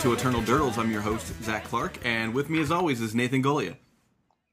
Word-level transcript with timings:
Hello 0.00 0.12
and 0.12 0.18
welcome 0.18 0.32
to 0.34 0.40
Eternal 0.40 0.70
Durdles. 0.70 0.78
I'm 0.78 0.90
your 0.90 1.02
host 1.02 1.30
Zach 1.42 1.64
Clark, 1.64 1.98
and 2.06 2.32
with 2.32 2.48
me 2.48 2.58
as 2.62 2.70
always 2.70 3.02
is 3.02 3.14
Nathan 3.14 3.42
Golia. 3.42 3.76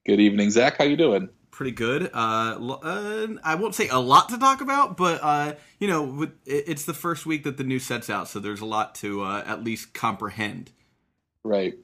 Good 0.05 0.19
evening, 0.19 0.49
Zach. 0.49 0.77
How 0.77 0.83
you 0.83 0.97
doing? 0.97 1.29
Pretty 1.51 1.71
good. 1.71 2.09
Uh, 2.13 2.77
uh, 2.83 3.27
I 3.45 3.55
won't 3.55 3.73
say 3.73 3.87
a 3.87 3.97
lot 3.97 4.27
to 4.29 4.37
talk 4.37 4.59
about, 4.59 4.97
but 4.97 5.21
uh, 5.23 5.53
you 5.79 5.87
know, 5.87 6.03
with, 6.03 6.31
it's 6.45 6.83
the 6.83 6.93
first 6.93 7.25
week 7.25 7.45
that 7.45 7.55
the 7.55 7.63
new 7.63 7.79
set's 7.79 8.09
out, 8.09 8.27
so 8.27 8.39
there's 8.39 8.59
a 8.59 8.65
lot 8.65 8.93
to 8.95 9.21
uh, 9.21 9.43
at 9.45 9.63
least 9.63 9.93
comprehend. 9.93 10.71
Right. 11.45 11.75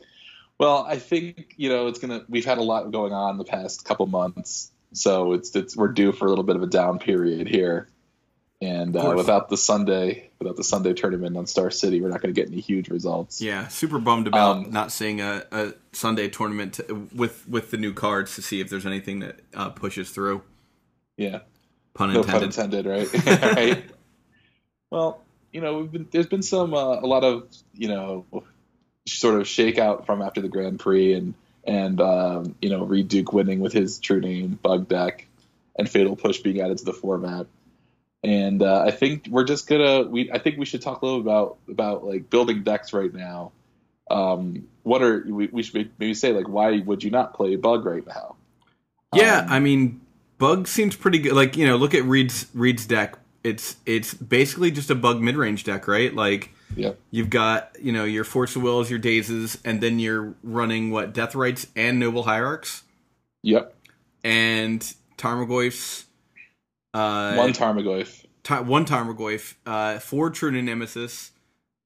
Well, 0.58 0.86
I 0.86 0.98
think 0.98 1.54
you 1.56 1.70
know 1.70 1.88
it's 1.88 2.00
gonna. 2.00 2.26
We've 2.28 2.46
had 2.46 2.58
a 2.58 2.64
lot 2.64 2.92
going 2.92 3.14
on 3.14 3.38
the 3.38 3.46
past 3.46 3.86
couple 3.86 4.08
months, 4.08 4.72
so 4.92 5.32
it's 5.32 5.56
it's 5.56 5.78
we're 5.78 5.88
due 5.88 6.12
for 6.12 6.26
a 6.26 6.30
little 6.30 6.44
bit 6.44 6.58
of 6.58 6.64
a 6.64 6.68
down 6.68 7.00
period 7.00 7.48
here. 7.48 7.88
And 8.64 8.96
uh, 8.96 9.14
without 9.16 9.50
the 9.50 9.58
Sunday, 9.58 10.30
without 10.40 10.56
the 10.56 10.64
Sunday 10.64 10.94
tournament 10.94 11.36
on 11.36 11.48
Star 11.48 11.70
City, 11.70 12.00
we're 12.00 12.08
not 12.08 12.22
going 12.22 12.34
to 12.34 12.40
get 12.40 12.50
any 12.50 12.62
huge 12.62 12.88
results. 12.88 13.42
Yeah, 13.42 13.68
super 13.68 14.00
bummed 14.00 14.28
about 14.28 14.58
um, 14.58 14.72
not 14.72 14.92
seeing 14.92 15.20
a, 15.20 15.44
a 15.52 15.74
Sunday 15.92 16.30
tournament 16.30 16.76
to, 16.76 17.10
with 17.14 17.48
with 17.48 17.72
the 17.72 17.78
new 17.78 17.94
cards 17.94 18.36
to 18.36 18.42
see 18.42 18.62
if 18.62 18.70
there's 18.70 18.86
anything 18.86 19.20
that 19.20 19.40
uh, 19.54 19.70
pushes 19.70 20.12
through. 20.12 20.44
Yeah, 21.18 21.40
pun 21.94 22.16
intended. 22.16 22.28
No 22.28 22.34
pun 22.34 22.44
intended, 22.44 22.86
right? 22.86 23.26
right. 23.56 23.84
Well, 24.92 25.22
you 25.52 25.60
know, 25.60 25.84
been, 25.84 26.08
there's 26.12 26.28
been 26.28 26.44
some 26.44 26.74
uh, 26.74 27.00
a 27.02 27.08
lot 27.08 27.26
of 27.26 27.48
you 27.74 27.90
know 27.90 28.26
sort 29.06 29.42
of 29.42 29.48
shakeout 29.48 30.06
from 30.06 30.22
after 30.22 30.40
the 30.40 30.50
Grand 30.50 30.80
Prix 30.80 31.14
and 31.14 31.34
and 31.66 32.00
um, 32.00 32.56
you 32.62 32.70
know 32.70 32.86
Reed 32.86 33.10
Duke 33.10 33.34
winning 33.34 33.60
with 33.60 33.74
his 33.74 34.00
true 34.00 34.22
name 34.22 34.58
Bug 34.62 34.88
Deck 34.88 35.28
and 35.76 35.90
Fatal 35.90 36.16
Push 36.16 36.40
being 36.40 36.62
added 36.62 36.78
to 36.78 36.86
the 36.86 36.94
format 36.94 37.48
and 38.24 38.62
uh, 38.62 38.84
I 38.86 38.92
think 38.92 39.28
we're 39.30 39.44
just 39.44 39.68
gonna 39.68 40.04
we 40.04 40.32
I 40.32 40.40
think 40.40 40.58
we 40.58 40.66
should 40.66 40.82
talk 40.82 41.02
a 41.02 41.06
little 41.06 41.22
about 41.22 41.58
about 41.70 42.06
like 42.06 42.30
building 42.30 42.64
decks 42.64 42.94
right 42.94 43.14
now. 43.14 43.52
Um, 44.10 44.68
what 44.84 45.02
are 45.02 45.24
we, 45.28 45.48
we 45.48 45.64
should 45.64 45.92
maybe 45.98 46.14
say 46.14 46.34
like 46.34 46.48
why 46.48 46.80
would 46.80 47.04
you 47.04 47.12
not 47.12 47.34
play 47.34 47.56
Bug 47.56 47.86
right 47.86 48.06
now? 48.06 48.36
Yeah, 49.14 49.40
um, 49.40 49.50
I 49.50 49.60
mean 49.60 50.02
Bug 50.38 50.68
seems 50.68 50.96
pretty 50.96 51.20
good. 51.20 51.34
Like 51.34 51.58
you 51.58 51.68
know, 51.68 51.78
look 51.78 51.94
at 51.94 52.04
Reed's 52.04 52.48
Reed's 52.54 52.86
deck. 52.86 53.18
It's 53.44 53.76
it's 53.86 54.14
basically 54.14 54.72
just 54.72 54.90
a 54.90 54.96
Bug 54.96 55.22
mid 55.22 55.36
range 55.36 55.64
deck, 55.64 55.88
right? 55.88 56.14
Like 56.14 56.52
Yep. 56.76 57.00
You've 57.12 57.30
got, 57.30 57.76
you 57.82 57.92
know, 57.92 58.04
your 58.04 58.24
Force 58.24 58.56
of 58.56 58.64
Wills, 58.64 58.90
your 58.90 59.00
Dazes, 59.00 59.58
and 59.64 59.82
then 59.82 60.00
you're 60.00 60.34
running 60.44 60.92
what 60.92 61.14
Deathrites 61.14 61.68
and 61.76 62.00
Noble 62.00 62.24
Hierarchs. 62.24 62.84
Yep. 63.44 63.76
And 64.24 64.82
Tarmogoyfs 65.18 66.06
uh, 66.94 67.36
one 67.36 67.54
Tarmogoyf. 67.54 68.26
T- 68.44 68.54
one 68.56 68.86
Tarmogoyf. 68.86 69.56
Uh, 69.66 70.00
four 70.00 70.30
True 70.30 70.52
Nemesis. 70.52 71.32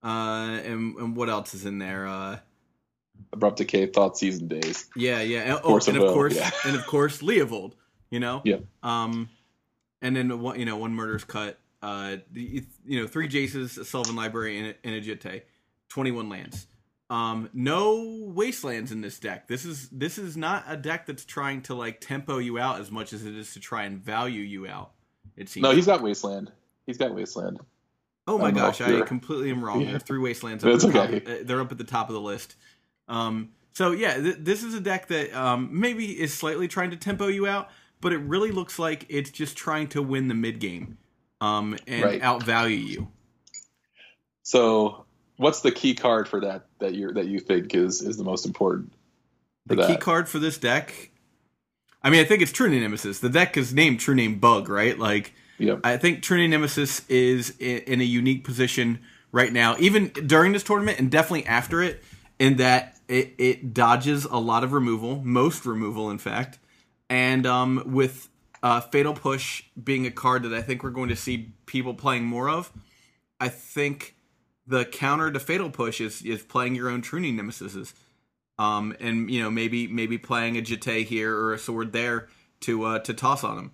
Uh, 0.03 0.59
and, 0.63 0.95
and 0.95 1.15
what 1.15 1.29
else 1.29 1.53
is 1.53 1.65
in 1.65 1.79
there? 1.79 2.07
Uh, 2.07 2.39
Abrupt 3.33 3.57
Decay, 3.57 3.87
Thoughtseizes 3.87 4.47
Dazes. 4.47 4.85
Yeah, 4.95 5.21
yeah. 5.21 5.41
And, 5.41 5.59
oh, 5.63 5.79
and 5.87 5.97
of, 5.97 6.13
course, 6.13 6.35
yeah. 6.35 6.51
and 6.65 6.75
of 6.75 6.85
course, 6.85 7.21
Leovold. 7.21 7.73
You 8.09 8.19
know. 8.19 8.41
Yeah. 8.45 8.57
Um, 8.83 9.29
and 10.01 10.15
then 10.15 10.39
one, 10.39 10.59
you 10.59 10.65
know, 10.65 10.77
one 10.77 10.93
Murderous 10.93 11.23
Cut. 11.23 11.59
Uh, 11.81 12.17
the, 12.31 12.65
you 12.85 13.01
know, 13.01 13.07
three 13.07 13.27
Jaces, 13.27 13.77
a 13.77 13.85
Sylvan 13.85 14.15
Library, 14.15 14.57
and 14.59 14.67
a, 14.67 14.75
and 14.83 14.95
a 14.95 15.01
Jitte. 15.01 15.41
Twenty-one 15.89 16.29
lands. 16.29 16.67
Um, 17.09 17.49
no 17.53 18.31
wastelands 18.35 18.91
in 18.91 18.99
this 19.01 19.19
deck. 19.19 19.47
This 19.47 19.63
is 19.63 19.87
this 19.89 20.17
is 20.17 20.35
not 20.35 20.65
a 20.67 20.75
deck 20.75 21.05
that's 21.05 21.23
trying 21.23 21.61
to 21.63 21.73
like 21.73 22.01
tempo 22.01 22.37
you 22.37 22.59
out 22.59 22.81
as 22.81 22.91
much 22.91 23.13
as 23.13 23.25
it 23.25 23.35
is 23.35 23.53
to 23.53 23.59
try 23.59 23.83
and 23.83 23.97
value 23.97 24.41
you 24.41 24.67
out. 24.67 24.91
It 25.37 25.49
seems. 25.49 25.63
No, 25.63 25.71
he's 25.71 25.85
got 25.85 26.01
Wasteland. 26.01 26.51
He's 26.85 26.97
got 26.97 27.13
Wasteland. 27.13 27.59
Oh 28.27 28.37
my 28.37 28.51
gosh, 28.51 28.81
I 28.81 29.01
completely 29.05 29.51
am 29.51 29.63
wrong. 29.63 29.81
Yeah. 29.81 29.91
There's 29.91 30.03
three 30.03 30.19
Wastelands. 30.19 30.65
Up 30.65 30.83
okay. 30.83 31.19
Top, 31.19 31.29
uh, 31.29 31.35
they're 31.43 31.61
up 31.61 31.71
at 31.71 31.77
the 31.77 31.83
top 31.83 32.09
of 32.09 32.13
the 32.13 32.21
list. 32.21 32.55
Um, 33.07 33.51
so 33.73 33.91
yeah, 33.91 34.19
th- 34.19 34.37
this 34.39 34.63
is 34.63 34.73
a 34.73 34.81
deck 34.81 35.07
that 35.07 35.33
um, 35.33 35.69
maybe 35.71 36.19
is 36.19 36.33
slightly 36.33 36.67
trying 36.67 36.91
to 36.91 36.97
tempo 36.97 37.27
you 37.27 37.47
out, 37.47 37.69
but 38.01 38.11
it 38.11 38.17
really 38.17 38.51
looks 38.51 38.79
like 38.79 39.05
it's 39.07 39.29
just 39.29 39.55
trying 39.55 39.87
to 39.89 40.01
win 40.01 40.27
the 40.27 40.33
mid 40.33 40.59
game 40.59 40.97
um, 41.39 41.77
and 41.87 42.03
right. 42.03 42.21
outvalue 42.21 42.83
you. 42.83 43.07
So, 44.43 45.05
what's 45.37 45.61
the 45.61 45.71
key 45.71 45.93
card 45.93 46.27
for 46.27 46.41
that 46.41 46.65
that 46.79 46.95
you 46.95 47.13
that 47.13 47.27
you 47.27 47.39
think 47.39 47.75
is 47.75 48.01
is 48.01 48.17
the 48.17 48.23
most 48.23 48.45
important? 48.45 48.91
The 49.67 49.75
that? 49.75 49.87
key 49.87 49.97
card 49.97 50.27
for 50.27 50.39
this 50.39 50.57
deck 50.57 51.11
I 52.07 52.09
mean, 52.09 52.21
I 52.21 52.23
think 52.23 52.41
it's 52.41 52.53
True 52.53 52.69
Name 52.69 52.79
Nemesis. 52.79 53.19
The 53.19 53.27
deck 53.27 53.57
is 53.57 53.73
named 53.73 53.99
True 53.99 54.15
Name 54.15 54.39
Bug, 54.39 54.69
right? 54.69 54.97
Like, 54.97 55.33
yep. 55.57 55.81
I 55.83 55.97
think 55.97 56.23
True 56.23 56.37
Name 56.37 56.51
Nemesis 56.51 57.05
is 57.09 57.49
in 57.59 57.99
a 57.99 58.05
unique 58.05 58.45
position 58.45 58.99
right 59.33 59.51
now, 59.51 59.75
even 59.77 60.07
during 60.25 60.53
this 60.53 60.63
tournament 60.63 60.99
and 60.99 61.11
definitely 61.11 61.45
after 61.45 61.81
it, 61.81 62.01
in 62.39 62.55
that 62.57 62.97
it, 63.09 63.33
it 63.37 63.73
dodges 63.73 64.23
a 64.23 64.37
lot 64.37 64.63
of 64.63 64.71
removal, 64.71 65.21
most 65.21 65.65
removal, 65.65 66.09
in 66.09 66.17
fact. 66.17 66.59
And 67.09 67.45
um, 67.45 67.83
with 67.87 68.29
uh, 68.63 68.79
Fatal 68.79 69.13
Push 69.13 69.63
being 69.83 70.05
a 70.05 70.11
card 70.11 70.43
that 70.43 70.53
I 70.53 70.61
think 70.61 70.83
we're 70.83 70.91
going 70.91 71.09
to 71.09 71.15
see 71.17 71.51
people 71.65 71.93
playing 71.93 72.23
more 72.23 72.47
of, 72.47 72.71
I 73.37 73.49
think 73.49 74.15
the 74.65 74.85
counter 74.85 75.29
to 75.29 75.41
Fatal 75.41 75.69
Push 75.69 75.99
is, 75.99 76.21
is 76.21 76.41
playing 76.41 76.73
your 76.75 76.87
own 76.87 77.01
True 77.01 77.19
Name 77.19 77.37
Nemesises 77.37 77.91
um, 78.59 78.95
and 78.99 79.29
you 79.29 79.41
know 79.41 79.49
maybe 79.49 79.87
maybe 79.87 80.17
playing 80.17 80.57
a 80.57 80.61
Jitte 80.61 81.05
here 81.05 81.35
or 81.35 81.53
a 81.53 81.59
sword 81.59 81.91
there 81.93 82.27
to 82.61 82.83
uh, 82.85 82.99
to 82.99 83.13
toss 83.13 83.43
on 83.43 83.57
him. 83.57 83.71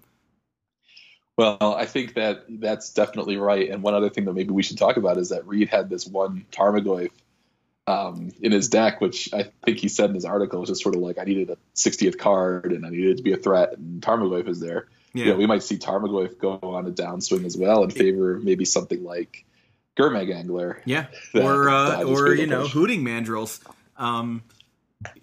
Well, 1.36 1.76
I 1.76 1.86
think 1.86 2.14
that 2.14 2.46
that's 2.48 2.94
definitely 2.94 3.38
right. 3.38 3.70
And 3.70 3.82
one 3.82 3.96
other 3.96 4.10
thing 4.10 4.26
that 4.26 4.34
maybe 4.34 4.52
we 4.52 4.62
should 4.62 4.78
talk 4.78 4.98
about 4.98 5.18
is 5.18 5.30
that 5.30 5.48
Reed 5.48 5.70
had 5.70 5.90
this 5.90 6.06
one 6.06 6.46
Tarmogoyf 6.52 7.10
um, 7.88 8.32
in 8.42 8.52
his 8.52 8.70
deck, 8.70 9.02
which 9.02 9.34
I 9.34 9.50
think 9.66 9.80
he 9.80 9.90
said 9.90 10.10
in 10.10 10.16
his 10.16 10.26
article 10.26 10.60
was 10.60 10.70
just 10.70 10.84
sort 10.84 10.96
of 10.96 11.02
like 11.02 11.18
I 11.18 11.24
needed 11.24 11.50
a 11.50 11.58
60th 11.76 12.20
card 12.20 12.72
and 12.72 12.86
I 12.86 12.90
needed 12.90 13.18
to 13.18 13.24
be 13.24 13.34
a 13.34 13.38
threat, 13.38 13.78
and 13.78 14.02
Tarmogoyf 14.02 14.48
is 14.48 14.60
there. 14.60 14.88
Yeah. 15.14 15.26
You 15.26 15.32
know, 15.32 15.38
we 15.38 15.46
might 15.48 15.64
see 15.64 15.78
Tarmogoyf 15.78 16.38
go 16.38 16.60
on 16.62 16.86
a 16.88 16.92
downswing 16.92 17.46
as 17.46 17.58
well 17.58 17.84
in 17.84 17.90
favor 17.90 18.36
of 18.36 18.44
maybe 18.44 18.66
something 18.66 19.04
like 19.04 19.46
Gurmag 19.98 20.34
Angler. 20.34 20.82
Yeah, 20.86 21.08
that, 21.34 21.44
or 21.44 21.70
uh, 21.70 22.04
or 22.04 22.34
you 22.36 22.48
know, 22.48 22.68
Hooting 22.68 23.04
Mandrills. 23.04 23.60
Um, 23.98 24.44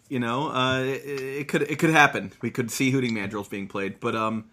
you 0.08 0.18
know, 0.18 0.50
uh, 0.50 0.80
it, 0.80 1.02
it, 1.04 1.48
could 1.48 1.62
it 1.62 1.78
could 1.78 1.91
happen. 1.91 2.32
We 2.42 2.50
could 2.50 2.70
see 2.70 2.91
Hooting 2.91 3.14
Mandrills 3.14 3.48
being 3.48 3.68
played, 3.68 4.00
but 4.00 4.14
um, 4.14 4.46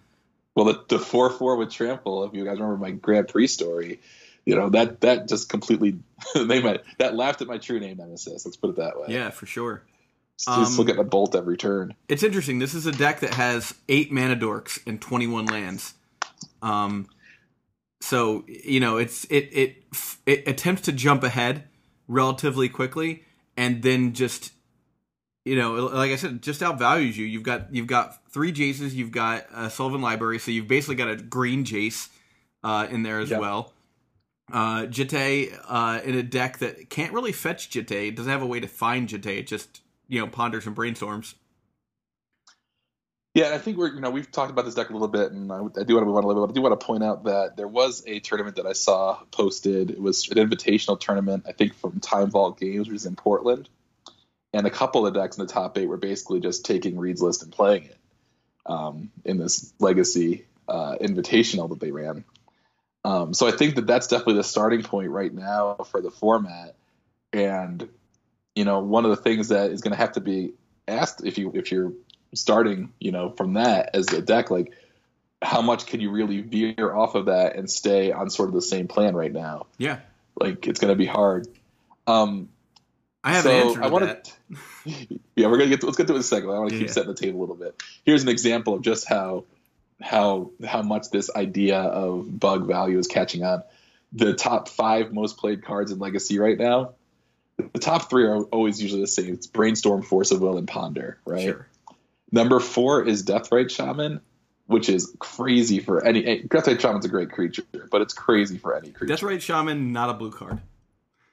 well, 0.55 0.65
the, 0.65 0.83
the 0.87 0.99
four 0.99 1.29
four 1.29 1.55
with 1.55 1.71
Trample. 1.71 2.23
If 2.23 2.33
you 2.33 2.45
guys 2.45 2.59
remember 2.59 2.77
my 2.77 2.91
Grand 2.91 3.27
Prix 3.27 3.47
story, 3.47 3.99
you 4.45 4.55
know 4.55 4.69
that 4.69 5.01
that 5.01 5.27
just 5.27 5.49
completely 5.49 5.99
they 6.35 6.61
might 6.61 6.81
that 6.97 7.15
laughed 7.15 7.41
at 7.41 7.47
my 7.47 7.57
true 7.57 7.79
name 7.79 7.97
nemesis. 7.97 8.45
Let's 8.45 8.57
put 8.57 8.71
it 8.71 8.75
that 8.77 8.99
way. 8.99 9.07
Yeah, 9.09 9.29
for 9.29 9.45
sure. 9.45 9.83
Just, 10.37 10.49
um, 10.49 10.63
just 10.63 10.77
look 10.77 10.89
at 10.89 10.99
a 10.99 11.03
bolt 11.03 11.35
every 11.35 11.57
turn. 11.57 11.95
It's 12.07 12.23
interesting. 12.23 12.59
This 12.59 12.73
is 12.73 12.85
a 12.85 12.91
deck 12.91 13.21
that 13.21 13.33
has 13.33 13.73
eight 13.89 14.11
mana 14.11 14.35
dorks 14.35 14.79
and 14.85 15.01
twenty 15.01 15.27
one 15.27 15.45
lands. 15.45 15.95
Um, 16.61 17.07
so 18.01 18.45
you 18.47 18.79
know 18.79 18.97
it's 18.97 19.25
it 19.25 19.49
it 19.51 19.83
it 20.25 20.47
attempts 20.47 20.83
to 20.83 20.91
jump 20.91 21.23
ahead 21.23 21.63
relatively 22.07 22.69
quickly 22.69 23.23
and 23.57 23.81
then 23.81 24.13
just 24.13 24.53
you 25.47 25.55
know, 25.55 25.85
like 25.85 26.11
I 26.11 26.17
said, 26.17 26.41
just 26.41 26.61
outvalues 26.61 27.15
you. 27.15 27.25
You've 27.25 27.43
got 27.43 27.73
you've 27.73 27.87
got 27.87 28.29
three 28.29 28.51
Jaces, 28.51 28.93
you've 28.93 29.11
got 29.11 29.45
a 29.53 29.69
Sylvan 29.69 30.01
Library, 30.01 30.39
so 30.39 30.51
you've 30.51 30.67
basically 30.67 30.95
got 30.95 31.09
a 31.09 31.15
green 31.15 31.63
Jace 31.63 32.09
uh, 32.63 32.87
in 32.89 33.03
there 33.03 33.19
as 33.19 33.29
yep. 33.29 33.39
well. 33.39 33.73
Uh, 34.51 34.83
Jitte 34.83 35.57
uh, 35.67 36.01
in 36.03 36.15
a 36.15 36.23
deck 36.23 36.59
that 36.59 36.89
can't 36.89 37.13
really 37.13 37.31
fetch 37.31 37.69
Jitte. 37.69 38.09
It 38.09 38.15
doesn't 38.15 38.31
have 38.31 38.41
a 38.41 38.45
way 38.45 38.59
to 38.59 38.67
find 38.67 39.07
Jitte. 39.07 39.39
It 39.39 39.47
just 39.47 39.81
you 40.07 40.19
know 40.19 40.27
ponders 40.27 40.67
and 40.67 40.75
brainstorms. 40.75 41.33
Yeah, 43.33 43.53
I 43.53 43.57
think 43.57 43.77
we're 43.77 43.93
you 43.93 44.01
know 44.01 44.09
we've 44.09 44.31
talked 44.31 44.51
about 44.51 44.65
this 44.65 44.75
deck 44.75 44.89
a 44.89 44.93
little 44.93 45.07
bit, 45.07 45.31
and 45.31 45.51
I, 45.51 45.59
I 45.59 45.83
do 45.83 45.95
want 45.95 46.03
to 46.03 46.05
move 46.05 46.17
on 46.17 46.23
a 46.25 46.27
little 46.27 46.45
bit. 46.45 46.51
I 46.51 46.55
do 46.55 46.61
want 46.61 46.77
to 46.79 46.85
point 46.85 47.03
out 47.03 47.23
that 47.23 47.55
there 47.55 47.67
was 47.67 48.03
a 48.05 48.19
tournament 48.19 48.57
that 48.57 48.65
I 48.65 48.73
saw 48.73 49.19
posted. 49.31 49.91
It 49.91 50.01
was 50.01 50.27
an 50.29 50.37
invitational 50.37 50.99
tournament, 50.99 51.45
I 51.47 51.53
think 51.53 51.73
from 51.75 51.99
Time 52.01 52.31
Vault 52.31 52.59
Games, 52.59 52.89
which 52.89 52.95
is 52.95 53.05
in 53.05 53.15
Portland 53.15 53.69
and 54.57 54.65
a 54.65 54.71
couple 54.71 55.05
of 55.05 55.13
decks 55.13 55.37
in 55.37 55.45
the 55.45 55.53
top 55.53 55.77
eight 55.77 55.87
were 55.87 55.97
basically 55.97 56.39
just 56.39 56.65
taking 56.65 56.97
Reed's 56.97 57.21
list 57.21 57.43
and 57.43 57.51
playing 57.51 57.83
it 57.83 57.97
um, 58.65 59.11
in 59.23 59.37
this 59.37 59.71
legacy 59.79 60.45
uh, 60.67 60.95
invitational 60.99 61.69
that 61.69 61.79
they 61.79 61.91
ran. 61.91 62.25
Um, 63.05 63.35
so 63.35 63.47
I 63.47 63.51
think 63.51 63.75
that 63.75 63.85
that's 63.85 64.07
definitely 64.07 64.33
the 64.33 64.43
starting 64.43 64.81
point 64.81 65.11
right 65.11 65.31
now 65.31 65.75
for 65.91 66.01
the 66.01 66.09
format. 66.09 66.75
And 67.31 67.87
you 68.55 68.65
know, 68.65 68.79
one 68.79 69.05
of 69.05 69.11
the 69.11 69.21
things 69.21 69.49
that 69.49 69.69
is 69.69 69.81
going 69.81 69.91
to 69.91 69.97
have 69.97 70.13
to 70.13 70.21
be 70.21 70.53
asked 70.87 71.23
if 71.23 71.37
you 71.37 71.51
if 71.53 71.71
you're 71.71 71.93
starting, 72.33 72.91
you 72.99 73.11
know, 73.11 73.29
from 73.29 73.53
that 73.53 73.91
as 73.93 74.11
a 74.11 74.23
deck, 74.23 74.49
like 74.49 74.73
how 75.39 75.61
much 75.61 75.85
can 75.85 75.99
you 75.99 76.09
really 76.09 76.41
veer 76.41 76.95
off 76.95 77.13
of 77.13 77.27
that 77.27 77.57
and 77.57 77.69
stay 77.69 78.11
on 78.11 78.31
sort 78.31 78.49
of 78.49 78.55
the 78.55 78.63
same 78.63 78.87
plan 78.87 79.15
right 79.15 79.31
now? 79.31 79.67
Yeah, 79.77 79.99
like 80.35 80.65
it's 80.65 80.79
going 80.79 80.91
to 80.91 80.97
be 80.97 81.05
hard. 81.05 81.47
Um, 82.07 82.49
I 83.27 83.33
have 83.33 83.43
so 83.43 83.49
an 83.49 83.67
answer 83.67 83.79
to 83.79 83.85
I 83.85 83.89
wanna, 83.89 84.17
yeah, 85.35 85.47
we're 85.47 85.57
gonna 85.57 85.69
get 85.69 85.81
to, 85.81 85.85
let's 85.85 85.97
get 85.97 86.07
to 86.07 86.13
it 86.13 86.17
in 86.17 86.21
a 86.21 86.23
second. 86.23 86.49
I 86.49 86.59
want 86.59 86.71
to 86.71 86.77
keep 86.77 86.87
yeah. 86.87 86.93
setting 86.93 87.09
the 87.09 87.19
table 87.19 87.39
a 87.39 87.41
little 87.41 87.55
bit. 87.55 87.81
Here's 88.03 88.23
an 88.23 88.29
example 88.29 88.75
of 88.75 88.81
just 88.81 89.07
how 89.07 89.45
how 90.01 90.51
how 90.65 90.81
much 90.81 91.09
this 91.11 91.29
idea 91.35 91.77
of 91.77 92.39
bug 92.39 92.67
value 92.67 92.97
is 92.97 93.07
catching 93.07 93.43
on. 93.43 93.63
The 94.13 94.33
top 94.33 94.69
five 94.69 95.11
most 95.11 95.37
played 95.37 95.63
cards 95.65 95.91
in 95.91 95.99
Legacy 95.99 96.39
right 96.39 96.57
now 96.57 96.93
the 97.57 97.79
top 97.79 98.09
three 98.09 98.25
are 98.25 98.43
always 98.43 98.81
usually 98.81 99.01
the 99.01 99.07
same. 99.07 99.33
It's 99.33 99.47
brainstorm, 99.47 100.03
force 100.03 100.31
of 100.31 100.41
will, 100.41 100.57
and 100.57 100.67
ponder, 100.67 101.17
right? 101.25 101.41
Sure. 101.41 101.67
Number 102.31 102.59
four 102.59 103.03
is 103.03 103.23
Deathrite 103.23 103.71
Shaman, 103.71 104.21
which 104.67 104.89
is 104.89 105.15
crazy 105.19 105.79
for 105.79 106.05
any. 106.05 106.43
Deathrite 106.43 106.79
Shaman's 106.79 107.05
a 107.05 107.09
great 107.09 107.31
creature, 107.31 107.63
but 107.89 108.01
it's 108.01 108.13
crazy 108.13 108.57
for 108.57 108.75
any 108.75 108.91
creature. 108.91 109.13
Deathrite 109.13 109.41
Shaman, 109.41 109.91
not 109.91 110.09
a 110.09 110.13
blue 110.13 110.31
card. 110.31 110.61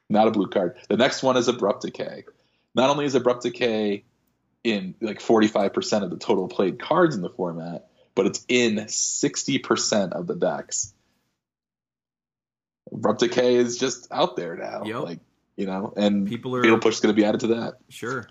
Not 0.09 0.27
a 0.27 0.31
blue 0.31 0.47
card. 0.47 0.77
The 0.87 0.97
next 0.97 1.23
one 1.23 1.37
is 1.37 1.47
Abrupt 1.47 1.81
Decay. 1.83 2.25
Not 2.75 2.89
only 2.89 3.05
is 3.05 3.15
Abrupt 3.15 3.43
Decay 3.43 4.03
in 4.63 4.95
like 5.01 5.19
45% 5.19 6.03
of 6.03 6.09
the 6.09 6.17
total 6.17 6.47
played 6.47 6.79
cards 6.79 7.15
in 7.15 7.21
the 7.21 7.29
format, 7.29 7.87
but 8.13 8.25
it's 8.25 8.45
in 8.47 8.75
60% 8.75 10.13
of 10.13 10.27
the 10.27 10.35
decks. 10.35 10.93
Abrupt 12.91 13.19
Decay 13.19 13.55
is 13.55 13.77
just 13.77 14.07
out 14.11 14.35
there 14.35 14.55
now. 14.55 14.83
Yep. 14.85 15.03
Like, 15.03 15.19
you 15.57 15.65
know, 15.65 15.93
and 15.95 16.27
People 16.27 16.55
are 16.55 16.61
Fatal 16.61 16.79
Push 16.79 16.95
is 16.95 16.99
going 16.99 17.15
to 17.15 17.19
be 17.19 17.25
added 17.25 17.41
to 17.41 17.47
that. 17.47 17.75
Sure. 17.89 18.27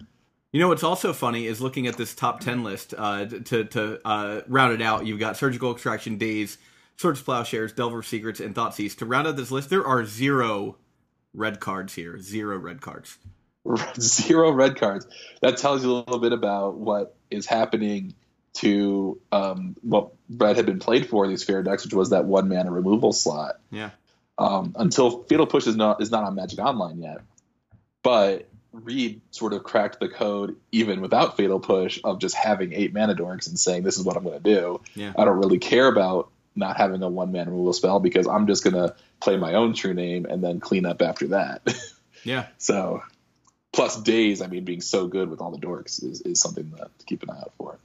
You 0.52 0.60
know 0.60 0.68
what's 0.68 0.84
also 0.84 1.12
funny 1.12 1.46
is 1.46 1.60
looking 1.60 1.88
at 1.88 1.96
this 1.96 2.14
top 2.14 2.38
ten 2.38 2.62
list. 2.62 2.94
Uh, 2.96 3.24
to 3.26 3.64
to 3.64 3.98
uh, 4.06 4.42
round 4.46 4.72
it 4.72 4.82
out, 4.82 5.04
you've 5.04 5.18
got 5.18 5.36
surgical 5.36 5.72
extraction 5.72 6.16
Daze, 6.16 6.58
swords, 6.96 7.20
plowshares, 7.20 7.72
delver 7.72 8.04
secrets, 8.04 8.38
and 8.38 8.54
thoughtseize. 8.54 8.96
To 8.98 9.04
round 9.04 9.26
out 9.26 9.36
this 9.36 9.50
list, 9.50 9.68
there 9.68 9.84
are 9.84 10.04
zero 10.04 10.76
red 11.34 11.60
cards 11.60 11.94
here. 11.94 12.18
Zero 12.20 12.56
red 12.58 12.80
cards. 12.80 13.18
zero 14.00 14.52
red 14.52 14.78
cards. 14.78 15.06
That 15.42 15.58
tells 15.58 15.84
you 15.84 15.92
a 15.92 15.94
little 15.94 16.18
bit 16.18 16.32
about 16.32 16.76
what 16.76 17.16
is 17.30 17.46
happening 17.46 18.14
to 18.54 19.20
um, 19.32 19.76
what 19.82 20.12
Brett 20.28 20.56
had 20.56 20.66
been 20.66 20.78
played 20.78 21.08
for 21.08 21.26
these 21.26 21.42
fair 21.42 21.62
decks, 21.62 21.84
which 21.84 21.94
was 21.94 22.10
that 22.10 22.24
one 22.24 22.48
mana 22.48 22.70
removal 22.70 23.12
slot. 23.12 23.56
Yeah. 23.70 23.90
Um, 24.38 24.74
until 24.76 25.22
Fatal 25.24 25.46
Push 25.46 25.66
is 25.66 25.76
not 25.76 26.00
is 26.00 26.10
not 26.10 26.24
on 26.24 26.34
Magic 26.34 26.58
Online 26.58 26.98
yet, 26.98 27.18
but 28.02 28.48
Reed 28.72 29.20
sort 29.30 29.52
of 29.52 29.62
cracked 29.62 30.00
the 30.00 30.08
code 30.08 30.56
even 30.72 31.00
without 31.00 31.36
Fatal 31.36 31.60
Push 31.60 32.00
of 32.02 32.18
just 32.18 32.34
having 32.34 32.72
eight 32.72 32.92
mana 32.92 33.14
dorks 33.14 33.48
and 33.48 33.58
saying 33.58 33.84
this 33.84 33.96
is 33.96 34.04
what 34.04 34.16
I'm 34.16 34.24
going 34.24 34.42
to 34.42 34.54
do. 34.54 34.80
Yeah. 34.94 35.12
I 35.16 35.24
don't 35.24 35.38
really 35.38 35.58
care 35.58 35.86
about 35.86 36.30
not 36.56 36.76
having 36.76 37.02
a 37.02 37.08
one 37.08 37.32
mana 37.32 37.50
removal 37.50 37.72
spell 37.72 38.00
because 38.00 38.26
I'm 38.26 38.46
just 38.46 38.64
going 38.64 38.74
to 38.74 38.94
play 39.20 39.36
my 39.36 39.54
own 39.54 39.74
true 39.74 39.94
name 39.94 40.26
and 40.26 40.42
then 40.42 40.60
clean 40.60 40.86
up 40.86 41.02
after 41.02 41.28
that. 41.28 41.62
Yeah. 42.24 42.46
So, 42.58 43.02
plus 43.72 44.00
Daze, 44.00 44.42
I 44.42 44.46
mean, 44.48 44.64
being 44.64 44.80
so 44.80 45.06
good 45.06 45.30
with 45.30 45.40
all 45.40 45.50
the 45.50 45.58
dorks 45.58 46.02
is, 46.02 46.22
is 46.22 46.40
something 46.40 46.70
that, 46.76 46.98
to 46.98 47.06
keep 47.06 47.22
an 47.22 47.30
eye 47.30 47.38
out 47.38 47.52
for. 47.58 47.78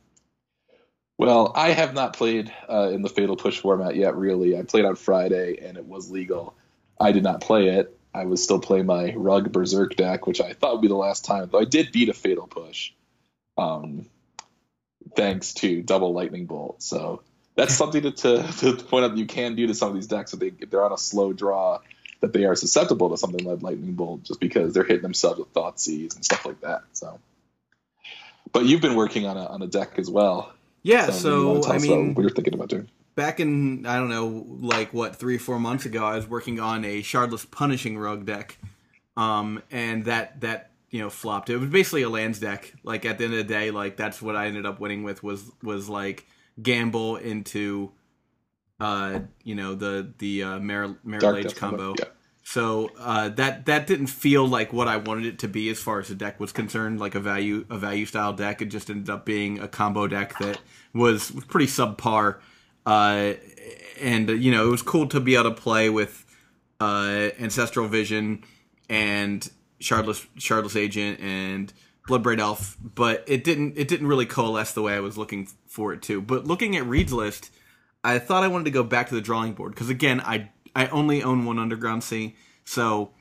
Well, 1.17 1.51
I 1.53 1.71
have 1.71 1.93
not 1.93 2.13
played 2.13 2.51
uh, 2.69 2.89
in 2.93 3.01
the 3.01 3.09
Fatal 3.09 3.35
Push 3.35 3.59
format 3.59 3.95
yet, 3.95 4.15
really. 4.15 4.57
I 4.57 4.63
played 4.63 4.85
on 4.85 4.95
Friday 4.95 5.59
and 5.61 5.77
it 5.77 5.85
was 5.85 6.09
legal. 6.09 6.55
I 6.99 7.11
did 7.11 7.23
not 7.23 7.41
play 7.41 7.67
it. 7.67 7.95
I 8.13 8.25
was 8.25 8.41
still 8.41 8.59
playing 8.59 8.85
my 8.85 9.13
Rug 9.15 9.51
Berserk 9.51 9.95
deck, 9.95 10.25
which 10.25 10.41
I 10.41 10.53
thought 10.53 10.73
would 10.73 10.81
be 10.81 10.87
the 10.87 10.95
last 10.95 11.25
time, 11.25 11.49
though 11.51 11.59
I 11.59 11.65
did 11.65 11.91
beat 11.91 12.09
a 12.09 12.13
Fatal 12.13 12.47
Push. 12.47 12.93
Um, 13.57 14.05
thanks 15.15 15.53
to 15.55 15.81
Double 15.83 16.13
Lightning 16.13 16.45
Bolt. 16.45 16.81
So 16.81 17.21
that's 17.59 17.75
something 17.75 18.01
to, 18.03 18.11
to, 18.11 18.43
to 18.59 18.73
point 18.85 19.03
out 19.03 19.11
that 19.11 19.17
you 19.17 19.25
can 19.25 19.55
do 19.55 19.67
to 19.67 19.73
some 19.73 19.89
of 19.89 19.95
these 19.95 20.07
decks 20.07 20.33
if, 20.33 20.39
they, 20.39 20.53
if 20.59 20.69
they're 20.69 20.83
on 20.83 20.93
a 20.93 20.97
slow 20.97 21.33
draw 21.33 21.79
that 22.21 22.31
they 22.31 22.45
are 22.45 22.55
susceptible 22.55 23.09
to 23.09 23.17
something 23.17 23.45
like 23.45 23.61
lightning 23.61 23.93
bolt 23.93 24.23
just 24.23 24.39
because 24.39 24.73
they're 24.73 24.85
hitting 24.85 25.01
themselves 25.01 25.39
with 25.39 25.53
Thoughtseize 25.53 26.15
and 26.15 26.23
stuff 26.23 26.45
like 26.45 26.61
that. 26.61 26.83
So, 26.93 27.19
but 28.53 28.65
you've 28.65 28.81
been 28.81 28.95
working 28.95 29.25
on 29.25 29.35
a 29.37 29.45
on 29.45 29.61
a 29.61 29.67
deck 29.67 29.99
as 29.99 30.09
well. 30.09 30.53
Yeah. 30.83 31.11
So 31.11 31.61
tell 31.61 31.73
I 31.73 31.77
mean, 31.79 32.13
what 32.13 32.21
you're 32.21 32.31
thinking 32.31 32.53
about 32.53 32.69
doing. 32.69 32.89
back 33.15 33.41
in 33.41 33.85
I 33.85 33.97
don't 33.97 34.09
know, 34.09 34.45
like 34.61 34.93
what 34.93 35.17
three 35.17 35.35
or 35.35 35.39
four 35.39 35.59
months 35.59 35.85
ago, 35.85 36.05
I 36.05 36.15
was 36.15 36.27
working 36.27 36.59
on 36.59 36.85
a 36.85 37.01
shardless 37.01 37.49
punishing 37.49 37.97
rug 37.97 38.25
deck, 38.25 38.57
um, 39.17 39.61
and 39.69 40.05
that 40.05 40.39
that 40.41 40.71
you 40.89 41.01
know 41.01 41.09
flopped. 41.09 41.49
It 41.49 41.57
was 41.57 41.69
basically 41.69 42.03
a 42.03 42.09
lands 42.09 42.39
deck. 42.39 42.73
Like 42.83 43.05
at 43.05 43.17
the 43.17 43.25
end 43.25 43.33
of 43.33 43.39
the 43.39 43.53
day, 43.53 43.71
like 43.71 43.97
that's 43.97 44.21
what 44.21 44.35
I 44.37 44.47
ended 44.47 44.65
up 44.65 44.79
winning 44.79 45.03
with 45.03 45.23
was 45.23 45.51
was 45.61 45.89
like 45.89 46.25
gamble 46.61 47.17
into, 47.17 47.91
uh, 48.79 49.19
you 49.43 49.55
know 49.55 49.75
the 49.75 50.13
the 50.17 50.43
uh, 50.43 50.59
Marit 50.59 50.97
Lage 51.05 51.55
combo. 51.55 51.95
Yeah. 51.97 52.05
So 52.49 52.89
uh, 52.97 53.29
that 53.29 53.67
that 53.67 53.85
didn't 53.85 54.07
feel 54.07 54.47
like 54.47 54.73
what 54.73 54.87
I 54.87 54.97
wanted 54.97 55.27
it 55.27 55.39
to 55.39 55.47
be 55.47 55.69
as 55.69 55.77
far 55.77 55.99
as 55.99 56.07
the 56.07 56.15
deck 56.15 56.39
was 56.39 56.51
concerned, 56.51 56.99
like 56.99 57.13
a 57.13 57.19
value 57.19 57.63
a 57.69 57.77
value 57.77 58.07
style 58.07 58.33
deck. 58.33 58.61
It 58.61 58.65
just 58.65 58.89
ended 58.89 59.07
up 59.07 59.23
being 59.23 59.59
a 59.59 59.67
combo 59.67 60.07
deck 60.07 60.35
that 60.39 60.59
was, 60.91 61.31
was 61.31 61.45
pretty 61.45 61.67
subpar. 61.67 62.39
Uh, 62.87 63.33
and 64.01 64.31
uh, 64.31 64.33
you 64.33 64.51
know 64.51 64.67
it 64.67 64.71
was 64.71 64.81
cool 64.81 65.05
to 65.09 65.19
be 65.19 65.35
able 65.35 65.43
to 65.43 65.61
play 65.61 65.91
with 65.91 66.25
uh, 66.79 67.29
Ancestral 67.39 67.87
Vision 67.87 68.43
and 68.89 69.47
Shardless 69.79 70.25
Shardless 70.39 70.75
Agent 70.75 71.19
and 71.19 71.71
Bloodbraid 72.09 72.39
Elf, 72.39 72.75
but 72.81 73.23
it 73.27 73.43
didn't 73.43 73.77
it 73.77 73.87
didn't 73.87 74.07
really 74.07 74.25
coalesce 74.25 74.73
the 74.73 74.81
way 74.81 74.95
I 74.95 74.99
was 74.99 75.17
looking 75.17 75.47
for 75.67 75.93
it 75.93 76.01
to. 76.03 76.19
But 76.19 76.45
looking 76.45 76.75
at 76.75 76.85
Reed's 76.85 77.13
list, 77.13 77.51
I 78.03 78.17
thought 78.17 78.43
I 78.43 78.47
wanted 78.47 78.65
to 78.65 78.71
go 78.71 78.83
back 78.83 79.09
to 79.09 79.15
the 79.15 79.21
drawing 79.21 79.53
board 79.53 79.73
because 79.73 79.89
again, 79.89 80.19
I 80.21 80.49
I 80.75 80.87
only 80.87 81.21
own 81.21 81.45
one 81.45 81.59
Underground 81.59 82.03
Sea, 82.03 82.35
so 82.65 83.11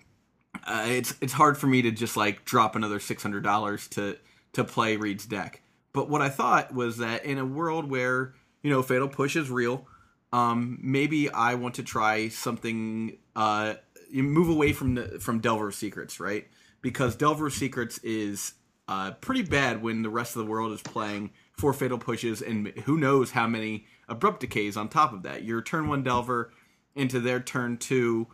uh, 0.67 0.87
it's 0.87 1.15
it's 1.21 1.35
hard 1.35 1.59
for 1.59 1.67
me 1.67 1.83
to 1.83 1.91
just 1.91 2.17
like 2.17 2.47
drop 2.47 2.75
another 2.75 2.99
six 2.99 3.23
hundred 3.23 3.45
dollars 3.45 3.87
to 3.89 4.17
to 4.55 4.65
play 4.65 4.97
Reed's 4.97 5.27
deck. 5.27 5.61
But 5.93 6.09
what 6.09 6.23
I 6.23 6.31
thought 6.31 6.75
was 6.75 6.97
that 6.99 7.25
in 7.25 7.39
a 7.39 7.45
world 7.45 7.91
where 7.91 8.35
you 8.63 8.71
know 8.71 8.83
Fatal 8.83 9.09
Push 9.09 9.37
is 9.37 9.51
real, 9.51 9.87
um, 10.33 10.79
maybe 10.83 11.31
I 11.31 11.55
want 11.55 11.75
to 11.75 11.83
try 11.83 12.29
something. 12.29 13.19
Uh, 13.37 13.75
move 14.11 14.49
away 14.49 14.73
from 14.73 14.95
the, 14.95 15.19
from 15.21 15.39
Delver 15.39 15.71
Secrets, 15.71 16.19
right? 16.19 16.49
Because 16.81 17.15
Delver 17.15 17.51
Secrets 17.51 17.99
is 17.99 18.55
uh, 18.89 19.13
pretty 19.13 19.43
bad 19.43 19.83
when 19.83 20.03
the 20.03 20.09
rest 20.09 20.35
of 20.35 20.45
the 20.45 20.51
world 20.51 20.73
is 20.73 20.81
playing 20.83 21.31
four 21.53 21.73
Fatal 21.73 21.99
Pushes 21.99 22.41
and 22.41 22.69
who 22.85 22.97
knows 22.97 23.33
how 23.33 23.47
many 23.47 23.85
Abrupt 24.09 24.41
Decays 24.41 24.77
on 24.77 24.89
top 24.89 25.13
of 25.13 25.23
that. 25.25 25.45
Your 25.45 25.61
turn 25.61 25.89
one 25.89 26.03
Delver 26.03 26.51
into 26.95 27.21
their 27.21 27.39
turn 27.39 27.77
two 27.77 28.27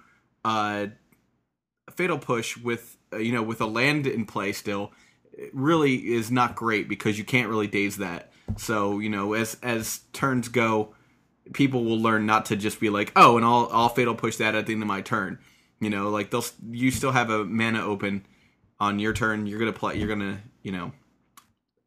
uh, 0.44 0.86
Fatal 1.90 2.18
Push 2.18 2.56
with 2.56 2.96
uh, 3.12 3.16
you 3.16 3.32
know 3.32 3.42
with 3.42 3.60
a 3.60 3.66
land 3.66 4.06
in 4.06 4.24
play 4.26 4.52
still 4.52 4.92
really 5.52 6.14
is 6.14 6.30
not 6.30 6.54
great 6.54 6.88
because 6.88 7.18
you 7.18 7.24
can't 7.24 7.48
really 7.48 7.66
daze 7.66 7.96
that. 7.96 8.30
So 8.56 9.00
you 9.00 9.10
know 9.10 9.32
as 9.32 9.56
as 9.62 10.00
turns 10.12 10.48
go, 10.48 10.94
people 11.52 11.84
will 11.84 11.98
learn 11.98 12.26
not 12.26 12.46
to 12.46 12.56
just 12.56 12.78
be 12.78 12.90
like, 12.90 13.12
oh, 13.16 13.36
and 13.36 13.44
I'll 13.44 13.68
I'll 13.72 13.88
fatal 13.88 14.14
push 14.14 14.36
that 14.36 14.54
at 14.54 14.66
the 14.66 14.72
end 14.72 14.82
of 14.82 14.88
my 14.88 15.00
turn. 15.00 15.40
You 15.80 15.90
know, 15.90 16.10
like 16.10 16.30
they'll 16.30 16.44
you 16.70 16.92
still 16.92 17.12
have 17.12 17.28
a 17.28 17.44
mana 17.44 17.84
open 17.84 18.24
on 18.80 18.98
your 18.98 19.12
turn. 19.12 19.46
You're 19.46 19.58
gonna 19.58 19.72
play. 19.72 19.96
You're 19.98 20.08
gonna 20.08 20.40
you 20.62 20.72
know. 20.72 20.92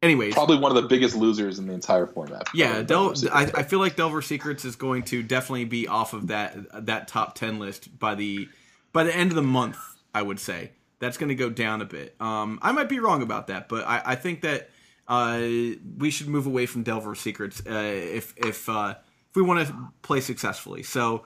Anyways, 0.00 0.34
Probably 0.34 0.58
one 0.58 0.74
of 0.76 0.80
the 0.80 0.88
biggest 0.88 1.16
losers 1.16 1.58
in 1.58 1.66
the 1.66 1.72
entire 1.72 2.06
format. 2.06 2.46
yeah, 2.54 2.82
Del- 2.82 3.14
I. 3.32 3.50
I 3.52 3.62
feel 3.64 3.80
like 3.80 3.96
Delver 3.96 4.22
Secrets 4.22 4.64
is 4.64 4.76
going 4.76 5.02
to 5.04 5.24
definitely 5.24 5.64
be 5.64 5.88
off 5.88 6.12
of 6.12 6.28
that 6.28 6.86
that 6.86 7.08
top 7.08 7.34
ten 7.34 7.58
list 7.58 7.98
by 7.98 8.14
the 8.14 8.48
by 8.92 9.02
the 9.02 9.14
end 9.14 9.32
of 9.32 9.34
the 9.34 9.42
month. 9.42 9.76
I 10.14 10.22
would 10.22 10.38
say 10.38 10.70
that's 11.00 11.16
going 11.18 11.30
to 11.30 11.34
go 11.34 11.50
down 11.50 11.82
a 11.82 11.84
bit. 11.84 12.14
Um, 12.20 12.60
I 12.62 12.70
might 12.70 12.88
be 12.88 13.00
wrong 13.00 13.22
about 13.22 13.48
that, 13.48 13.68
but 13.68 13.84
I, 13.86 14.02
I 14.04 14.14
think 14.14 14.42
that 14.42 14.70
uh, 15.08 15.38
we 15.40 16.10
should 16.10 16.28
move 16.28 16.46
away 16.46 16.66
from 16.66 16.84
Delver 16.84 17.16
Secrets 17.16 17.60
uh, 17.66 17.72
if 17.72 18.34
if 18.36 18.68
uh, 18.68 18.94
if 19.30 19.34
we 19.36 19.42
want 19.42 19.66
to 19.66 19.74
play 20.02 20.20
successfully. 20.20 20.84
So 20.84 21.24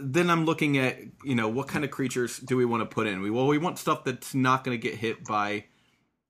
then 0.00 0.30
I'm 0.30 0.44
looking 0.44 0.78
at 0.78 0.98
you 1.24 1.34
know 1.34 1.48
what 1.48 1.68
kind 1.68 1.84
of 1.84 1.90
creatures 1.90 2.38
do 2.38 2.56
we 2.56 2.64
want 2.64 2.82
to 2.82 2.86
put 2.86 3.06
in? 3.06 3.20
We 3.20 3.30
well 3.30 3.46
we 3.46 3.58
want 3.58 3.78
stuff 3.78 4.04
that's 4.04 4.34
not 4.34 4.64
going 4.64 4.78
to 4.78 4.82
get 4.82 4.98
hit 4.98 5.24
by 5.24 5.64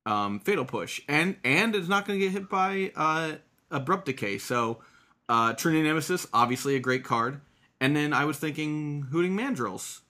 um, 0.06 0.40
Fatal 0.40 0.64
Push, 0.64 1.00
and 1.08 1.36
and 1.44 1.74
it's 1.74 1.88
not 1.88 2.06
going 2.06 2.18
to 2.18 2.24
get 2.24 2.32
hit 2.32 2.48
by 2.48 2.92
uh, 2.96 3.32
Abrupt 3.70 4.06
Decay. 4.06 4.38
So 4.38 4.82
uh, 5.28 5.52
True 5.54 5.72
Name 5.72 5.84
Nemesis, 5.84 6.26
obviously 6.32 6.76
a 6.76 6.80
great 6.80 7.04
card, 7.04 7.40
and 7.80 7.94
then 7.94 8.12
I 8.12 8.24
was 8.24 8.38
thinking 8.38 9.08
Hooting 9.10 9.36
Mandrills. 9.36 10.00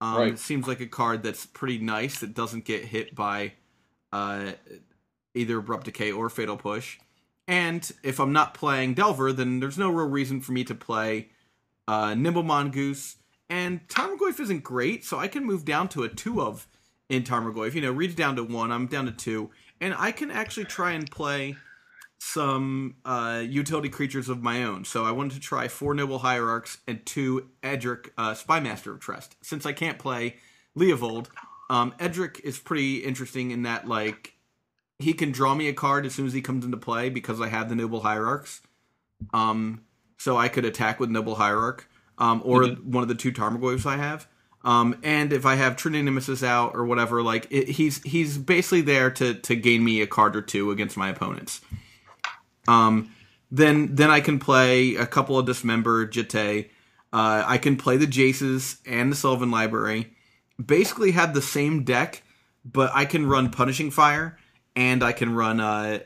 Um, 0.00 0.16
Right. 0.16 0.32
It 0.34 0.38
seems 0.38 0.68
like 0.68 0.80
a 0.80 0.86
card 0.86 1.22
that's 1.22 1.46
pretty 1.46 1.78
nice 1.78 2.20
that 2.20 2.34
doesn't 2.34 2.66
get 2.66 2.84
hit 2.84 3.14
by 3.14 3.54
uh, 4.12 4.52
either 5.34 5.58
Abrupt 5.58 5.84
Decay 5.84 6.12
or 6.12 6.28
Fatal 6.28 6.56
Push. 6.56 6.98
And 7.48 7.90
if 8.02 8.18
I'm 8.18 8.32
not 8.32 8.54
playing 8.54 8.94
Delver, 8.94 9.32
then 9.32 9.60
there's 9.60 9.78
no 9.78 9.88
real 9.90 10.08
reason 10.08 10.40
for 10.40 10.52
me 10.52 10.64
to 10.64 10.74
play 10.74 11.30
uh, 11.88 12.14
Nimble 12.14 12.42
Mongoose. 12.42 13.16
And 13.48 13.86
Tarmogoyf 13.88 14.40
isn't 14.40 14.64
great, 14.64 15.04
so 15.04 15.18
I 15.18 15.28
can 15.28 15.44
move 15.44 15.64
down 15.64 15.88
to 15.90 16.02
a 16.02 16.08
two 16.08 16.42
of 16.42 16.66
in 17.08 17.22
Tarmogoyf. 17.22 17.74
You 17.74 17.80
know, 17.80 17.92
Reed's 17.92 18.14
down 18.14 18.36
to 18.36 18.42
one, 18.42 18.72
I'm 18.72 18.86
down 18.86 19.06
to 19.06 19.12
two, 19.12 19.50
and 19.80 19.94
I 19.96 20.10
can 20.10 20.30
actually 20.30 20.64
try 20.64 20.92
and 20.92 21.08
play 21.08 21.56
some 22.18 22.96
uh, 23.04 23.42
utility 23.46 23.88
creatures 23.88 24.28
of 24.28 24.42
my 24.42 24.64
own. 24.64 24.84
So 24.84 25.04
I 25.04 25.12
wanted 25.12 25.34
to 25.34 25.40
try 25.40 25.68
four 25.68 25.94
Noble 25.94 26.18
Hierarchs 26.18 26.78
and 26.86 27.04
two 27.06 27.50
Edric 27.62 28.12
uh, 28.16 28.32
Spymaster 28.32 28.92
of 28.92 29.00
Trest. 29.00 29.36
Since 29.42 29.66
I 29.66 29.72
can't 29.72 29.98
play 29.98 30.36
Leovold, 30.76 31.28
um, 31.70 31.94
Edric 32.00 32.40
is 32.42 32.58
pretty 32.58 32.98
interesting 32.98 33.50
in 33.50 33.62
that 33.62 33.86
like 33.86 34.34
he 34.98 35.12
can 35.12 35.30
draw 35.30 35.54
me 35.54 35.68
a 35.68 35.72
card 35.72 36.06
as 36.06 36.14
soon 36.14 36.26
as 36.26 36.32
he 36.32 36.40
comes 36.40 36.64
into 36.64 36.76
play 36.76 37.10
because 37.10 37.40
I 37.40 37.48
have 37.48 37.68
the 37.68 37.74
Noble 37.74 38.00
Hierarchs. 38.00 38.62
Um, 39.32 39.82
so 40.18 40.36
I 40.36 40.48
could 40.48 40.64
attack 40.64 41.00
with 41.00 41.10
Noble 41.10 41.34
Hierarch, 41.34 41.88
um, 42.18 42.42
or 42.44 42.66
one 42.66 43.02
of 43.02 43.08
the 43.08 43.14
two 43.14 43.32
Tarmogoyfs 43.32 43.86
I 43.86 43.96
have. 43.96 44.26
Um, 44.64 44.98
and 45.04 45.32
if 45.32 45.46
I 45.46 45.54
have 45.54 45.76
True 45.76 45.92
Name 45.92 46.06
Nemesis 46.06 46.42
out 46.42 46.72
or 46.74 46.84
whatever, 46.84 47.22
like 47.22 47.46
it, 47.50 47.68
he's 47.68 48.02
he's 48.02 48.36
basically 48.36 48.80
there 48.80 49.10
to 49.12 49.34
to 49.34 49.54
gain 49.54 49.84
me 49.84 50.00
a 50.00 50.06
card 50.08 50.34
or 50.34 50.42
two 50.42 50.72
against 50.72 50.96
my 50.96 51.08
opponents. 51.08 51.60
Um, 52.66 53.12
then 53.50 53.94
then 53.94 54.10
I 54.10 54.20
can 54.20 54.40
play 54.40 54.96
a 54.96 55.06
couple 55.06 55.38
of 55.38 55.46
Dismember 55.46 56.06
Jitte. 56.06 56.68
Uh, 57.12 57.44
I 57.46 57.58
can 57.58 57.76
play 57.76 57.96
the 57.96 58.06
Jaces 58.06 58.78
and 58.84 59.12
the 59.12 59.16
Sylvan 59.16 59.52
Library. 59.52 60.12
Basically, 60.64 61.12
have 61.12 61.32
the 61.32 61.42
same 61.42 61.84
deck, 61.84 62.24
but 62.64 62.90
I 62.92 63.04
can 63.04 63.26
run 63.26 63.50
Punishing 63.50 63.92
Fire 63.92 64.36
and 64.74 65.02
I 65.04 65.12
can 65.12 65.34
run 65.34 65.60
uh, 65.60 66.00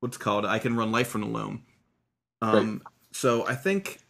what's 0.00 0.16
called 0.16 0.44
I 0.44 0.58
can 0.58 0.76
run 0.76 0.90
Life 0.90 1.08
from 1.08 1.20
the 1.20 1.26
Loam. 1.28 1.62
Um, 2.42 2.82
right. 2.84 2.92
So 3.14 3.46
I 3.46 3.54
think 3.54 4.00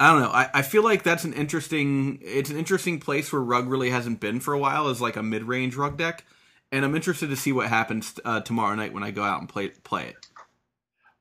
I 0.00 0.10
don't 0.10 0.22
know. 0.22 0.30
I, 0.30 0.50
I 0.54 0.62
feel 0.62 0.82
like 0.82 1.02
that's 1.02 1.24
an 1.24 1.34
interesting. 1.34 2.18
It's 2.22 2.50
an 2.50 2.56
interesting 2.56 2.98
place 2.98 3.32
where 3.32 3.42
Rug 3.42 3.68
really 3.68 3.90
hasn't 3.90 4.18
been 4.18 4.40
for 4.40 4.54
a 4.54 4.58
while. 4.58 4.88
Is 4.88 5.00
like 5.00 5.14
a 5.16 5.22
mid 5.22 5.44
range 5.44 5.76
Rug 5.76 5.96
deck, 5.98 6.24
and 6.72 6.84
I'm 6.84 6.96
interested 6.96 7.28
to 7.28 7.36
see 7.36 7.52
what 7.52 7.68
happens 7.68 8.18
uh, 8.24 8.40
tomorrow 8.40 8.74
night 8.74 8.92
when 8.92 9.04
I 9.04 9.10
go 9.10 9.22
out 9.22 9.40
and 9.40 9.48
play 9.48 9.68
play 9.68 10.08
it. 10.08 10.16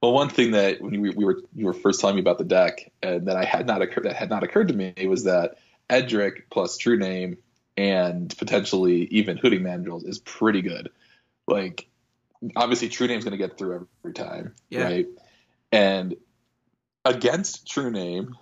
Well, 0.02 0.14
one 0.14 0.30
thing 0.30 0.52
that 0.52 0.82
when 0.82 1.00
we, 1.00 1.10
we 1.12 1.26
were 1.26 1.42
you 1.54 1.66
were 1.66 1.74
first 1.74 2.00
telling 2.00 2.16
me 2.16 2.22
about 2.22 2.38
the 2.38 2.46
deck, 2.46 2.92
and 3.04 3.28
that 3.28 3.36
I 3.36 3.44
had 3.44 3.68
not 3.68 3.82
occurred 3.82 4.06
that 4.06 4.16
had 4.16 4.30
not 4.30 4.44
occurred 4.44 4.70
to 4.70 4.74
me 4.74 4.94
was 5.06 5.26
that 5.26 5.58
Edric 5.90 6.50
plus 6.50 6.78
True 6.78 6.98
Name 6.98 7.38
and 7.78 8.36
potentially 8.38 9.04
even 9.12 9.38
Hooting 9.38 9.62
Mandrills 9.62 10.08
is 10.08 10.20
pretty 10.20 10.62
good. 10.62 10.90
Like, 11.48 11.88
obviously, 12.56 12.90
True 12.90 13.08
Name's 13.08 13.26
going 13.26 13.38
to 13.38 13.38
get 13.38 13.58
through 13.58 13.88
every 14.02 14.14
time, 14.14 14.56
yeah. 14.70 14.84
right? 14.84 15.08
And 15.72 16.16
against 17.06 17.68
True 17.68 17.92
Name 17.92 18.36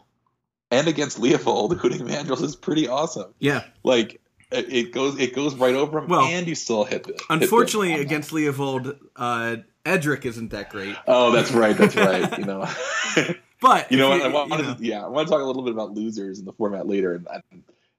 and 0.71 0.87
against 0.87 1.19
Leovold, 1.19 1.77
Hooting 1.79 2.07
Mandrills 2.07 2.43
is 2.43 2.55
pretty 2.55 2.87
awesome. 2.87 3.33
Yeah, 3.39 3.63
like 3.83 4.21
it 4.51 4.91
goes 4.91 5.19
it 5.19 5.35
goes 5.35 5.55
right 5.55 5.75
over 5.75 5.99
him, 5.99 6.07
well, 6.07 6.25
and 6.25 6.47
you 6.47 6.55
still 6.55 6.83
hit 6.83 7.07
it. 7.07 7.21
Unfortunately, 7.29 7.91
hit 7.91 8.01
against 8.01 8.31
Leovold, 8.31 8.97
uh, 9.15 9.57
Edric 9.85 10.25
isn't 10.25 10.51
that 10.51 10.69
great. 10.69 10.95
Oh, 11.07 11.31
that's 11.31 11.51
right. 11.51 11.77
That's 11.77 11.95
right. 11.95 12.37
You 12.37 12.45
know. 12.45 12.67
but 13.61 13.91
you 13.91 13.97
know 13.97 14.09
what? 14.09 14.21
I 14.21 14.27
want 14.27 14.51
to, 14.51 14.77
yeah, 14.85 15.03
I 15.03 15.07
want 15.07 15.27
to 15.27 15.31
talk 15.31 15.41
a 15.41 15.45
little 15.45 15.63
bit 15.63 15.73
about 15.73 15.93
losers 15.93 16.39
in 16.39 16.45
the 16.45 16.53
format 16.53 16.87
later, 16.87 17.15
and 17.15 17.27
I, 17.27 17.41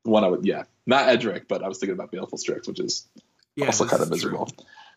one 0.02 0.24
I 0.24 0.28
would, 0.28 0.44
yeah, 0.44 0.64
not 0.86 1.08
Edric, 1.08 1.48
but 1.48 1.62
I 1.62 1.68
was 1.68 1.78
thinking 1.78 1.94
about 1.94 2.10
Baleful 2.10 2.38
Strix, 2.38 2.66
which 2.66 2.80
is 2.80 3.08
yeah, 3.56 3.66
also 3.66 3.86
kind 3.86 4.02
of 4.02 4.10
miserable. 4.10 4.48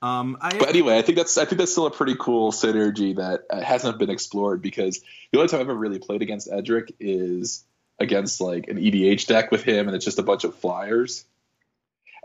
Um, 0.02 0.38
I, 0.42 0.58
but 0.58 0.70
anyway, 0.70 0.98
I 0.98 1.02
think 1.02 1.18
that's 1.18 1.38
I 1.38 1.46
think 1.46 1.60
that's 1.60 1.72
still 1.72 1.86
a 1.86 1.92
pretty 1.92 2.16
cool 2.20 2.52
synergy 2.52 3.16
that 3.16 3.46
uh, 3.50 3.62
hasn't 3.62 4.00
been 4.00 4.10
explored 4.10 4.62
because 4.62 5.02
the 5.32 5.40
only 5.40 5.48
time 5.48 5.62
I've 5.62 5.70
ever 5.70 5.76
really 5.76 6.00
played 6.00 6.22
against 6.22 6.52
Edric 6.52 6.94
is 7.00 7.64
against 8.00 8.42
like 8.42 8.68
an 8.68 8.78
EDH 8.78 9.28
deck 9.28 9.52
with 9.52 9.64
him, 9.64 9.88
and 9.88 9.96
it's 9.96 10.06
just 10.06 10.20
a 10.20 10.24
bunch 10.24 10.44
of 10.44 10.56
flyers. 10.56 11.26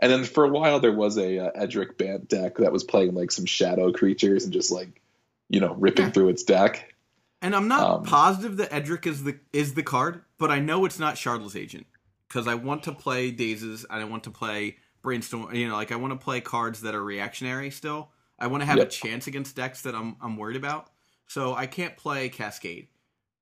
And 0.01 0.11
then 0.11 0.23
for 0.23 0.45
a 0.45 0.49
while 0.49 0.79
there 0.79 0.93
was 0.93 1.17
a 1.17 1.39
uh, 1.39 1.51
Edric 1.55 1.97
Bant 1.97 2.27
deck 2.27 2.57
that 2.57 2.71
was 2.71 2.83
playing 2.83 3.13
like 3.13 3.31
some 3.31 3.45
shadow 3.45 3.91
creatures 3.91 4.43
and 4.43 4.53
just 4.53 4.71
like 4.71 5.01
you 5.49 5.59
know 5.59 5.73
ripping 5.73 6.05
yeah. 6.05 6.11
through 6.11 6.29
its 6.29 6.43
deck. 6.43 6.93
And 7.41 7.55
I'm 7.55 7.69
not 7.69 7.89
um, 7.89 8.03
positive 8.03 8.57
that 8.57 8.73
Edric 8.73 9.07
is 9.07 9.23
the 9.23 9.39
is 9.53 9.73
the 9.73 9.83
card, 9.83 10.21
but 10.37 10.51
I 10.51 10.59
know 10.59 10.85
it's 10.85 10.99
not 10.99 11.15
Shardless 11.15 11.55
Agent 11.55 11.87
because 12.27 12.47
I 12.47 12.55
want 12.55 12.83
to 12.83 12.91
play 12.91 13.31
Dazes 13.31 13.85
and 13.89 14.01
I 14.01 14.05
want 14.05 14.23
to 14.25 14.31
play 14.31 14.77
Brainstorm. 15.01 15.53
You 15.53 15.69
know, 15.69 15.75
like 15.75 15.91
I 15.91 15.95
want 15.95 16.13
to 16.13 16.23
play 16.23 16.41
cards 16.41 16.81
that 16.81 16.95
are 16.95 17.03
reactionary 17.03 17.71
still. 17.71 18.11
I 18.37 18.47
want 18.47 18.61
to 18.61 18.65
have 18.65 18.77
yep. 18.77 18.87
a 18.87 18.89
chance 18.89 19.27
against 19.27 19.55
decks 19.55 19.81
that 19.83 19.95
I'm 19.95 20.15
I'm 20.21 20.37
worried 20.37 20.57
about. 20.57 20.89
So 21.27 21.53
I 21.53 21.67
can't 21.67 21.95
play 21.95 22.29
Cascade. 22.29 22.87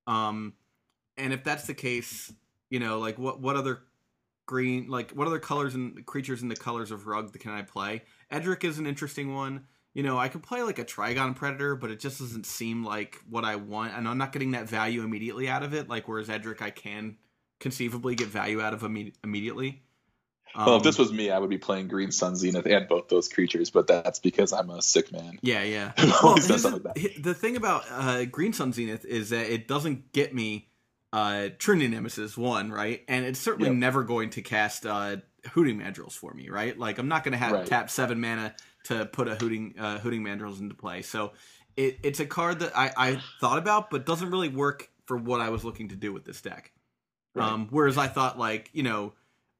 Um, 0.08 0.54
and 1.18 1.34
if 1.34 1.44
that's 1.44 1.68
the 1.68 1.74
case, 1.74 2.32
you 2.70 2.80
know, 2.80 3.00
like 3.00 3.18
what 3.18 3.40
what 3.40 3.56
other 3.56 3.82
green 4.46 4.88
like 4.88 5.12
what 5.12 5.28
other 5.28 5.40
colors 5.40 5.76
and 5.76 6.06
creatures 6.06 6.42
in 6.42 6.48
the 6.48 6.56
colors 6.56 6.92
of 6.92 7.08
rug 7.08 7.38
can 7.40 7.52
I 7.52 7.62
play? 7.62 8.04
Edric 8.32 8.64
is 8.64 8.80
an 8.80 8.88
interesting 8.88 9.34
one. 9.34 9.66
You 9.94 10.04
know, 10.04 10.18
I 10.18 10.28
could 10.28 10.44
play 10.44 10.62
like 10.62 10.78
a 10.78 10.86
Trygon 10.86 11.36
Predator, 11.36 11.76
but 11.76 11.90
it 11.90 12.00
just 12.00 12.20
doesn't 12.20 12.46
seem 12.46 12.86
like 12.86 13.18
what 13.30 13.44
I 13.44 13.56
want, 13.56 13.94
and 13.96 14.08
I'm 14.08 14.18
not 14.18 14.32
getting 14.32 14.52
that 14.52 14.70
value 14.70 15.02
immediately 15.02 15.50
out 15.50 15.64
of 15.64 15.74
it. 15.74 15.90
Like 15.90 16.08
whereas 16.08 16.30
Edric, 16.30 16.62
I 16.62 16.70
can 16.70 17.18
conceivably 17.60 18.16
get 18.16 18.28
value 18.28 18.62
out 18.62 18.74
of 18.74 18.82
imme- 18.82 19.14
immediately. 19.24 19.82
Um, 20.56 20.66
well, 20.66 20.77
if 20.77 20.84
this 20.84 21.00
um, 21.00 21.06
was 21.06 21.13
me, 21.13 21.30
I 21.30 21.39
would 21.39 21.50
be 21.50 21.58
playing 21.58 21.88
Green 21.88 22.12
Sun 22.12 22.36
Zenith 22.36 22.66
and 22.66 22.88
both 22.88 23.10
those 23.10 23.27
creatures, 23.30 23.70
but 23.70 23.88
that's 23.88 24.20
because 24.20 24.54
I'm 24.54 24.70
a 24.70 24.82
sick 24.82 25.12
man. 25.12 25.39
Yeah, 25.42 25.63
yeah. 25.63 25.92
well, 26.24 26.36
the, 26.36 27.12
the 27.20 27.34
thing 27.34 27.58
about 27.58 27.84
uh, 27.92 28.25
Green 28.25 28.54
Sun 28.54 28.74
Zenith 28.74 29.06
is 29.06 29.30
that 29.30 29.51
it 29.51 29.68
doesn't 29.68 30.12
get 30.13 30.34
me 30.34 30.68
uh, 31.13 31.50
True 31.58 31.75
Name 31.75 31.92
Nemesis 31.92 32.38
one, 32.38 32.72
right? 32.72 33.04
And 33.08 33.25
it's 33.25 33.39
certainly 33.39 33.70
yep. 33.70 33.77
never 33.77 34.04
going 34.04 34.32
to 34.32 34.42
cast 34.42 34.86
uh, 34.86 35.18
Hooting 35.51 35.80
Mandrills 35.80 36.13
for 36.13 36.34
me, 36.34 36.50
right? 36.50 36.77
Like 36.77 36.98
I'm 36.98 37.08
not 37.08 37.24
going 37.24 37.34
to 37.34 37.38
have 37.38 37.51
right. 37.51 37.66
tap 37.66 37.89
seven 37.89 38.20
mana 38.20 38.56
to 38.86 39.06
put 39.06 39.27
a 39.27 39.36
Hooting 39.36 39.75
uh, 39.80 40.00
Hooting 40.00 40.24
Mandrills 40.24 40.60
into 40.60 40.75
play. 40.75 41.01
So 41.01 41.32
it, 41.75 42.00
it's 42.04 42.20
a 42.20 42.25
card 42.25 42.60
that 42.60 42.77
I, 42.77 42.92
I 42.98 43.22
thought 43.39 43.58
about, 43.58 43.89
but 43.89 44.06
doesn't 44.06 44.32
really 44.32 44.50
work 44.50 44.89
for 45.06 45.18
what 45.18 45.39
I 45.39 45.50
was 45.50 45.63
looking 45.63 45.89
to 45.89 45.96
do 45.96 46.12
with 46.12 46.25
this 46.25 46.42
deck. 46.42 46.72
Right. 47.34 47.48
Um, 47.48 47.68
whereas 47.70 47.98
I 47.98 48.08
thought 48.08 48.38
like 48.38 48.70
you 48.74 48.84
know 48.84 49.13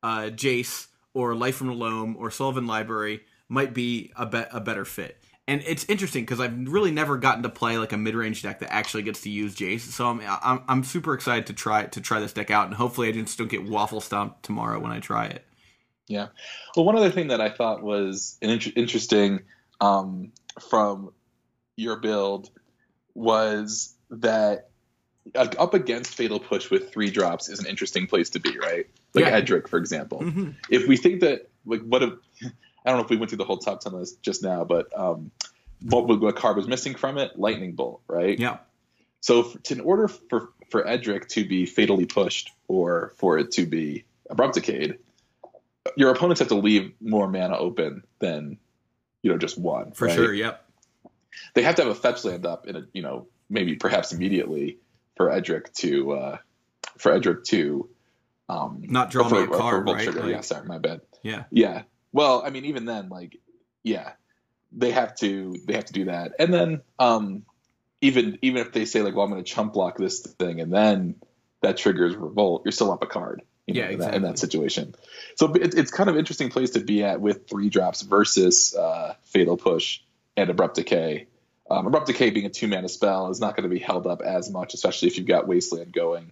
uh, 0.04 0.30
Jace 0.30 0.88
or 1.14 1.36
Life 1.36 1.56
from 1.56 1.68
the 1.68 1.74
Loam 1.74 2.16
or 2.18 2.32
Sylvan 2.32 2.68
Library 2.68 3.22
might 3.50 3.74
be 3.74 4.12
a, 4.16 4.26
be- 4.26 4.44
a 4.52 4.60
better 4.60 4.86
fit 4.86 5.22
and 5.48 5.64
it's 5.66 5.86
interesting 5.86 6.24
because 6.24 6.42
I've 6.42 6.68
really 6.68 6.92
never 6.92 7.18
gotten 7.18 7.44
to 7.44 7.50
play 7.50 7.78
like 7.78 7.94
a 7.94 7.98
mid 7.98 8.16
range 8.16 8.44
deck 8.44 8.60
that 8.60 8.72
actually 8.72 9.04
gets 9.04 9.22
to 9.22 9.30
use 9.30 9.56
Jace. 9.56 9.82
So 9.82 10.08
I'm, 10.08 10.22
I'm 10.22 10.64
I'm 10.68 10.84
super 10.84 11.14
excited 11.14 11.48
to 11.48 11.54
try 11.54 11.86
to 11.86 12.02
try 12.02 12.20
this 12.20 12.34
deck 12.34 12.52
out, 12.52 12.68
and 12.68 12.76
hopefully 12.76 13.08
I 13.08 13.14
just 13.14 13.38
don't 13.38 13.50
get 13.50 13.64
waffle 13.64 14.02
stomped 14.02 14.44
tomorrow 14.44 14.80
when 14.80 14.92
I 14.92 15.00
try 15.00 15.28
it. 15.28 15.46
Yeah. 16.08 16.28
Well, 16.76 16.86
one 16.86 16.98
other 16.98 17.12
thing 17.12 17.30
that 17.30 17.42
I 17.42 17.50
thought 17.50 17.82
was 17.82 18.38
an 18.42 18.50
inter- 18.50 18.72
interesting 18.76 19.42
um, 19.80 20.32
from 20.70 21.14
your 21.78 21.98
build 21.98 22.50
was 23.14 23.96
that 24.10 24.70
up 25.36 25.74
against 25.74 26.16
Fatal 26.16 26.40
Push 26.40 26.70
with 26.70 26.92
three 26.92 27.10
drops 27.10 27.50
is 27.50 27.60
an 27.60 27.66
interesting 27.66 28.08
place 28.08 28.30
to 28.32 28.40
be, 28.40 28.58
right? 28.58 28.88
Like 29.14 29.26
yeah. 29.26 29.32
Edric, 29.32 29.68
for 29.68 29.78
example. 29.78 30.22
Mm-hmm. 30.22 30.52
If 30.70 30.88
we 30.88 30.98
think 30.98 31.22
that, 31.22 31.50
like, 31.66 31.82
what 31.82 32.04
if 32.04 32.14
I 32.44 32.90
don't 32.90 33.00
know 33.00 33.04
if 33.04 33.10
we 33.10 33.18
went 33.18 33.30
through 33.30 33.40
the 33.40 33.46
whole 33.46 33.58
top 33.58 33.82
ten 33.82 33.94
list 33.94 34.22
just 34.22 34.44
now, 34.44 34.64
but 34.64 34.98
um, 34.98 35.32
what, 35.82 36.08
what 36.08 36.36
card 36.36 36.56
was 36.56 36.68
missing 36.68 36.96
from 36.96 37.18
it? 37.18 37.38
Lightning 37.38 37.74
Bolt, 37.74 38.02
right? 38.08 38.40
Yeah. 38.40 38.58
So 39.22 39.40
if, 39.42 39.72
in 39.72 39.82
order 39.82 40.08
for 40.08 40.50
for 40.70 40.88
Edric 40.88 41.28
to 41.30 41.46
be 41.46 41.66
fatally 41.66 42.06
pushed 42.06 42.52
or 42.68 43.14
for 43.18 43.38
it 43.38 43.52
to 43.54 43.66
be 43.66 44.06
abrupt 44.30 44.56
decayed, 44.56 45.00
your 45.96 46.12
opponents 46.12 46.40
have 46.40 46.50
to 46.50 46.56
leave 46.56 46.94
more 47.02 47.28
mana 47.28 47.58
open 47.58 48.04
than 48.20 48.58
you 49.22 49.32
know 49.32 49.38
just 49.38 49.58
one. 49.58 49.92
For 49.92 50.06
right? 50.06 50.16
sure. 50.16 50.34
Yep. 50.34 50.64
They 51.54 51.64
have 51.64 51.76
to 51.76 51.84
have 51.84 51.92
a 51.92 51.96
fetch 51.96 52.24
land 52.26 52.46
up 52.46 52.68
in 52.68 52.76
a 52.76 52.84
you 52.94 53.02
know 53.02 53.28
maybe 53.50 53.76
perhaps 53.76 54.12
immediately 54.12 54.78
for 55.18 55.32
Edric 55.32 55.74
to 55.76 56.14
uh, 56.14 56.38
for 56.98 57.12
Edric 57.12 57.44
to 57.46 57.90
um, 58.50 58.84
not 58.84 59.12
draw 59.12 59.28
for, 59.28 59.44
a 59.44 59.48
card, 59.48 59.88
right? 59.88 60.14
Like, 60.14 60.30
yeah, 60.30 60.42
sorry, 60.42 60.68
my 60.68 60.78
bad. 60.78 61.02
Yeah. 61.24 61.44
Yeah. 61.52 61.84
Well, 62.14 62.42
I 62.46 62.50
mean, 62.50 62.66
even 62.66 62.86
then, 62.86 63.10
like, 63.10 63.38
yeah, 63.84 64.12
they 64.72 64.92
have 64.92 65.16
to 65.18 65.56
they 65.68 65.74
have 65.74 65.86
to 65.86 65.94
do 65.94 66.06
that, 66.06 66.34
and 66.40 66.54
then 66.54 66.82
um, 67.00 67.44
even 68.02 68.40
even 68.42 68.62
if 68.62 68.72
they 68.72 68.86
say 68.86 69.02
like, 69.02 69.16
well, 69.16 69.26
I'm 69.26 69.32
going 69.32 69.44
to 69.44 69.50
chump 69.50 69.74
block 69.74 69.98
this 69.98 70.22
thing, 70.22 70.62
and 70.62 70.74
then 70.74 71.16
that 71.62 71.78
triggers 71.78 72.16
revolt, 72.16 72.62
you're 72.66 72.72
still 72.72 72.92
up 72.92 73.04
a 73.04 73.08
card. 73.08 73.42
You 73.66 73.74
know, 73.74 73.80
yeah, 73.82 73.86
exactly. 73.88 74.06
in, 74.06 74.22
that, 74.22 74.28
in 74.28 74.32
that 74.32 74.40
situation. 74.40 74.96
So 75.36 75.54
it, 75.54 75.76
it's 75.76 75.92
kind 75.92 76.10
of 76.10 76.16
interesting 76.16 76.50
place 76.50 76.72
to 76.72 76.80
be 76.80 77.04
at 77.04 77.20
with 77.20 77.50
three 77.50 77.70
drops 77.70 78.02
versus 78.02 78.74
uh, 78.74 79.16
fatal 79.26 79.58
push 79.58 80.00
and 80.38 80.50
abrupt 80.50 80.76
decay. 80.76 81.28
Um, 81.70 81.86
abrupt 81.86 82.08
decay 82.08 82.30
being 82.30 82.46
a 82.46 82.50
two 82.50 82.68
mana 82.68 82.88
spell 82.88 83.30
is 83.30 83.42
not 83.42 83.56
going 83.56 83.70
to 83.70 83.74
be 83.74 83.80
held 83.80 84.08
up 84.08 84.22
as 84.22 84.50
much, 84.50 84.74
especially 84.74 85.10
if 85.10 85.18
you've 85.18 85.28
got 85.28 85.48
wasteland 85.48 85.92
going. 85.92 86.32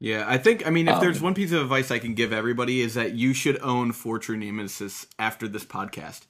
Yeah, 0.00 0.24
I 0.26 0.38
think 0.38 0.66
I 0.66 0.70
mean 0.70 0.86
if 0.86 0.94
um, 0.94 1.00
there's 1.00 1.20
one 1.20 1.34
piece 1.34 1.50
of 1.50 1.60
advice 1.60 1.90
I 1.90 1.98
can 1.98 2.14
give 2.14 2.32
everybody 2.32 2.80
is 2.80 2.94
that 2.94 3.14
you 3.14 3.34
should 3.34 3.60
own 3.60 3.92
four 3.92 4.18
True 4.18 4.36
Nemesis 4.36 5.06
after 5.18 5.48
this 5.48 5.64
podcast. 5.64 6.22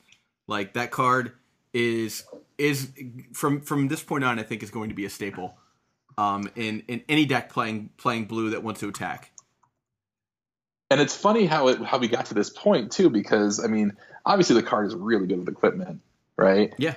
Like 0.47 0.73
that 0.73 0.91
card 0.91 1.33
is 1.75 2.25
is 2.57 2.91
from 3.35 3.61
from 3.61 3.89
this 3.89 4.03
point 4.03 4.25
on 4.25 4.39
I 4.39 4.43
think 4.43 4.63
is 4.63 4.71
going 4.71 4.89
to 4.89 4.95
be 4.95 5.05
a 5.05 5.11
staple 5.11 5.59
um 6.17 6.51
in 6.57 6.83
in 6.89 7.03
any 7.09 7.27
deck 7.27 7.51
playing 7.51 7.91
playing 7.99 8.25
blue 8.25 8.51
that 8.51 8.63
wants 8.63 8.81
to 8.81 8.89
attack. 8.89 9.33
And 10.91 11.03
it's 11.03 11.15
funny 11.15 11.45
how 11.45 11.69
it 11.69 11.83
how 11.83 11.99
we 11.99 12.09
got 12.09 12.27
to 12.27 12.35
this 12.35 12.49
point 12.49 12.91
too 12.93 13.11
because 13.11 13.63
I 13.63 13.67
mean 13.67 13.95
obviously 14.25 14.57
the 14.57 14.63
card 14.63 14.87
is 14.87 14.95
really 14.95 15.27
good 15.27 15.41
with 15.41 15.49
equipment, 15.49 16.01
right? 16.39 16.73
Yeah. 16.79 16.95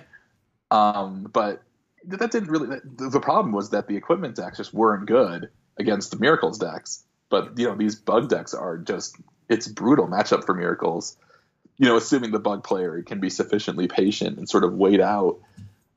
Um 0.71 1.29
but 1.31 1.61
that 2.05 2.31
didn't 2.31 2.49
really 2.49 2.79
the 2.83 3.19
problem 3.19 3.53
was 3.53 3.69
that 3.69 3.87
the 3.87 3.95
equipment 3.95 4.35
decks 4.35 4.57
just 4.57 4.73
weren't 4.73 5.05
good 5.05 5.49
against 5.77 6.11
the 6.11 6.17
Miracles 6.17 6.57
decks. 6.57 7.03
But 7.29 7.57
you 7.59 7.67
know 7.67 7.75
these 7.75 7.95
bug 7.95 8.29
decks 8.29 8.53
are 8.53 8.77
just 8.77 9.17
it's 9.49 9.67
brutal 9.67 10.07
matchup 10.07 10.45
for 10.45 10.55
Miracles. 10.55 11.17
You 11.77 11.87
know, 11.87 11.97
assuming 11.97 12.31
the 12.31 12.39
bug 12.39 12.63
player 12.63 13.01
can 13.01 13.19
be 13.19 13.29
sufficiently 13.29 13.87
patient 13.87 14.37
and 14.37 14.47
sort 14.47 14.63
of 14.63 14.73
wait 14.73 15.01
out 15.01 15.39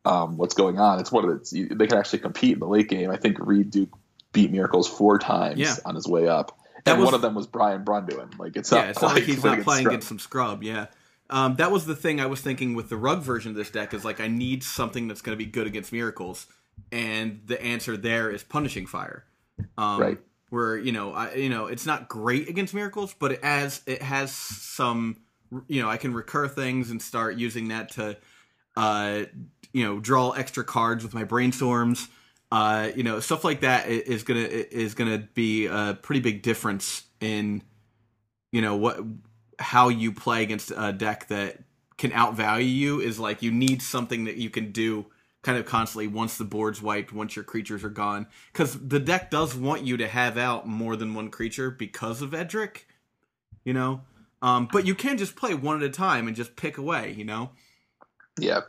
um, 0.04 0.36
what's 0.36 0.54
going 0.54 0.78
on. 0.78 0.98
It's 0.98 1.12
one 1.12 1.24
of 1.24 1.30
it's 1.30 1.50
they 1.50 1.86
can 1.86 1.98
actually 1.98 2.20
compete 2.20 2.54
in 2.54 2.60
the 2.60 2.66
late 2.66 2.88
game. 2.88 3.10
I 3.10 3.16
think 3.16 3.38
Reed 3.38 3.70
Duke 3.70 3.90
beat 4.32 4.50
Miracles 4.50 4.88
four 4.88 5.18
times 5.18 5.58
yeah. 5.58 5.76
on 5.84 5.94
his 5.94 6.06
way 6.06 6.28
up, 6.28 6.58
That 6.84 6.92
and 6.92 7.00
was- 7.00 7.06
one 7.06 7.14
of 7.14 7.22
them 7.22 7.34
was 7.34 7.46
Brian 7.46 7.84
Braun-Duin. 7.84 8.30
Like 8.38 8.56
it's 8.56 8.70
yeah, 8.70 8.78
not 8.78 8.88
it's 8.90 9.02
not 9.02 9.14
like 9.14 9.24
he's 9.24 9.42
not 9.44 9.60
playing 9.60 9.86
against 9.86 10.08
some 10.08 10.18
scrub. 10.18 10.62
Yeah, 10.62 10.86
um, 11.30 11.56
that 11.56 11.70
was 11.70 11.86
the 11.86 11.96
thing 11.96 12.20
I 12.20 12.26
was 12.26 12.40
thinking 12.40 12.74
with 12.74 12.88
the 12.88 12.96
rug 12.96 13.22
version 13.22 13.50
of 13.50 13.56
this 13.56 13.70
deck 13.70 13.94
is 13.94 14.04
like 14.04 14.20
I 14.20 14.28
need 14.28 14.62
something 14.62 15.08
that's 15.08 15.22
going 15.22 15.36
to 15.36 15.42
be 15.42 15.50
good 15.50 15.66
against 15.66 15.92
miracles, 15.92 16.46
and 16.92 17.40
the 17.46 17.60
answer 17.62 17.96
there 17.96 18.30
is 18.30 18.42
punishing 18.42 18.86
fire. 18.86 19.24
Um, 19.78 20.00
Right. 20.00 20.18
Where 20.50 20.76
you 20.76 20.92
know, 20.92 21.12
I 21.12 21.34
you 21.34 21.48
know, 21.48 21.66
it's 21.66 21.86
not 21.86 22.08
great 22.08 22.48
against 22.48 22.74
miracles, 22.74 23.14
but 23.18 23.32
it 23.32 23.44
has 23.44 23.82
it 23.86 24.02
has 24.02 24.30
some 24.32 25.16
you 25.66 25.82
know 25.82 25.88
I 25.88 25.96
can 25.96 26.12
recur 26.14 26.46
things 26.46 26.90
and 26.90 27.00
start 27.00 27.36
using 27.36 27.68
that 27.68 27.92
to 27.92 28.16
uh 28.76 29.24
you 29.72 29.84
know 29.84 30.00
draw 30.00 30.30
extra 30.30 30.62
cards 30.62 31.02
with 31.02 31.14
my 31.14 31.24
brainstorms. 31.24 32.08
Uh, 32.52 32.90
you 32.94 33.02
know, 33.02 33.18
stuff 33.18 33.42
like 33.42 33.62
that 33.62 33.88
is 33.88 34.22
gonna 34.22 34.40
is 34.40 34.94
gonna 34.94 35.18
be 35.18 35.66
a 35.66 35.98
pretty 36.00 36.20
big 36.20 36.42
difference 36.42 37.02
in 37.20 37.62
you 38.52 38.62
know 38.62 38.76
what 38.76 39.00
how 39.58 39.88
you 39.88 40.12
play 40.12 40.42
against 40.42 40.72
a 40.76 40.92
deck 40.92 41.28
that 41.28 41.58
can 41.96 42.10
outvalue 42.10 42.74
you 42.74 43.00
is 43.00 43.18
like 43.18 43.42
you 43.42 43.52
need 43.52 43.82
something 43.82 44.24
that 44.24 44.36
you 44.36 44.50
can 44.50 44.72
do 44.72 45.06
kind 45.42 45.58
of 45.58 45.66
constantly 45.66 46.08
once 46.08 46.38
the 46.38 46.44
board's 46.44 46.82
wiped 46.82 47.12
once 47.12 47.36
your 47.36 47.44
creatures 47.44 47.84
are 47.84 47.90
gone 47.90 48.26
because 48.52 48.78
the 48.88 48.98
deck 48.98 49.30
does 49.30 49.54
want 49.54 49.82
you 49.82 49.96
to 49.96 50.08
have 50.08 50.36
out 50.38 50.66
more 50.66 50.96
than 50.96 51.14
one 51.14 51.30
creature 51.30 51.70
because 51.70 52.22
of 52.22 52.34
edric 52.34 52.88
you 53.64 53.72
know 53.72 54.00
um, 54.42 54.68
but 54.72 54.86
you 54.86 54.94
can 54.94 55.16
just 55.16 55.36
play 55.36 55.54
one 55.54 55.76
at 55.76 55.82
a 55.82 55.90
time 55.90 56.26
and 56.26 56.36
just 56.36 56.56
pick 56.56 56.78
away 56.78 57.14
you 57.16 57.24
know 57.24 57.50
Yeah. 58.38 58.60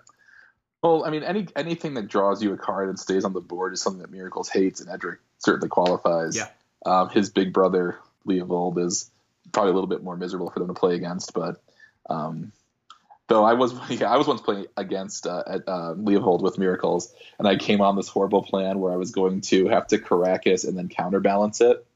Well, 0.83 1.03
I 1.05 1.09
mean, 1.09 1.23
any 1.23 1.47
anything 1.55 1.95
that 1.95 2.07
draws 2.07 2.43
you 2.43 2.53
a 2.53 2.57
card 2.57 2.89
and 2.89 2.99
stays 2.99 3.25
on 3.25 3.33
the 3.33 3.41
board 3.41 3.73
is 3.73 3.81
something 3.81 4.01
that 4.01 4.11
Miracles 4.11 4.49
hates, 4.49 4.81
and 4.81 4.89
Edric 4.89 5.19
certainly 5.39 5.69
qualifies. 5.69 6.35
Yeah. 6.35 6.49
Um, 6.85 7.09
his 7.09 7.29
big 7.29 7.53
brother 7.53 7.97
Leovold 8.27 8.77
is 8.85 9.09
probably 9.51 9.71
a 9.71 9.73
little 9.73 9.87
bit 9.87 10.03
more 10.03 10.17
miserable 10.17 10.49
for 10.49 10.59
them 10.59 10.67
to 10.67 10.73
play 10.73 10.95
against, 10.95 11.33
but 11.33 11.61
um, 12.09 12.51
though 13.27 13.43
I 13.43 13.53
was 13.53 13.73
yeah, 13.89 14.11
I 14.11 14.17
was 14.17 14.27
once 14.27 14.41
playing 14.41 14.67
against 14.77 15.27
uh, 15.27 15.43
at, 15.47 15.67
uh, 15.67 15.93
Leovold 15.95 16.41
with 16.41 16.57
Miracles, 16.57 17.13
and 17.39 17.47
I 17.47 17.57
came 17.57 17.81
on 17.81 17.95
this 17.95 18.07
horrible 18.07 18.43
plan 18.43 18.79
where 18.79 18.93
I 18.93 18.97
was 18.97 19.11
going 19.11 19.41
to 19.41 19.67
have 19.67 19.87
to 19.87 19.97
Karakas 19.97 20.67
and 20.67 20.77
then 20.77 20.89
counterbalance 20.89 21.61
it. 21.61 21.85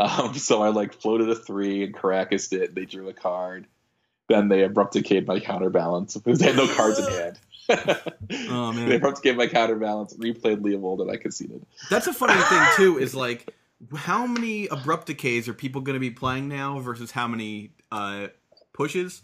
Um, 0.00 0.34
so 0.34 0.62
I 0.62 0.68
like 0.68 0.92
floated 0.92 1.28
a 1.28 1.34
three 1.34 1.82
and 1.82 1.92
Karakased 1.92 2.52
it. 2.52 2.72
They 2.72 2.84
drew 2.84 3.08
a 3.08 3.12
card. 3.12 3.66
Then 4.28 4.46
they 4.46 4.62
abrupt 4.62 4.92
decayed 4.92 5.26
my 5.26 5.40
counterbalance 5.40 6.16
because 6.16 6.38
they 6.38 6.46
had 6.46 6.56
no 6.56 6.72
cards 6.72 7.00
in 7.00 7.12
hand. 7.12 7.38
Oh, 8.48 8.72
man. 8.72 8.88
They 8.88 8.94
abrupt 8.94 9.22
decayed 9.22 9.36
my 9.36 9.48
counterbalance, 9.48 10.14
replayed 10.14 10.60
Leovold, 10.60 11.00
and 11.00 11.10
I 11.10 11.16
conceded. 11.16 11.66
That's 11.90 12.06
a 12.06 12.14
funny 12.14 12.40
thing 12.40 12.62
too. 12.76 12.98
Is 12.98 13.16
like 13.16 13.52
how 13.96 14.26
many 14.26 14.66
abrupt 14.66 15.06
decays 15.06 15.48
are 15.48 15.54
people 15.54 15.80
going 15.80 15.94
to 15.94 16.00
be 16.00 16.10
playing 16.10 16.48
now 16.48 16.78
versus 16.80 17.10
how 17.10 17.28
many 17.28 17.72
uh, 17.92 18.28
pushes? 18.72 19.22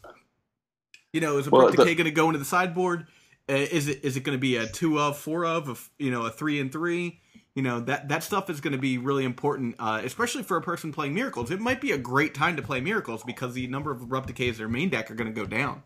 You 1.12 1.20
know, 1.20 1.38
is 1.38 1.46
abrupt 1.46 1.76
Well, 1.76 1.86
decay 1.86 1.94
going 1.94 2.06
to 2.06 2.10
go 2.10 2.26
into 2.26 2.38
the 2.38 2.44
sideboard? 2.44 3.06
Uh, 3.48 3.54
is 3.54 3.88
it 3.88 4.04
is 4.04 4.16
it 4.16 4.20
going 4.20 4.36
to 4.36 4.40
be 4.40 4.56
a 4.56 4.66
two 4.66 4.98
of, 4.98 5.18
four 5.18 5.44
of, 5.44 5.68
a 5.68 5.76
you 6.02 6.10
know, 6.10 6.22
a 6.22 6.30
three 6.30 6.60
and 6.60 6.72
three? 6.72 7.20
You 7.54 7.62
know 7.62 7.78
that 7.80 8.08
that 8.08 8.24
stuff 8.24 8.50
is 8.50 8.60
going 8.60 8.72
to 8.72 8.78
be 8.78 8.98
really 8.98 9.24
important, 9.24 9.76
uh, 9.78 10.00
especially 10.02 10.42
for 10.42 10.56
a 10.56 10.62
person 10.62 10.92
playing 10.92 11.14
miracles. 11.14 11.50
It 11.50 11.60
might 11.60 11.80
be 11.80 11.92
a 11.92 11.98
great 11.98 12.34
time 12.34 12.56
to 12.56 12.62
play 12.62 12.80
miracles 12.80 13.22
because 13.22 13.54
the 13.54 13.66
number 13.68 13.92
of 13.92 14.02
abrupt 14.02 14.26
decays 14.26 14.56
in 14.56 14.58
their 14.58 14.68
main 14.68 14.88
deck 14.88 15.10
are 15.10 15.14
going 15.14 15.32
to 15.32 15.40
go 15.40 15.46
down. 15.46 15.82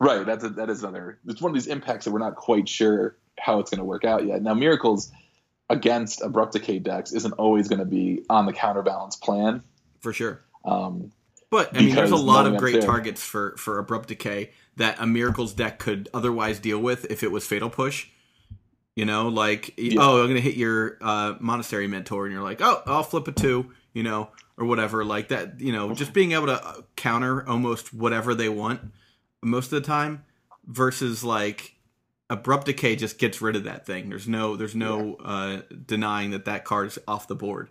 Right. 0.00 0.24
That's 0.24 0.44
a, 0.44 0.50
that 0.50 0.68
is 0.68 0.82
another. 0.82 1.18
It's 1.26 1.40
one 1.40 1.50
of 1.50 1.54
these 1.54 1.66
impacts 1.66 2.04
that 2.04 2.12
we're 2.12 2.18
not 2.18 2.36
quite 2.36 2.68
sure 2.68 3.16
how 3.38 3.58
it's 3.60 3.70
going 3.70 3.78
to 3.78 3.84
work 3.84 4.04
out 4.04 4.26
yet. 4.26 4.42
Now, 4.42 4.54
miracles 4.54 5.10
against 5.70 6.22
abrupt 6.22 6.52
decay 6.52 6.78
decks 6.78 7.12
isn't 7.12 7.32
always 7.32 7.68
going 7.68 7.80
to 7.80 7.84
be 7.84 8.24
on 8.30 8.46
the 8.46 8.52
counterbalance 8.52 9.16
plan. 9.16 9.62
For 10.00 10.12
sure. 10.12 10.42
Um, 10.64 11.12
But 11.50 11.76
I 11.76 11.80
mean, 11.80 11.94
there's 11.94 12.10
a 12.10 12.16
lot 12.16 12.46
of 12.46 12.56
great 12.58 12.82
targets 12.82 13.22
for 13.22 13.56
for 13.56 13.78
abrupt 13.78 14.08
decay 14.08 14.50
that 14.76 15.00
a 15.00 15.06
miracles 15.06 15.54
deck 15.54 15.78
could 15.78 16.08
otherwise 16.12 16.58
deal 16.58 16.78
with 16.78 17.06
if 17.10 17.22
it 17.22 17.32
was 17.32 17.46
fatal 17.46 17.70
push. 17.70 18.06
You 18.94 19.04
know, 19.04 19.28
like 19.28 19.74
Yeah. 19.78 20.00
oh, 20.00 20.20
I'm 20.22 20.28
gonna 20.28 20.40
hit 20.40 20.56
your 20.56 20.98
uh, 21.00 21.34
monastery 21.40 21.86
mentor, 21.86 22.26
and 22.26 22.34
you're 22.34 22.42
like, 22.42 22.60
oh, 22.60 22.82
I'll 22.86 23.02
flip 23.02 23.28
a 23.28 23.32
two, 23.32 23.70
you 23.94 24.02
know, 24.02 24.28
or 24.56 24.66
whatever, 24.66 25.04
like 25.04 25.28
that. 25.28 25.60
You 25.60 25.72
know, 25.72 25.94
just 25.94 26.12
being 26.12 26.32
able 26.32 26.46
to 26.46 26.62
uh, 26.62 26.82
counter 26.96 27.48
almost 27.48 27.94
whatever 27.94 28.34
they 28.34 28.48
want 28.48 28.80
most 29.42 29.66
of 29.72 29.80
the 29.80 29.86
time, 29.86 30.24
versus 30.66 31.22
like 31.24 31.76
abrupt 32.30 32.66
decay 32.66 32.96
just 32.96 33.18
gets 33.18 33.40
rid 33.40 33.56
of 33.56 33.64
that 33.64 33.86
thing. 33.86 34.08
There's 34.08 34.28
no 34.28 34.56
there's 34.56 34.74
no 34.74 35.16
uh, 35.16 35.62
denying 35.86 36.30
that 36.30 36.44
that 36.46 36.64
card 36.64 36.88
is 36.88 36.98
off 37.08 37.28
the 37.28 37.34
board. 37.34 37.68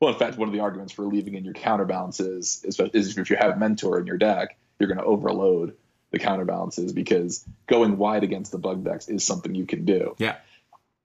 well, 0.00 0.12
in 0.12 0.18
fact, 0.18 0.36
one 0.36 0.48
of 0.48 0.52
the 0.52 0.60
arguments 0.60 0.92
for 0.92 1.04
leaving 1.04 1.34
in 1.34 1.44
your 1.44 1.54
counterbalances 1.54 2.62
is, 2.64 2.80
is 2.92 3.16
if 3.16 3.30
you 3.30 3.36
have 3.36 3.58
mentor 3.58 4.00
in 4.00 4.06
your 4.06 4.18
deck, 4.18 4.56
you're 4.78 4.88
going 4.88 4.98
to 4.98 5.04
overload 5.04 5.76
the 6.10 6.18
counterbalances 6.18 6.92
because 6.92 7.44
going 7.66 7.96
wide 7.96 8.22
against 8.22 8.52
the 8.52 8.58
bug 8.58 8.84
decks 8.84 9.08
is 9.08 9.24
something 9.24 9.54
you 9.54 9.66
can 9.66 9.84
do. 9.84 10.14
Yeah. 10.18 10.36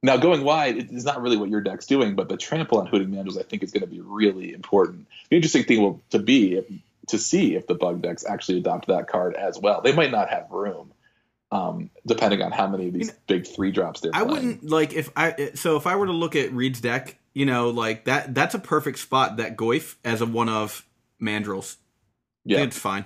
Now, 0.03 0.17
going 0.17 0.43
wide 0.43 0.91
is 0.91 1.05
not 1.05 1.21
really 1.21 1.37
what 1.37 1.49
your 1.49 1.61
deck's 1.61 1.87
doing, 1.87 2.15
but 2.15 2.29
the 2.29 2.37
trample 2.37 2.79
on 2.79 2.87
Hooting 2.87 3.09
Mandrills, 3.09 3.39
I 3.39 3.43
think, 3.43 3.63
is 3.63 3.71
going 3.71 3.81
to 3.81 3.87
be 3.87 3.99
really 3.99 4.53
important. 4.53 5.07
The 5.29 5.37
interesting 5.37 5.63
thing 5.63 5.81
will 5.81 6.01
to 6.11 6.19
be 6.19 6.83
to 7.07 7.17
see 7.17 7.55
if 7.55 7.67
the 7.67 7.73
bug 7.73 8.01
decks 8.01 8.25
actually 8.25 8.59
adopt 8.59 8.87
that 8.87 9.07
card 9.07 9.33
as 9.35 9.57
well. 9.57 9.81
They 9.81 9.93
might 9.93 10.11
not 10.11 10.29
have 10.29 10.51
room, 10.51 10.91
um, 11.51 11.89
depending 12.05 12.41
on 12.41 12.51
how 12.51 12.67
many 12.67 12.87
of 12.87 12.93
these 12.93 13.07
You 13.07 13.13
know, 13.13 13.19
big 13.27 13.47
three 13.47 13.71
drops 13.71 14.01
they're 14.01 14.11
I 14.13 14.23
playing. 14.23 14.31
wouldn't 14.31 14.69
like 14.69 14.93
if 14.93 15.09
I 15.15 15.51
so 15.55 15.77
if 15.77 15.87
I 15.87 15.95
were 15.95 16.05
to 16.07 16.11
look 16.13 16.35
at 16.35 16.51
Reed's 16.51 16.81
deck, 16.81 17.17
you 17.33 17.45
know, 17.45 17.69
like 17.69 18.05
that 18.05 18.33
that's 18.35 18.53
a 18.55 18.59
perfect 18.59 18.99
spot 18.99 19.37
that 19.37 19.55
Goyf 19.57 19.95
as 20.03 20.21
a 20.21 20.25
one 20.25 20.49
of 20.49 20.85
Mandrills. 21.21 21.77
Yeah. 22.45 22.59
It's 22.59 22.77
fine. 22.77 23.05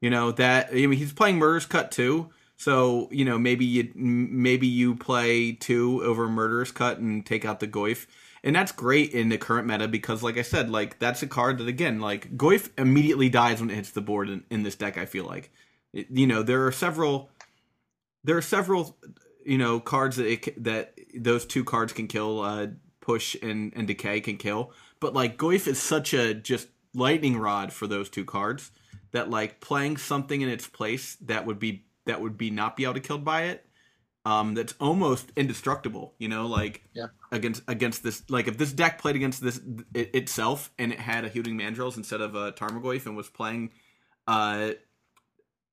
You 0.00 0.10
know, 0.10 0.32
that 0.32 0.68
I 0.70 0.74
mean 0.74 0.92
he's 0.92 1.12
playing 1.12 1.38
Murderous 1.38 1.66
Cut 1.66 1.90
too. 1.90 2.30
So, 2.56 3.08
you 3.12 3.24
know, 3.24 3.38
maybe 3.38 3.64
you 3.64 3.92
maybe 3.94 4.66
you 4.66 4.94
play 4.96 5.52
two 5.52 6.02
over 6.02 6.28
Murderous 6.28 6.72
Cut 6.72 6.98
and 6.98 7.24
take 7.24 7.44
out 7.44 7.60
the 7.60 7.68
Goyf. 7.68 8.06
And 8.42 8.54
that's 8.54 8.72
great 8.72 9.12
in 9.12 9.28
the 9.28 9.38
current 9.38 9.66
meta 9.66 9.88
because 9.88 10.22
like 10.22 10.38
I 10.38 10.42
said, 10.42 10.70
like 10.70 10.98
that's 10.98 11.22
a 11.22 11.26
card 11.26 11.58
that 11.58 11.68
again, 11.68 12.00
like 12.00 12.36
Goyf 12.36 12.70
immediately 12.78 13.28
dies 13.28 13.60
when 13.60 13.70
it 13.70 13.74
hits 13.74 13.90
the 13.90 14.00
board 14.00 14.28
in, 14.28 14.44
in 14.50 14.62
this 14.62 14.74
deck, 14.76 14.96
I 14.98 15.04
feel 15.06 15.24
like. 15.24 15.50
It- 15.92 16.06
you 16.10 16.26
know, 16.26 16.42
there 16.42 16.66
are 16.66 16.72
several 16.72 17.30
there 18.26 18.36
are 18.36 18.42
several 18.42 18.98
you 19.44 19.56
know 19.56 19.80
cards 19.80 20.16
that 20.16 20.26
it, 20.26 20.62
that 20.64 20.98
those 21.16 21.46
two 21.46 21.64
cards 21.64 21.92
can 21.92 22.06
kill 22.08 22.40
uh 22.40 22.66
push 23.00 23.36
and 23.40 23.72
and 23.76 23.86
decay 23.86 24.20
can 24.20 24.36
kill 24.36 24.72
but 25.00 25.14
like 25.14 25.38
goyf 25.38 25.66
is 25.66 25.80
such 25.80 26.12
a 26.12 26.34
just 26.34 26.68
lightning 26.92 27.38
rod 27.38 27.72
for 27.72 27.86
those 27.86 28.10
two 28.10 28.24
cards 28.24 28.70
that 29.12 29.30
like 29.30 29.60
playing 29.60 29.96
something 29.96 30.40
in 30.40 30.48
its 30.48 30.66
place 30.66 31.16
that 31.20 31.46
would 31.46 31.58
be 31.58 31.84
that 32.04 32.20
would 32.20 32.36
be 32.36 32.50
not 32.50 32.76
be 32.76 32.84
able 32.84 32.94
to 32.94 33.00
killed 33.00 33.24
by 33.24 33.44
it 33.44 33.64
um 34.24 34.54
that's 34.54 34.74
almost 34.80 35.30
indestructible 35.36 36.14
you 36.18 36.28
know 36.28 36.46
like 36.46 36.82
Yeah. 36.94 37.06
against 37.30 37.62
against 37.68 38.02
this 38.02 38.28
like 38.28 38.48
if 38.48 38.58
this 38.58 38.72
deck 38.72 39.00
played 39.00 39.14
against 39.14 39.40
this 39.40 39.60
it, 39.94 40.12
itself 40.14 40.72
and 40.78 40.92
it 40.92 40.98
had 40.98 41.24
a 41.24 41.28
hooting 41.28 41.56
mandrills 41.56 41.96
instead 41.96 42.20
of 42.20 42.34
a 42.34 42.50
tarmogoyf 42.52 43.06
and 43.06 43.16
was 43.16 43.28
playing 43.28 43.70
uh 44.26 44.70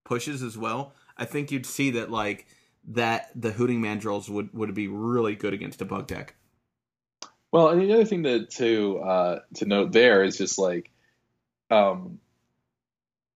pushes 0.04 0.44
as 0.44 0.58
well 0.58 0.94
i 1.18 1.26
think 1.26 1.52
you'd 1.52 1.66
see 1.66 1.92
that 1.92 2.10
like 2.12 2.46
that 2.86 3.30
the 3.36 3.52
hooting 3.52 3.82
mandrills 3.82 4.30
would 4.30 4.54
would 4.54 4.74
be 4.74 4.88
really 4.88 5.36
good 5.36 5.54
against 5.54 5.82
a 5.82 5.86
bug 5.86 6.08
deck 6.08 6.36
Well, 7.52 7.70
and 7.70 7.80
the 7.82 7.94
other 7.94 8.06
thing 8.06 8.24
to 8.24 8.46
to 8.46 8.98
uh, 9.00 9.40
to 9.56 9.66
note 9.66 9.92
there 9.92 10.24
is 10.24 10.38
just 10.38 10.58
like, 10.58 10.90
um, 11.70 12.20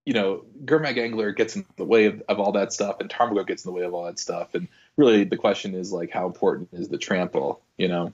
you 0.05 0.13
know, 0.13 0.43
Gurmag 0.65 0.97
Angler 0.97 1.31
gets 1.33 1.55
in 1.55 1.65
the 1.75 1.85
way 1.85 2.05
of, 2.05 2.23
of 2.27 2.39
all 2.39 2.51
that 2.53 2.73
stuff, 2.73 2.99
and 2.99 3.09
Tarmogo 3.09 3.45
gets 3.45 3.63
in 3.65 3.69
the 3.71 3.77
way 3.77 3.85
of 3.85 3.93
all 3.93 4.05
that 4.05 4.17
stuff, 4.19 4.55
and 4.55 4.67
really 4.95 5.23
the 5.23 5.37
question 5.37 5.75
is 5.75 5.91
like, 5.91 6.09
how 6.11 6.25
important 6.25 6.69
is 6.73 6.89
the 6.89 6.97
trample? 6.97 7.61
You 7.77 7.89
know, 7.89 8.11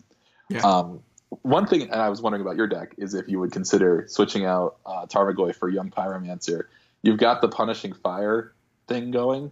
Yeah. 0.50 0.62
um, 0.62 1.02
one 1.42 1.66
thing, 1.68 1.84
and 1.84 1.94
I 2.02 2.10
was 2.10 2.22
wondering 2.22 2.42
about 2.42 2.58
your 2.58 2.68
deck 2.68 2.96
is 2.98 3.14
if 3.14 3.28
you 3.30 3.40
would 3.40 3.52
consider 3.54 4.06
switching 4.10 4.46
out 4.46 4.78
uh, 4.86 5.06
Tarmogoy 5.06 5.56
for 5.56 5.70
Young 5.70 5.90
Pyromancer. 5.90 6.64
You've 7.02 7.18
got 7.20 7.42
the 7.42 7.48
punishing 7.48 7.94
fire 7.94 8.54
thing 8.94 9.12
going. 9.12 9.52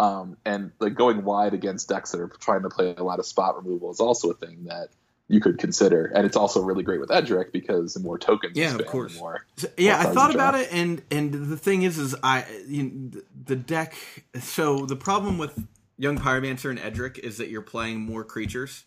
Um, 0.00 0.36
and 0.44 0.70
like 0.78 0.94
going 0.94 1.24
wide 1.24 1.54
against 1.54 1.88
decks 1.88 2.12
that 2.12 2.20
are 2.20 2.28
trying 2.28 2.62
to 2.62 2.68
play 2.68 2.94
a 2.96 3.02
lot 3.02 3.18
of 3.18 3.26
spot 3.26 3.56
removal 3.56 3.90
is 3.90 3.98
also 3.98 4.30
a 4.30 4.34
thing 4.34 4.64
that 4.64 4.88
you 5.30 5.40
could 5.40 5.58
consider, 5.58 6.06
and 6.06 6.24
it's 6.24 6.36
also 6.36 6.62
really 6.62 6.82
great 6.84 7.00
with 7.00 7.10
Edric 7.10 7.52
because 7.52 7.94
the 7.94 8.00
more 8.00 8.16
tokens, 8.16 8.56
you 8.56 8.62
Yeah, 8.62 8.68
of 8.70 8.74
spam, 8.76 8.78
the 8.78 8.84
course. 8.84 9.18
more. 9.18 9.44
So- 9.56 9.68
yeah, 9.76 9.98
I 9.98 10.04
thought 10.14 10.32
about 10.34 10.52
draw. 10.52 10.60
it, 10.62 10.68
and 10.72 11.02
and 11.10 11.32
the 11.50 11.56
thing 11.56 11.82
is, 11.82 11.98
is 11.98 12.14
I 12.22 12.46
you 12.66 12.82
know, 12.84 13.20
the- 13.44 13.56
deck. 13.56 13.94
So 14.40 14.86
the 14.86 14.96
problem 14.96 15.36
with 15.36 15.66
Young 15.98 16.16
Pyromancer 16.16 16.70
and 16.70 16.78
Edric 16.78 17.18
is 17.18 17.36
that 17.38 17.48
you're 17.50 17.60
playing 17.60 18.00
more 18.00 18.22
creatures, 18.24 18.84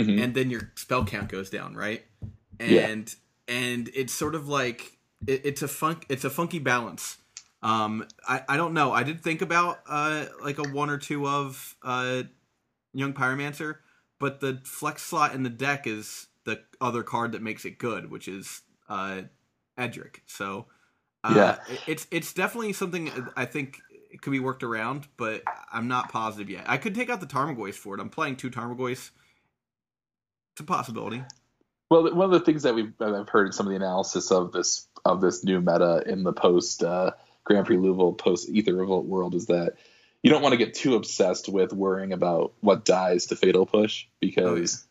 Mhm. 0.00 0.20
and 0.20 0.34
then 0.34 0.50
your 0.50 0.72
spell 0.76 1.04
count 1.04 1.28
goes 1.28 1.50
down, 1.50 1.74
right? 1.76 2.04
Yeah. 2.58 2.88
And 2.88 3.14
and 3.46 3.88
it's 3.94 4.12
sort 4.14 4.34
of 4.34 4.48
like 4.48 4.96
it, 5.26 5.42
it's 5.44 5.62
a 5.62 5.68
funk, 5.68 6.06
it's 6.08 6.24
a 6.24 6.30
funky 6.30 6.58
balance. 6.58 7.18
Um, 7.62 8.06
I 8.28 8.42
I 8.48 8.56
don't 8.56 8.74
know. 8.74 8.92
I 8.92 9.02
did 9.04 9.22
think 9.22 9.42
about 9.42 9.80
uh 9.88 10.26
like 10.42 10.58
a 10.58 10.64
one 10.64 10.90
or 10.90 10.98
two 10.98 11.26
of 11.28 11.76
uh 11.82 12.24
Young 12.94 13.14
Pyromancer, 13.14 13.76
but 14.20 14.40
the 14.40 14.60
flex 14.64 15.04
slot 15.04 15.34
in 15.34 15.44
the 15.44 15.50
deck 15.50 15.86
is 15.86 16.28
the 16.46 16.62
other 16.82 17.04
card 17.04 17.32
that 17.32 17.42
makes 17.42 17.66
it 17.66 17.78
good, 17.78 18.10
which 18.10 18.28
is 18.28 18.62
uh, 18.88 19.22
Edric. 19.78 20.22
So 20.26 20.66
uh, 21.24 21.56
Yeah. 21.58 21.58
it's 21.86 22.06
it's 22.10 22.32
definitely 22.32 22.72
something 22.74 23.10
I 23.36 23.46
think 23.46 23.78
it 24.10 24.22
could 24.22 24.32
be 24.32 24.40
worked 24.40 24.64
around, 24.64 25.08
but 25.16 25.44
I'm 25.72 25.88
not 25.88 26.10
positive 26.10 26.50
yet. 26.50 26.64
I 26.68 26.78
could 26.78 26.94
take 26.94 27.10
out 27.10 27.20
the 27.20 27.26
Tarmogoyf 27.28 27.74
for 27.74 27.94
it. 27.96 28.00
I'm 28.00 28.10
playing 28.10 28.36
two 28.36 28.50
Tarmogoyfs. 28.50 29.10
It's 30.54 30.60
a 30.60 30.64
possibility. 30.64 31.24
Well, 31.90 32.14
one 32.14 32.26
of 32.26 32.32
the 32.32 32.40
things 32.40 32.64
that 32.64 32.74
we've 32.74 32.92
I've 33.00 33.28
heard 33.28 33.46
in 33.48 33.52
some 33.52 33.66
of 33.66 33.70
the 33.70 33.76
analysis 33.76 34.32
of 34.32 34.52
this 34.52 34.88
of 35.04 35.20
this 35.20 35.44
new 35.44 35.60
meta 35.60 36.02
in 36.06 36.24
the 36.24 36.32
post 36.32 36.82
uh, 36.82 37.12
Grand 37.44 37.66
Prix 37.66 37.76
Louisville 37.76 38.12
post 38.12 38.48
Aether 38.54 38.74
Revolt 38.74 39.06
world 39.06 39.34
is 39.34 39.46
that 39.46 39.74
you 40.22 40.30
don't 40.30 40.42
want 40.42 40.52
to 40.52 40.58
get 40.58 40.74
too 40.74 40.94
obsessed 40.96 41.48
with 41.48 41.72
worrying 41.72 42.12
about 42.12 42.52
what 42.60 42.84
dies 42.84 43.26
to 43.26 43.36
Fatal 43.36 43.66
Push 43.66 44.06
because 44.20 44.86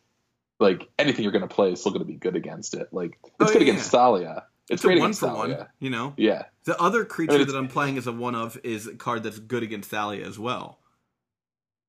like 0.60 0.90
anything 0.98 1.24
you're 1.24 1.32
going 1.32 1.48
to 1.48 1.54
play 1.54 1.72
is 1.72 1.80
still 1.80 1.92
going 1.92 2.02
to 2.06 2.12
be 2.12 2.18
good 2.18 2.36
against 2.36 2.74
it. 2.74 2.90
Like 2.92 3.18
it's 3.24 3.34
Oh, 3.40 3.46
good 3.46 3.62
yeah, 3.62 3.70
against 3.70 3.92
Thalia. 3.92 4.44
It's, 4.70 4.84
It's, 4.84 4.94
a 4.94 5.00
one 5.00 5.14
for 5.14 5.28
Thalia. 5.28 5.58
one. 5.58 5.68
You 5.80 5.90
know, 5.90 6.14
Yeah, 6.18 6.44
the 6.66 6.80
other 6.80 7.06
creature 7.06 7.34
I 7.34 7.38
mean, 7.40 7.48
that 7.48 7.56
I'm 7.56 7.68
playing 7.68 7.98
as 7.98 8.08
a 8.08 8.12
one 8.12 8.36
of 8.36 8.60
is 8.64 8.88
a 8.88 8.96
card 8.96 9.24
that's 9.24 9.40
good 9.40 9.64
against 9.64 9.90
Thalia 9.90 10.26
as 10.28 10.38
well. 10.38 10.80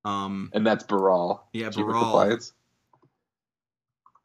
Um, 0.04 0.50
and 0.54 0.66
that's 0.66 0.84
Baral. 0.84 1.44
yeah, 1.52 1.70
Baral. 1.70 2.38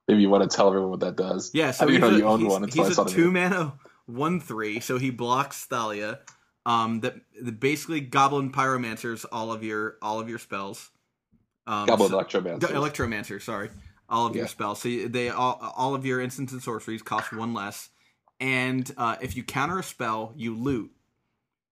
Maybe 0.07 0.21
you 0.21 0.29
want 0.29 0.49
to 0.49 0.55
tell 0.55 0.67
everyone 0.67 0.91
what 0.91 0.99
that 1.01 1.15
does. 1.15 1.51
Yeah, 1.53 1.71
so 1.71 1.83
I 1.85 1.87
didn't 1.87 2.03
he's 2.03 2.11
know 2.11 2.17
you 2.17 2.25
own 2.25 2.47
one 2.47 2.67
he's 2.69 2.97
a 2.97 3.05
two 3.05 3.31
mana 3.31 3.73
one 4.05 4.39
three, 4.39 4.79
so 4.79 4.97
he 4.97 5.09
blocks 5.09 5.65
Thalia. 5.65 6.19
Um, 6.67 7.01
that, 7.01 7.15
that 7.43 7.59
basically 7.59 7.99
Goblin 8.01 8.51
Pyromancers 8.51 9.23
all 9.31 9.51
of 9.51 9.63
your 9.63 9.97
all 10.01 10.19
of 10.19 10.27
your 10.29 10.39
spells. 10.39 10.89
Um, 11.67 11.85
Goblin 11.85 12.09
so- 12.09 12.17
Electromancer. 12.19 12.59
Electromancer, 12.71 13.41
sorry, 13.41 13.69
all 14.09 14.25
of 14.27 14.35
your 14.35 14.47
spells. 14.47 14.81
So 14.81 14.89
they 15.07 15.29
all 15.29 15.59
all 15.75 15.93
of 15.95 16.05
your 16.05 16.19
instants 16.21 16.53
and 16.53 16.61
sorceries 16.61 17.01
cost 17.01 17.31
one 17.33 17.53
less, 17.53 17.89
and 18.39 18.91
uh, 18.97 19.15
if 19.21 19.35
you 19.35 19.43
counter 19.43 19.79
a 19.79 19.83
spell, 19.83 20.33
you 20.35 20.55
loot. 20.55 20.91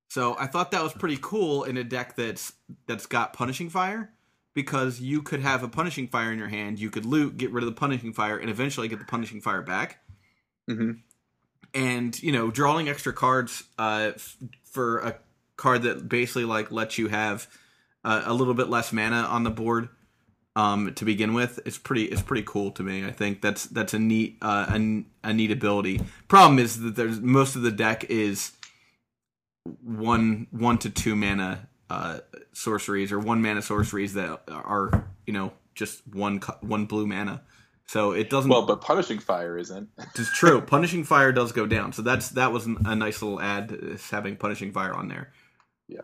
So 0.10 0.36
I 0.40 0.46
thought 0.46 0.70
that 0.72 0.84
was 0.84 0.94
pretty 0.94 1.18
cool 1.22 1.64
in 1.64 1.76
a 1.78 1.84
deck 1.84 2.16
that's 2.16 2.54
that's 2.86 3.08
got 3.08 3.34
punishing 3.34 3.70
fire, 3.72 4.12
because 4.54 5.00
you 5.02 5.24
could 5.24 5.40
have 5.42 5.64
a 5.64 5.68
punishing 5.68 6.08
fire 6.08 6.32
in 6.32 6.38
your 6.38 6.50
hand, 6.50 6.78
you 6.80 6.92
could 6.92 7.06
loot, 7.06 7.38
get 7.38 7.52
rid 7.52 7.64
of 7.64 7.70
the 7.70 7.80
punishing 7.80 8.14
fire, 8.14 8.38
and 8.38 8.50
eventually 8.50 8.88
get 8.88 9.00
the 9.00 9.06
punishing 9.06 9.42
fire 9.42 9.64
back 9.64 10.04
Mhm. 10.70 11.00
And 11.74 12.22
you 12.22 12.32
know 12.32 12.52
drawing 12.52 12.90
extra 12.90 13.14
cards 13.14 13.64
uh, 13.80 14.12
f- 14.16 14.38
for 14.64 15.00
a 15.00 15.16
card 15.58 15.84
that 15.84 16.10
basically 16.10 16.46
like 16.46 16.72
lets 16.72 16.98
you 16.98 17.08
have 17.08 17.48
uh, 18.04 18.24
a 18.26 18.34
little 18.34 18.54
bit 18.54 18.70
less 18.70 18.92
mana 18.92 19.18
on 19.18 19.44
the 19.44 19.50
board 19.50 19.90
um, 20.56 20.94
to 20.94 21.06
begin 21.06 21.34
with 21.34 21.60
it's 21.66 21.78
pretty 21.78 22.06
it's 22.06 22.22
pretty 22.22 22.44
cool 22.46 22.72
to 22.72 22.84
me. 22.84 23.06
I 23.06 23.12
think 23.12 23.42
that's 23.42 23.66
that's 23.66 23.94
a 23.94 24.00
neat 24.00 24.38
uh, 24.42 24.66
a, 24.70 25.04
a 25.24 25.34
neat 25.34 25.52
ability. 25.52 26.02
Problem 26.28 26.60
is 26.60 26.82
that 26.82 26.96
there's 26.96 27.20
most 27.20 27.56
of 27.56 27.62
the 27.62 27.72
deck 27.72 28.06
is 28.06 28.52
one 29.82 30.48
one 30.52 30.78
to 30.80 30.90
two 30.90 31.16
mana 31.16 31.68
uh, 31.90 32.20
sorceries 32.54 33.12
or 33.12 33.20
one 33.20 33.42
mana 33.42 33.62
sorceries 33.62 34.14
that 34.14 34.42
are 34.48 35.08
you 35.26 35.34
know 35.34 35.54
just 35.74 36.06
one 36.08 36.40
one 36.62 36.86
blue 36.86 37.08
mana 37.08 37.42
so 37.88 38.12
it 38.12 38.30
doesn't 38.30 38.50
Well, 38.50 38.66
but 38.66 38.82
punishing 38.82 39.20
fire 39.20 39.58
isn't. 39.58 39.90
it's 40.16 40.32
true. 40.38 40.62
Punishing 40.66 41.04
fire 41.04 41.32
does 41.32 41.52
go 41.52 41.66
down, 41.66 41.94
so 41.94 42.02
that's 42.02 42.30
that 42.30 42.52
was 42.52 42.66
a 42.66 42.96
nice 42.96 43.22
little 43.22 43.40
ad 43.42 43.72
is 43.72 44.10
having 44.10 44.36
punishing 44.36 44.72
fire 44.72 44.94
on 44.94 45.08
there. 45.10 45.32
Yeah. 45.88 46.02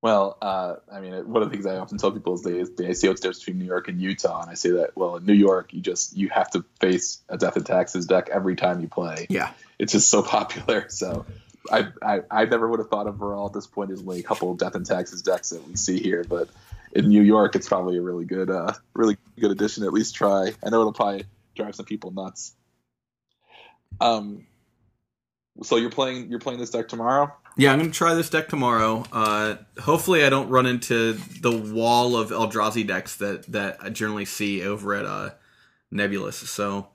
Well, 0.00 0.38
uh, 0.40 0.76
I 0.92 1.00
mean, 1.00 1.12
one 1.30 1.42
of 1.42 1.50
the 1.50 1.52
things 1.54 1.66
I 1.66 1.76
often 1.76 1.98
tell 1.98 2.12
people 2.12 2.34
is 2.34 2.42
they, 2.42 2.62
they 2.62 2.94
see 2.94 3.08
what's 3.08 3.20
the 3.20 3.28
difference 3.28 3.40
between 3.40 3.58
New 3.58 3.64
York 3.66 3.88
and 3.88 4.00
Utah, 4.00 4.42
and 4.42 4.50
I 4.50 4.54
say 4.54 4.70
that 4.70 4.96
well, 4.96 5.16
in 5.16 5.26
New 5.26 5.32
York, 5.34 5.72
you 5.74 5.80
just 5.80 6.16
you 6.16 6.28
have 6.28 6.50
to 6.52 6.64
face 6.80 7.20
a 7.28 7.36
Death 7.36 7.56
and 7.56 7.66
Taxes 7.66 8.06
deck 8.06 8.28
every 8.32 8.54
time 8.56 8.80
you 8.80 8.88
play. 8.88 9.26
Yeah, 9.28 9.50
It's 9.78 9.92
just 9.92 10.08
so 10.08 10.22
popular. 10.36 10.88
So 10.88 11.26
I 11.70 11.88
I, 12.00 12.20
I 12.30 12.44
never 12.44 12.68
would 12.68 12.78
have 12.78 12.88
thought 12.88 13.08
of 13.08 13.18
Baral 13.18 13.46
at 13.46 13.52
this 13.52 13.66
point 13.66 13.90
as 13.90 14.00
only 14.00 14.20
a 14.20 14.22
couple 14.22 14.50
of 14.52 14.58
Death 14.58 14.76
and 14.76 14.86
Taxes 14.86 15.22
decks 15.22 15.50
that 15.50 15.66
we 15.66 15.74
see 15.74 16.00
here, 16.00 16.24
but 16.26 16.48
in 16.92 17.08
New 17.08 17.22
York, 17.22 17.54
it's 17.56 17.68
probably 17.68 17.96
a 17.98 18.02
really 18.02 18.24
good 18.24 18.50
uh, 18.50 18.72
really 18.94 19.16
good 19.38 19.50
addition. 19.50 19.82
to 19.82 19.86
At 19.88 19.92
least 19.92 20.14
try. 20.14 20.52
I 20.64 20.70
know 20.70 20.80
it'll 20.80 20.92
probably 20.92 21.24
drive 21.56 21.74
some 21.74 21.86
people 21.86 22.10
nuts. 22.10 22.54
Um. 24.00 24.46
So 25.62 25.76
you're 25.76 25.90
playing 25.90 26.30
you're 26.30 26.38
playing 26.38 26.60
this 26.60 26.70
deck 26.70 26.88
tomorrow. 26.88 27.32
yeah. 27.56 27.72
I'm 27.72 27.78
gonna 27.80 27.90
try 27.90 28.14
this 28.14 28.30
deck 28.30 28.48
tomorrow. 28.48 29.04
Uh, 29.12 29.56
hopefully, 29.80 30.24
I 30.24 30.28
don't 30.28 30.48
run 30.48 30.66
into 30.66 31.14
the 31.14 31.50
wall 31.52 32.16
of 32.16 32.30
Eldrazi 32.30 32.86
decks 32.86 33.16
that 33.16 33.50
that 33.52 33.78
I 33.82 33.90
generally 33.90 34.24
see 34.24 34.62
over 34.62 34.94
at 34.94 35.04
uh, 35.04 35.30
Nebulous. 35.90 36.36
So 36.36 36.88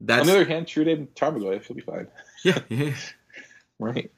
that's 0.00 0.20
On 0.20 0.26
the 0.26 0.32
other 0.34 0.44
hand, 0.44 0.66
True 0.68 0.84
Name 0.84 1.08
Tarmogoyf, 1.14 1.68
you'll 1.68 1.76
be 1.76 1.82
fine. 1.82 2.08
yeah, 2.44 2.58
yeah. 2.68 2.94
Right. 3.78 4.12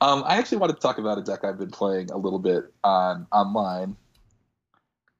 Um, 0.00 0.24
I 0.26 0.36
actually 0.36 0.58
wanted 0.58 0.74
to 0.74 0.80
talk 0.80 0.96
about 0.96 1.18
a 1.18 1.22
deck 1.22 1.44
I've 1.44 1.58
been 1.58 1.70
playing 1.70 2.10
a 2.10 2.16
little 2.16 2.38
bit 2.38 2.72
on 2.82 3.26
online. 3.30 3.96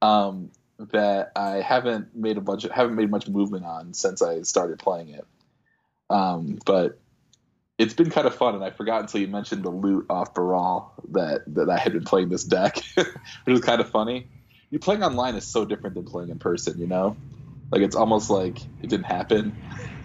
Um, 0.03 0.51
that 0.91 1.31
I 1.35 1.61
haven't 1.61 2.15
made 2.15 2.37
a 2.37 2.41
bunch 2.41 2.65
of, 2.65 2.71
haven't 2.71 2.95
made 2.95 3.09
much 3.09 3.27
movement 3.27 3.63
on 3.63 3.93
since 3.93 4.21
I 4.21 4.41
started 4.41 4.79
playing 4.79 5.09
it. 5.09 5.25
Um, 6.09 6.59
but 6.65 6.99
it's 7.77 7.93
been 7.93 8.09
kind 8.09 8.27
of 8.27 8.35
fun, 8.35 8.55
and 8.55 8.63
I 8.63 8.71
forgot 8.71 9.01
until 9.01 9.21
you 9.21 9.27
mentioned 9.27 9.63
the 9.63 9.69
loot 9.69 10.05
off 10.09 10.33
Baral 10.33 10.91
that 11.11 11.43
that 11.55 11.69
I 11.69 11.77
had 11.77 11.93
been 11.93 12.03
playing 12.03 12.29
this 12.29 12.43
deck, 12.43 12.77
which 12.95 13.07
was 13.47 13.61
kind 13.61 13.81
of 13.81 13.89
funny. 13.89 14.27
You 14.69 14.79
playing 14.79 15.03
online 15.03 15.35
is 15.35 15.45
so 15.45 15.65
different 15.65 15.95
than 15.95 16.05
playing 16.05 16.29
in 16.29 16.39
person, 16.39 16.79
you 16.79 16.87
know. 16.87 17.15
Like 17.71 17.81
it's 17.81 17.95
almost 17.95 18.29
like 18.29 18.57
it 18.81 18.89
didn't 18.89 19.05
happen. 19.05 19.55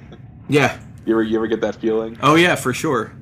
yeah. 0.49 0.79
You 1.07 1.15
ever 1.15 1.23
you 1.23 1.37
ever 1.37 1.47
get 1.47 1.63
that 1.63 1.77
feeling? 1.77 2.19
Oh 2.23 2.35
yeah, 2.37 2.55
for 2.55 2.73
sure. 2.73 3.13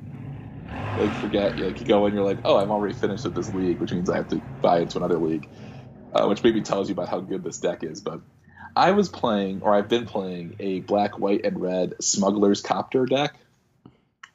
like 0.97 1.13
forget 1.15 1.57
like 1.57 1.79
you 1.79 1.85
go 1.85 2.05
and 2.05 2.15
you're 2.15 2.23
like 2.23 2.39
oh 2.43 2.57
i'm 2.57 2.71
already 2.71 2.93
finished 2.93 3.23
with 3.23 3.35
this 3.35 3.53
league 3.53 3.79
which 3.79 3.91
means 3.91 4.09
i 4.09 4.15
have 4.17 4.27
to 4.27 4.41
buy 4.61 4.79
into 4.79 4.97
another 4.97 5.17
league 5.17 5.47
uh, 6.13 6.25
which 6.27 6.43
maybe 6.43 6.61
tells 6.61 6.89
you 6.89 6.93
about 6.93 7.09
how 7.09 7.19
good 7.19 7.43
this 7.43 7.59
deck 7.59 7.83
is 7.83 8.01
but 8.01 8.21
i 8.75 8.91
was 8.91 9.09
playing 9.09 9.61
or 9.61 9.73
i've 9.73 9.89
been 9.89 10.05
playing 10.05 10.55
a 10.59 10.79
black 10.81 11.19
white 11.19 11.45
and 11.45 11.61
red 11.61 11.93
smugglers 12.01 12.61
copter 12.61 13.05
deck 13.05 13.35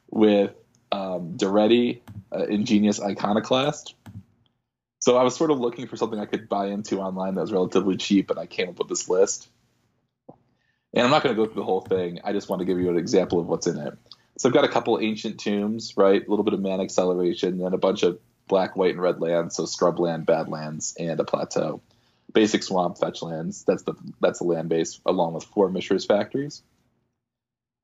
with 0.09 0.51
um, 0.93 1.33
Daretti, 1.37 2.01
uh, 2.31 2.45
ingenious 2.45 3.01
iconoclast. 3.01 3.95
So 4.99 5.17
i 5.17 5.23
was 5.23 5.35
sort 5.35 5.49
of 5.49 5.59
looking 5.59 5.87
for 5.87 5.97
something 5.97 6.19
i 6.19 6.25
could 6.25 6.47
buy 6.47 6.67
into 6.67 6.99
online 6.99 7.35
that 7.35 7.41
was 7.41 7.51
relatively 7.51 7.97
cheap 7.97 8.29
and 8.29 8.39
i 8.39 8.45
came 8.45 8.69
up 8.69 8.77
with 8.77 8.89
this 8.89 9.09
list. 9.09 9.49
And 10.93 11.03
i'm 11.03 11.09
not 11.09 11.23
going 11.23 11.35
to 11.35 11.41
go 11.41 11.47
through 11.47 11.61
the 11.61 11.65
whole 11.65 11.81
thing. 11.81 12.19
I 12.23 12.31
just 12.31 12.47
want 12.47 12.59
to 12.59 12.65
give 12.65 12.79
you 12.79 12.89
an 12.89 12.97
example 12.97 13.39
of 13.39 13.47
what's 13.47 13.65
in 13.65 13.77
it. 13.77 13.97
So 14.37 14.49
I've 14.49 14.53
got 14.53 14.65
a 14.65 14.69
couple 14.69 14.99
ancient 14.99 15.39
tombs, 15.39 15.95
right? 15.97 16.25
A 16.25 16.29
little 16.29 16.45
bit 16.45 16.53
of 16.53 16.61
mana 16.61 16.83
acceleration, 16.83 17.61
and 17.61 17.73
a 17.73 17.77
bunch 17.77 18.03
of 18.03 18.19
black, 18.47 18.75
white, 18.75 18.91
and 18.91 19.01
red 19.01 19.19
lands, 19.19 19.55
so 19.55 19.63
scrubland, 19.63 20.25
badlands, 20.25 20.95
and 20.99 21.19
a 21.19 21.23
plateau. 21.23 21.81
Basic 22.33 22.63
swamp 22.63 22.97
fetch 22.97 23.21
lands. 23.21 23.63
That's 23.63 23.83
the 23.83 23.93
that's 24.19 24.39
the 24.39 24.45
land 24.45 24.69
base, 24.69 24.99
along 25.05 25.33
with 25.33 25.43
four 25.43 25.69
Mishra's 25.69 26.05
factories. 26.05 26.63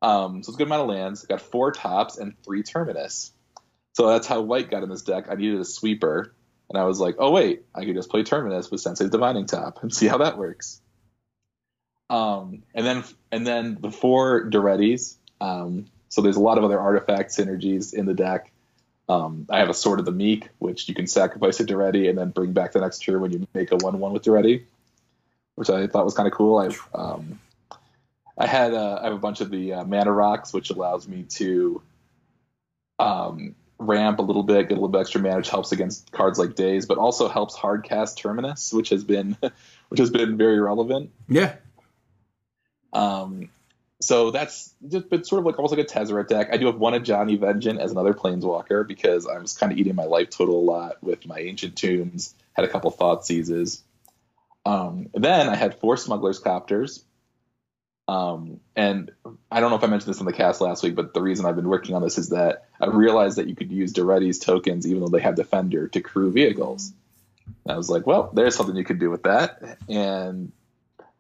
Um, 0.02 0.44
so 0.44 0.50
it's 0.50 0.56
a 0.56 0.58
good 0.58 0.68
amount 0.68 0.84
of 0.84 0.90
lands. 0.90 1.26
Got 1.26 1.42
four 1.42 1.72
tops 1.72 2.18
and 2.18 2.34
three 2.44 2.64
terminus. 2.64 3.32
So 3.94 4.08
that's 4.08 4.28
how 4.28 4.42
white 4.42 4.72
got 4.72 4.84
in 4.84 4.90
this 4.90 5.02
deck. 5.02 5.26
I 5.30 5.36
needed 5.36 5.60
a 5.60 5.66
sweeper, 5.66 6.34
and 6.70 6.78
I 6.78 6.86
was 6.86 7.00
like, 7.00 7.16
oh 7.20 7.32
wait, 7.32 7.64
I 7.76 7.86
could 7.86 7.96
just 7.96 8.10
play 8.10 8.24
terminus 8.24 8.72
with 8.72 8.82
Sensei's 8.82 9.10
Divining 9.10 9.46
Top 9.46 9.84
and 9.84 9.94
see 9.94 10.08
how 10.08 10.20
that 10.20 10.38
works. 10.38 10.82
Um, 12.10 12.64
and 12.74 12.86
then 12.86 13.04
and 13.32 13.46
then 13.46 13.78
the 13.80 13.92
four 13.92 14.50
Darettis. 14.50 15.16
Um, 15.42 15.86
so 16.10 16.22
there's 16.22 16.38
a 16.38 16.42
lot 16.42 16.58
of 16.58 16.64
other 16.64 16.80
artifact 16.80 17.32
synergies 17.32 17.94
in 17.94 18.06
the 18.06 18.16
deck. 18.16 18.52
Um, 19.10 19.48
I 19.50 19.58
have 19.58 19.70
a 19.70 19.74
Sword 19.74 20.00
of 20.00 20.06
the 20.06 20.12
Meek, 20.12 20.50
which 20.60 20.88
you 20.88 20.94
can 20.94 21.08
sacrifice 21.08 21.60
it 21.60 21.68
to 21.68 21.74
Daretti 21.74 22.08
and 22.08 22.18
then 22.18 22.30
bring 22.30 22.54
back 22.54 22.74
the 22.74 22.80
next 22.80 23.00
turn 23.00 23.20
when 23.22 23.32
you 23.32 23.48
make 23.56 23.72
a 23.72 23.76
one-one 23.76 24.14
with 24.14 24.24
Daretti, 24.24 24.64
which 25.56 25.72
I 25.72 25.88
thought 25.88 26.06
was 26.06 26.14
kind 26.14 26.28
of 26.28 26.34
cool. 26.34 26.60
I 26.60 26.98
um, 26.98 27.40
I 28.38 28.46
had 28.46 28.74
uh, 28.74 29.00
I 29.02 29.06
have 29.06 29.14
a 29.14 29.20
bunch 29.20 29.42
of 29.42 29.50
the 29.50 29.74
uh, 29.74 29.84
mana 29.84 30.12
rocks, 30.12 30.54
which 30.54 30.70
allows 30.70 31.08
me 31.08 31.24
to 31.30 31.82
um, 33.00 33.56
ramp 33.80 34.20
a 34.20 34.22
little 34.22 34.44
bit, 34.44 34.70
get 34.70 34.74
a 34.74 34.76
little 34.76 34.90
bit 34.90 35.02
extra 35.02 35.22
mana, 35.22 35.38
which 35.38 35.50
helps 35.50 35.72
against 35.72 36.12
cards 36.12 36.38
like 36.38 36.56
Daze, 36.56 36.86
but 36.86 37.00
also 37.00 37.28
helps 37.28 37.56
hard 37.56 37.84
cast 37.84 38.20
Terminus, 38.20 38.72
which 38.72 38.90
has 38.90 39.04
been 39.04 39.36
which 39.90 40.00
has 40.00 40.12
been 40.12 40.38
very 40.38 40.60
relevant. 40.60 41.10
Yeah, 41.28 41.56
Um, 42.94 43.50
so 44.02 44.32
that's 44.32 44.74
just 44.88 45.10
been 45.10 45.24
sort 45.24 45.40
of 45.40 45.46
like 45.46 45.58
almost 45.60 45.76
like 45.76 45.86
a 45.86 45.90
Tezzeret 45.90 46.28
deck. 46.28 46.50
I 46.52 46.58
do 46.58 46.68
have 46.68 46.78
one 46.78 46.94
of 46.94 47.04
Johnny 47.04 47.36
Vengeance 47.36 47.80
as 47.80 47.92
another 47.92 48.14
Planeswalker 48.14 48.88
because 48.88 49.28
I 49.28 49.38
was 49.40 49.54
kind 49.54 49.72
of 49.72 49.78
eating 49.78 49.96
my 49.96 50.06
life 50.06 50.30
total 50.30 50.60
a 50.60 50.66
lot 50.66 51.04
with 51.04 51.26
my 51.26 51.40
Ancient 51.40 51.76
Tombs. 51.76 52.34
Had 52.54 52.66
a 52.66 52.70
couple 52.70 52.92
Thoughtseizes. 52.92 53.82
Um, 54.66 55.10
then 55.14 55.50
I 55.50 55.56
had 55.56 55.80
four 55.80 55.98
Smugglers 55.98 56.40
Copters. 56.40 57.04
Um, 58.08 58.60
and 58.76 59.12
I 59.52 59.60
don't 59.60 59.70
know 59.70 59.76
if 59.76 59.84
I 59.84 59.88
mentioned 59.88 60.12
this 60.14 60.20
in 60.20 60.26
the 60.26 60.34
cast 60.34 60.62
last 60.62 60.82
week, 60.82 60.96
but 60.96 61.14
the 61.14 61.22
reason 61.22 61.46
I've 61.46 61.56
been 61.56 61.70
working 61.70 61.94
on 61.94 62.02
this 62.02 62.18
is 62.18 62.30
that 62.30 62.68
I 62.80 62.88
realized 62.88 63.38
that 63.38 63.48
you 63.48 63.56
could 63.56 63.72
use 63.72 63.94
Daretti's 63.94 64.40
tokens, 64.40 64.88
even 64.88 65.02
though 65.02 65.10
they 65.10 65.22
have 65.22 65.36
Defender, 65.36 65.88
to 65.90 66.02
crew 66.02 66.32
vehicles. 66.32 66.92
And 67.66 67.74
I 67.74 67.78
was 67.78 67.90
like, 67.90 68.08
well, 68.08 68.32
there's 68.34 68.56
something 68.56 68.76
you 68.76 68.84
could 68.84 69.00
do 69.00 69.12
with 69.12 69.24
that. 69.24 69.78
And 69.88 70.52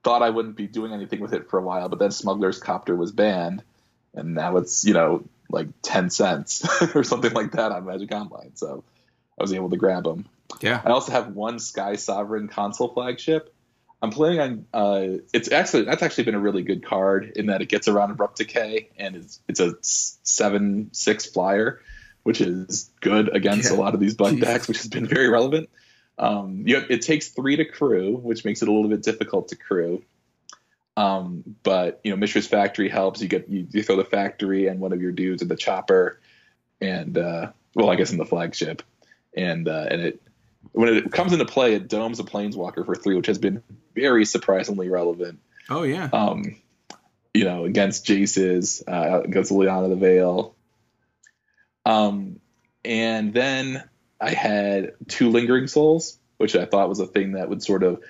thought 0.04 0.22
I 0.22 0.30
wouldn't 0.30 0.56
be 0.56 0.68
doing 0.68 0.94
anything 0.94 1.20
with 1.20 1.34
it 1.34 1.50
for 1.50 1.60
a 1.60 1.64
while, 1.64 1.90
but 1.90 2.00
then 2.00 2.12
Smuggler's 2.12 2.60
Copter 2.60 2.96
was 2.96 3.12
banned, 3.12 3.64
and 4.14 4.34
now 4.34 4.58
it's 4.58 4.86
you 4.86 4.94
know 4.94 5.24
like 5.50 5.68
ten 5.82 6.10
cents 6.10 6.66
or 6.96 7.04
something 7.04 7.34
like 7.34 7.52
that 7.54 7.72
on 7.72 7.86
Magic 7.86 8.12
Online. 8.12 8.52
So 8.56 8.84
I 9.40 9.44
was 9.44 9.54
able 9.54 9.70
to 9.72 9.78
grab 9.78 10.04
them. 10.04 10.26
Yeah. 10.62 10.82
I 10.84 10.90
also 10.90 11.12
have 11.12 11.34
one 11.36 11.60
Sky 11.60 11.96
Sovereign 11.96 12.48
Consul 12.48 12.90
flagship. 12.94 13.54
I'm 14.02 14.12
playing 14.12 14.40
on. 14.40 14.66
Uh, 14.74 15.18
it's 15.34 15.52
actually 15.52 15.84
that's 15.84 16.02
actually 16.02 16.24
been 16.26 16.36
a 16.36 16.40
really 16.40 16.64
good 16.64 16.86
card 16.86 17.34
in 17.36 17.48
that 17.48 17.62
it 17.62 17.68
gets 17.68 17.88
around 17.88 18.12
abrupt 18.12 18.38
decay 18.38 18.90
and 18.98 19.16
it's 19.18 19.42
it's 19.50 19.60
a 19.60 19.74
seven 19.82 20.90
six 20.94 21.26
flyer, 21.26 21.82
which 22.24 22.40
is 22.42 22.90
good 23.02 23.36
against 23.36 23.70
Yeah. 23.70 23.76
a 23.76 23.80
lot 23.80 23.94
of 23.94 24.00
these 24.00 24.16
bug 24.16 24.36
Jeez. 24.36 24.42
decks, 24.42 24.68
which 24.68 24.78
has 24.78 24.88
been 24.88 25.06
very 25.06 25.28
relevant. 25.28 25.70
Um, 26.20 26.64
you 26.66 26.84
it 26.90 27.02
takes 27.02 27.30
three 27.30 27.56
to 27.56 27.66
crew, 27.66 28.16
which 28.18 28.44
makes 28.44 28.62
it 28.62 28.68
a 28.68 28.72
little 28.72 28.90
bit 28.90 29.02
difficult 29.02 29.48
to 29.50 29.56
crew. 29.56 30.04
Um, 30.98 31.56
but 31.64 32.02
you 32.04 32.12
know, 32.12 32.18
Mishra's 32.18 32.46
Factory 32.46 32.90
helps. 32.90 33.22
You 33.22 33.30
get 33.30 33.50
you, 33.50 33.66
you 33.72 33.84
throw 33.84 33.96
the 33.96 34.04
factory 34.04 34.68
and 34.68 34.80
one 34.80 34.92
of 34.92 35.02
your 35.02 35.14
dudes 35.14 35.42
in 35.42 35.48
the 35.48 35.56
chopper, 35.56 36.20
and 36.82 37.18
uh, 37.18 37.52
well, 37.74 37.90
I 37.90 37.96
guess 37.96 38.12
in 38.12 38.18
the 38.18 38.26
flagship, 38.26 38.84
and 39.34 39.68
uh, 39.68 39.88
and 39.90 40.02
it 40.02 40.22
when 40.74 40.94
it 40.94 41.12
comes 41.12 41.32
into 41.32 41.46
play, 41.46 41.74
it 41.74 41.88
domes 41.88 42.20
a 42.20 42.24
planeswalker 42.24 42.86
for 42.86 42.96
three, 42.96 43.16
which 43.16 43.28
has 43.28 43.38
been 43.38 43.64
very 43.96 44.26
surprisingly 44.26 44.90
relevant. 44.90 45.40
Oh 45.70 45.84
yeah. 45.84 46.10
Um, 46.12 46.58
you 47.34 47.46
know, 47.46 47.66
against 47.66 48.06
Jace's, 48.06 48.84
uh, 48.88 49.22
against 49.24 49.52
Liliana 49.52 49.90
the 49.90 49.96
Veil. 49.96 50.56
Um, 51.86 52.40
and 52.84 53.34
then 53.34 53.89
I 54.20 54.32
had 54.32 54.94
two 55.08 55.30
Lingering 55.30 55.68
Souls, 55.68 56.18
which 56.38 56.56
I 56.56 56.66
thought 56.66 56.90
was 56.90 57.00
a 57.00 57.08
thing 57.08 57.34
that 57.34 57.50
would 57.50 57.64
sort 57.64 57.84
of. 57.84 58.02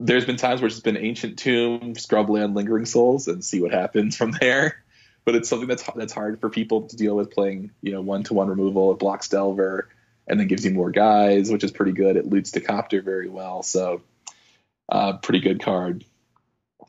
There's 0.00 0.24
been 0.24 0.36
times 0.36 0.60
where 0.60 0.68
it's 0.68 0.80
been 0.80 0.96
Ancient 0.96 1.38
Tomb, 1.38 1.94
Scrubland, 1.94 2.56
Lingering 2.56 2.86
Souls, 2.86 3.28
and 3.28 3.44
see 3.44 3.60
what 3.60 3.72
happens 3.72 4.16
from 4.18 4.32
there. 4.32 4.82
But 5.24 5.36
it's 5.36 5.48
something 5.48 5.68
that's 5.68 5.88
that's 5.94 6.12
hard 6.12 6.40
for 6.40 6.50
people 6.50 6.88
to 6.88 6.96
deal 6.96 7.14
with 7.14 7.30
playing, 7.30 7.70
you 7.80 7.92
know, 7.92 8.00
one 8.00 8.24
to 8.24 8.34
one 8.34 8.48
removal. 8.48 8.92
It 8.92 8.98
blocks 8.98 9.28
Delver, 9.28 9.88
and 10.26 10.38
then 10.38 10.48
gives 10.48 10.64
you 10.64 10.72
more 10.72 10.90
guys, 10.90 11.50
which 11.50 11.64
is 11.64 11.70
pretty 11.70 11.92
good. 11.92 12.16
It 12.16 12.26
loots 12.26 12.50
the 12.50 12.60
Copter 12.60 13.02
very 13.02 13.28
well, 13.28 13.62
so 13.62 14.02
uh, 14.88 15.18
pretty 15.18 15.40
good 15.40 15.62
card. 15.62 16.04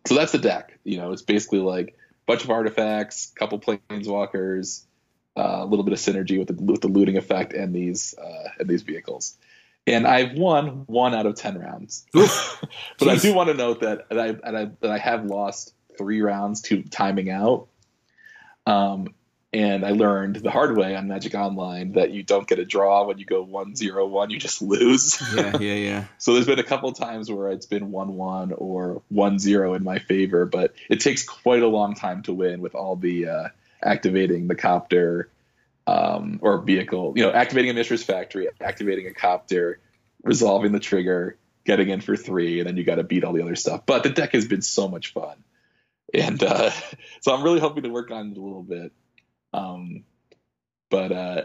So 0.08 0.16
that's 0.16 0.32
the 0.32 0.40
deck. 0.40 0.78
You 0.84 0.98
know, 0.98 1.12
it's 1.12 1.22
basically 1.22 1.60
like 1.60 1.90
a 1.90 2.26
bunch 2.26 2.44
of 2.44 2.50
artifacts, 2.50 3.32
couple 3.36 3.60
planeswalkers, 3.60 4.84
uh, 5.36 5.60
a 5.62 5.66
little 5.66 5.84
bit 5.84 5.94
of 5.94 6.00
synergy 6.00 6.38
with 6.38 6.48
the 6.48 6.64
with 6.64 6.82
the 6.82 6.88
looting 6.88 7.18
effect 7.18 7.54
and 7.54 7.74
these 7.74 8.16
uh, 8.18 8.50
and 8.60 8.70
these 8.70 8.84
vehicles. 8.84 9.38
And 9.86 10.08
I've 10.08 10.34
won 10.34 10.84
one 10.88 11.14
out 11.14 11.26
of 11.26 11.36
ten 11.36 11.58
rounds, 11.60 12.06
but 12.14 13.08
I 13.08 13.18
do 13.18 13.34
want 13.34 13.50
to 13.50 13.56
note 13.56 13.82
that 13.82 14.10
that 14.10 14.20
I, 14.20 14.32
that 14.32 14.56
I 14.56 14.66
that 14.82 14.92
I 14.92 14.98
have 14.98 15.26
lost 15.26 15.74
three 15.98 16.22
rounds 16.22 16.62
to 16.64 16.84
timing 16.84 17.30
out. 17.30 17.68
Um, 18.66 19.14
and 19.54 19.86
I 19.86 19.92
learned 19.92 20.38
the 20.38 20.50
hard 20.50 20.76
way 20.76 20.96
on 20.96 21.08
Magic 21.08 21.36
Online 21.36 21.92
that 21.92 22.10
you 22.10 22.24
don't 22.24 22.48
get 22.48 22.58
a 22.58 22.66
draw 22.66 23.06
when 23.06 23.20
you 23.20 23.26
go 23.26 23.44
one 23.44 23.76
zero 23.76 24.08
one. 24.08 24.32
You 24.32 24.40
just 24.40 24.62
lose. 24.62 25.22
yeah, 25.36 25.58
yeah, 25.60 25.76
yeah. 25.76 26.06
So 26.18 26.34
there's 26.34 26.48
been 26.48 26.60
a 26.60 26.64
couple 26.64 26.92
times 26.92 27.32
where 27.32 27.50
it's 27.50 27.68
been 27.68 27.92
one 27.92 28.16
one 28.16 28.52
or 28.52 29.04
one 29.10 29.38
zero 29.38 29.76
in 29.76 29.84
my 29.84 30.00
favor, 30.00 30.46
but 30.46 30.74
it 30.90 31.02
takes 31.02 31.24
quite 31.24 31.62
a 31.62 31.68
long 31.68 31.94
time 31.94 32.24
to 32.24 32.34
win 32.34 32.62
with 32.62 32.74
all 32.74 32.96
the 32.96 33.28
uh, 33.28 33.48
activating 33.84 34.48
the 34.48 34.56
copter 34.56 35.30
um, 35.86 36.40
or 36.42 36.60
vehicle, 36.62 37.14
you 37.16 37.24
know, 37.24 37.32
activating 37.32 37.72
a 37.72 37.74
Mishra's 37.74 38.04
factory, 38.04 38.48
activating 38.62 39.08
a 39.08 39.14
copter, 39.14 39.80
resolving 40.24 40.72
the 40.72 40.80
trigger, 40.80 41.38
getting 41.66 41.90
in 41.90 42.02
for 42.02 42.16
three, 42.16 42.60
and 42.60 42.68
then 42.68 42.78
you 42.78 42.84
got 42.84 42.96
to 42.96 43.04
beat 43.04 43.24
all 43.24 43.34
the 43.34 43.42
other 43.42 43.56
stuff. 43.56 43.86
But 43.86 44.04
the 44.04 44.10
deck 44.10 44.34
has 44.34 44.48
been 44.48 44.62
so 44.62 44.88
much 44.88 45.14
fun, 45.14 45.44
and 46.14 46.42
uh, 46.42 46.72
so 47.22 47.34
I'm 47.34 47.44
really 47.44 47.60
hoping 47.60 47.84
to 47.84 47.90
work 47.90 48.12
on 48.12 48.32
it 48.32 48.38
a 48.38 48.42
little 48.42 48.64
bit. 48.64 48.92
Um, 49.54 50.04
but 50.90 51.12
uh, 51.12 51.44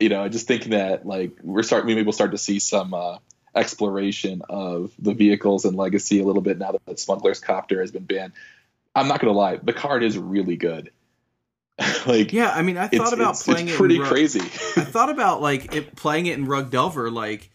you 0.00 0.08
know, 0.08 0.22
I 0.22 0.28
just 0.28 0.46
think 0.46 0.64
that 0.64 1.06
like 1.06 1.38
we're 1.42 1.62
start 1.62 1.86
maybe 1.86 2.02
we'll 2.02 2.12
start 2.12 2.32
to 2.32 2.38
see 2.38 2.58
some 2.58 2.92
uh, 2.92 3.18
exploration 3.54 4.42
of 4.48 4.92
the 4.98 5.14
vehicles 5.14 5.64
and 5.64 5.76
legacy 5.76 6.20
a 6.20 6.24
little 6.24 6.42
bit 6.42 6.58
now 6.58 6.78
that 6.86 6.98
Smuggler's 6.98 7.40
Copter 7.40 7.80
has 7.80 7.92
been 7.92 8.04
banned. 8.04 8.32
I'm 8.94 9.08
not 9.08 9.20
gonna 9.20 9.32
lie, 9.32 9.56
the 9.56 9.72
card 9.72 10.02
is 10.02 10.16
really 10.18 10.56
good. 10.56 10.90
like 12.06 12.32
Yeah, 12.32 12.50
I 12.50 12.62
mean, 12.62 12.78
I 12.78 12.88
thought 12.88 13.12
about 13.12 13.34
it's, 13.34 13.42
playing 13.44 13.68
it's 13.68 13.76
it. 13.76 13.78
pretty 13.78 13.96
in 13.96 14.02
Rug- 14.02 14.10
crazy. 14.10 14.40
I 14.40 14.44
thought 14.84 15.10
about 15.10 15.40
like 15.42 15.74
it 15.74 15.96
playing 15.96 16.26
it 16.26 16.38
in 16.38 16.46
Rug 16.46 16.70
Delver, 16.70 17.10
like 17.10 17.50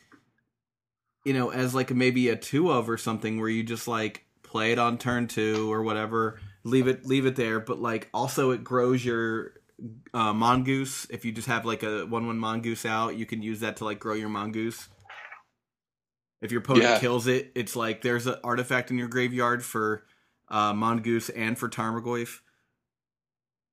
you 1.26 1.34
know, 1.34 1.52
as 1.52 1.74
like 1.76 1.92
maybe 1.92 2.30
a 2.30 2.36
two 2.36 2.72
of 2.72 2.90
or 2.90 2.98
something, 2.98 3.40
where 3.40 3.50
you 3.50 3.64
just 3.64 3.88
like 3.88 4.26
play 4.44 4.72
it 4.72 4.80
on 4.80 4.98
turn 4.98 5.28
two 5.28 5.72
or 5.72 5.84
whatever, 5.84 6.40
leave 6.64 6.88
it 6.88 7.06
leave 7.06 7.26
it 7.26 7.36
there, 7.36 7.60
but 7.60 7.80
like 7.80 8.10
also 8.14 8.52
it 8.52 8.64
grows 8.64 9.04
your 9.04 9.54
uh, 10.14 10.34
mongoose. 10.34 11.08
If 11.10 11.26
you 11.26 11.32
just 11.32 11.48
have 11.48 11.66
like 11.66 11.84
a 11.84 12.06
one 12.06 12.28
one 12.28 12.38
mongoose 12.38 12.86
out, 12.86 13.16
you 13.16 13.26
can 13.26 13.42
use 13.42 13.62
that 13.62 13.78
to 13.78 13.86
like 13.86 14.00
grow 14.00 14.14
your 14.14 14.30
mongoose. 14.30 14.88
If 16.42 16.52
your 16.52 16.62
opponent 16.62 16.84
Yeah. 16.86 17.00
kills 17.00 17.28
it, 17.28 17.52
it's 17.56 17.76
like 17.76 18.02
there's 18.02 18.26
an 18.28 18.36
artifact 18.44 18.90
in 18.92 18.98
your 18.98 19.08
graveyard 19.08 19.64
for 19.64 20.06
uh, 20.50 20.74
mongoose 20.74 21.30
and 21.30 21.58
for 21.58 21.70
Tarmogoyf. 21.70 22.40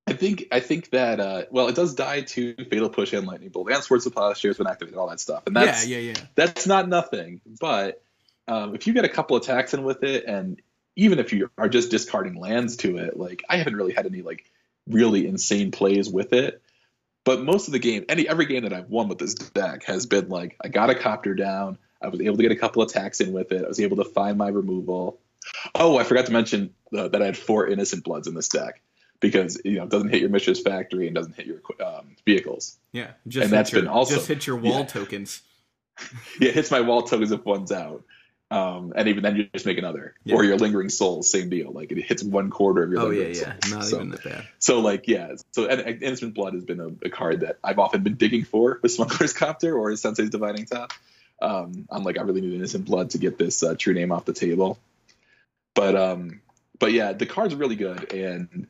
I 0.09 0.13
think 0.13 0.45
I 0.51 0.59
think 0.59 0.89
that 0.89 1.19
uh, 1.19 1.43
well, 1.51 1.67
it 1.67 1.75
does 1.75 1.93
die 1.93 2.21
to 2.21 2.55
Fatal 2.55 2.89
Push 2.89 3.13
and 3.13 3.27
Lightning 3.27 3.49
Bolt 3.49 3.71
and 3.71 3.83
Swords 3.83 4.05
of 4.07 4.13
Plowshare 4.13 4.49
has 4.49 4.57
been 4.57 4.67
activated, 4.67 4.97
all 4.97 5.07
that 5.09 5.19
stuff, 5.19 5.43
and 5.45 5.55
that's 5.55 5.85
yeah, 5.87 5.97
yeah, 5.97 6.13
yeah. 6.13 6.25
that's 6.35 6.65
not 6.65 6.89
nothing. 6.89 7.41
But 7.59 8.01
um, 8.47 8.73
if 8.73 8.87
you 8.87 8.93
get 8.93 9.05
a 9.05 9.09
couple 9.09 9.37
attacks 9.37 9.75
in 9.75 9.83
with 9.83 10.03
it, 10.03 10.25
and 10.25 10.59
even 10.95 11.19
if 11.19 11.31
you 11.31 11.51
are 11.57 11.69
just 11.69 11.91
discarding 11.91 12.35
lands 12.35 12.77
to 12.77 12.97
it, 12.97 13.17
like 13.17 13.43
I 13.47 13.57
haven't 13.57 13.75
really 13.75 13.93
had 13.93 14.07
any 14.07 14.23
like 14.23 14.49
really 14.87 15.27
insane 15.27 15.69
plays 15.69 16.09
with 16.09 16.33
it. 16.33 16.61
But 17.23 17.43
most 17.43 17.67
of 17.67 17.73
the 17.73 17.79
game, 17.79 18.05
any 18.09 18.27
every 18.27 18.47
game 18.47 18.63
that 18.63 18.73
I've 18.73 18.89
won 18.89 19.09
with 19.09 19.19
this 19.19 19.35
deck 19.35 19.83
has 19.83 20.07
been 20.07 20.29
like 20.29 20.57
I 20.59 20.69
got 20.69 20.89
a 20.89 20.95
copter 20.95 21.35
down, 21.35 21.77
I 22.01 22.07
was 22.07 22.19
able 22.19 22.37
to 22.37 22.43
get 22.43 22.51
a 22.51 22.55
couple 22.55 22.81
attacks 22.81 23.21
in 23.21 23.31
with 23.31 23.51
it, 23.51 23.63
I 23.63 23.67
was 23.67 23.79
able 23.79 23.97
to 23.97 24.05
find 24.05 24.39
my 24.39 24.47
removal. 24.47 25.19
Oh, 25.75 25.97
I 25.97 26.03
forgot 26.03 26.25
to 26.25 26.31
mention 26.31 26.73
uh, 26.97 27.09
that 27.09 27.21
I 27.21 27.25
had 27.25 27.37
four 27.37 27.67
innocent 27.67 28.03
bloods 28.03 28.27
in 28.27 28.33
this 28.33 28.47
deck 28.47 28.81
because 29.19 29.59
you 29.65 29.75
know 29.77 29.83
it 29.83 29.89
doesn't 29.89 30.09
hit 30.09 30.21
your 30.21 30.29
Mishra's 30.29 30.59
factory 30.59 31.07
and 31.07 31.15
doesn't 31.15 31.35
hit 31.35 31.45
your 31.45 31.59
um, 31.85 32.15
vehicles. 32.25 32.77
Yeah, 32.91 33.11
just 33.27 33.43
And 33.45 33.51
that's 33.53 33.71
your, 33.71 33.81
been 33.81 33.89
also- 33.89 34.15
just 34.15 34.27
hit 34.27 34.45
your 34.47 34.57
wall 34.57 34.79
yeah. 34.79 34.85
tokens. 34.85 35.41
Yeah, 36.39 36.49
it 36.49 36.55
hits 36.55 36.71
my 36.71 36.79
wall 36.79 37.01
tokens 37.03 37.31
if 37.33 37.43
one's 37.43 37.73
out. 37.73 38.03
Um, 38.51 38.93
and 38.95 39.09
even 39.09 39.21
then, 39.21 39.35
you 39.35 39.47
just 39.53 39.65
make 39.65 39.77
another. 39.77 40.15
Yeah. 40.23 40.35
Or 40.35 40.43
your 40.45 40.57
lingering 40.57 40.87
soul, 40.89 41.21
same 41.21 41.49
deal. 41.49 41.71
Like 41.71 41.91
it 41.91 42.01
hits 42.01 42.23
one 42.23 42.49
quarter 42.49 42.81
of 42.83 42.89
your 42.91 43.01
Oh 43.01 43.09
yeah, 43.09 43.25
lingering 43.25 43.35
yeah, 43.35 43.53
souls. 43.59 43.73
not 43.73 43.83
so, 43.83 43.95
even 43.97 44.09
that 44.11 44.23
bad. 44.23 44.47
so 44.59 44.79
like 44.79 45.07
yeah. 45.09 45.33
So 45.51 45.67
and, 45.67 45.81
and 45.81 46.01
Innocent 46.01 46.33
Blood 46.33 46.53
has 46.53 46.63
been 46.63 46.79
a, 46.79 46.87
a 47.05 47.09
card 47.09 47.41
that 47.41 47.57
I've 47.63 47.77
often 47.79 48.01
been 48.01 48.15
digging 48.15 48.45
for 48.45 48.79
with 48.81 48.91
Smuggler's 48.97 49.33
Copter 49.33 49.77
or 49.77 49.93
Sensei's 49.97 50.29
Divining 50.29 50.65
Top. 50.65 50.93
Um, 51.41 51.85
I'm 51.91 52.03
like 52.03 52.17
I 52.17 52.21
really 52.21 52.39
need 52.41 52.53
Innocent 52.53 52.85
Blood 52.85 53.09
to 53.11 53.17
get 53.17 53.37
this 53.37 53.61
uh, 53.61 53.75
true 53.77 53.93
name 53.93 54.11
off 54.13 54.23
the 54.25 54.33
table. 54.33 54.79
But 55.75 55.95
um, 55.95 56.41
but 56.79 56.91
yeah, 56.93 57.11
the 57.13 57.25
card's 57.25 57.53
really 57.55 57.75
good 57.75 58.13
and 58.13 58.67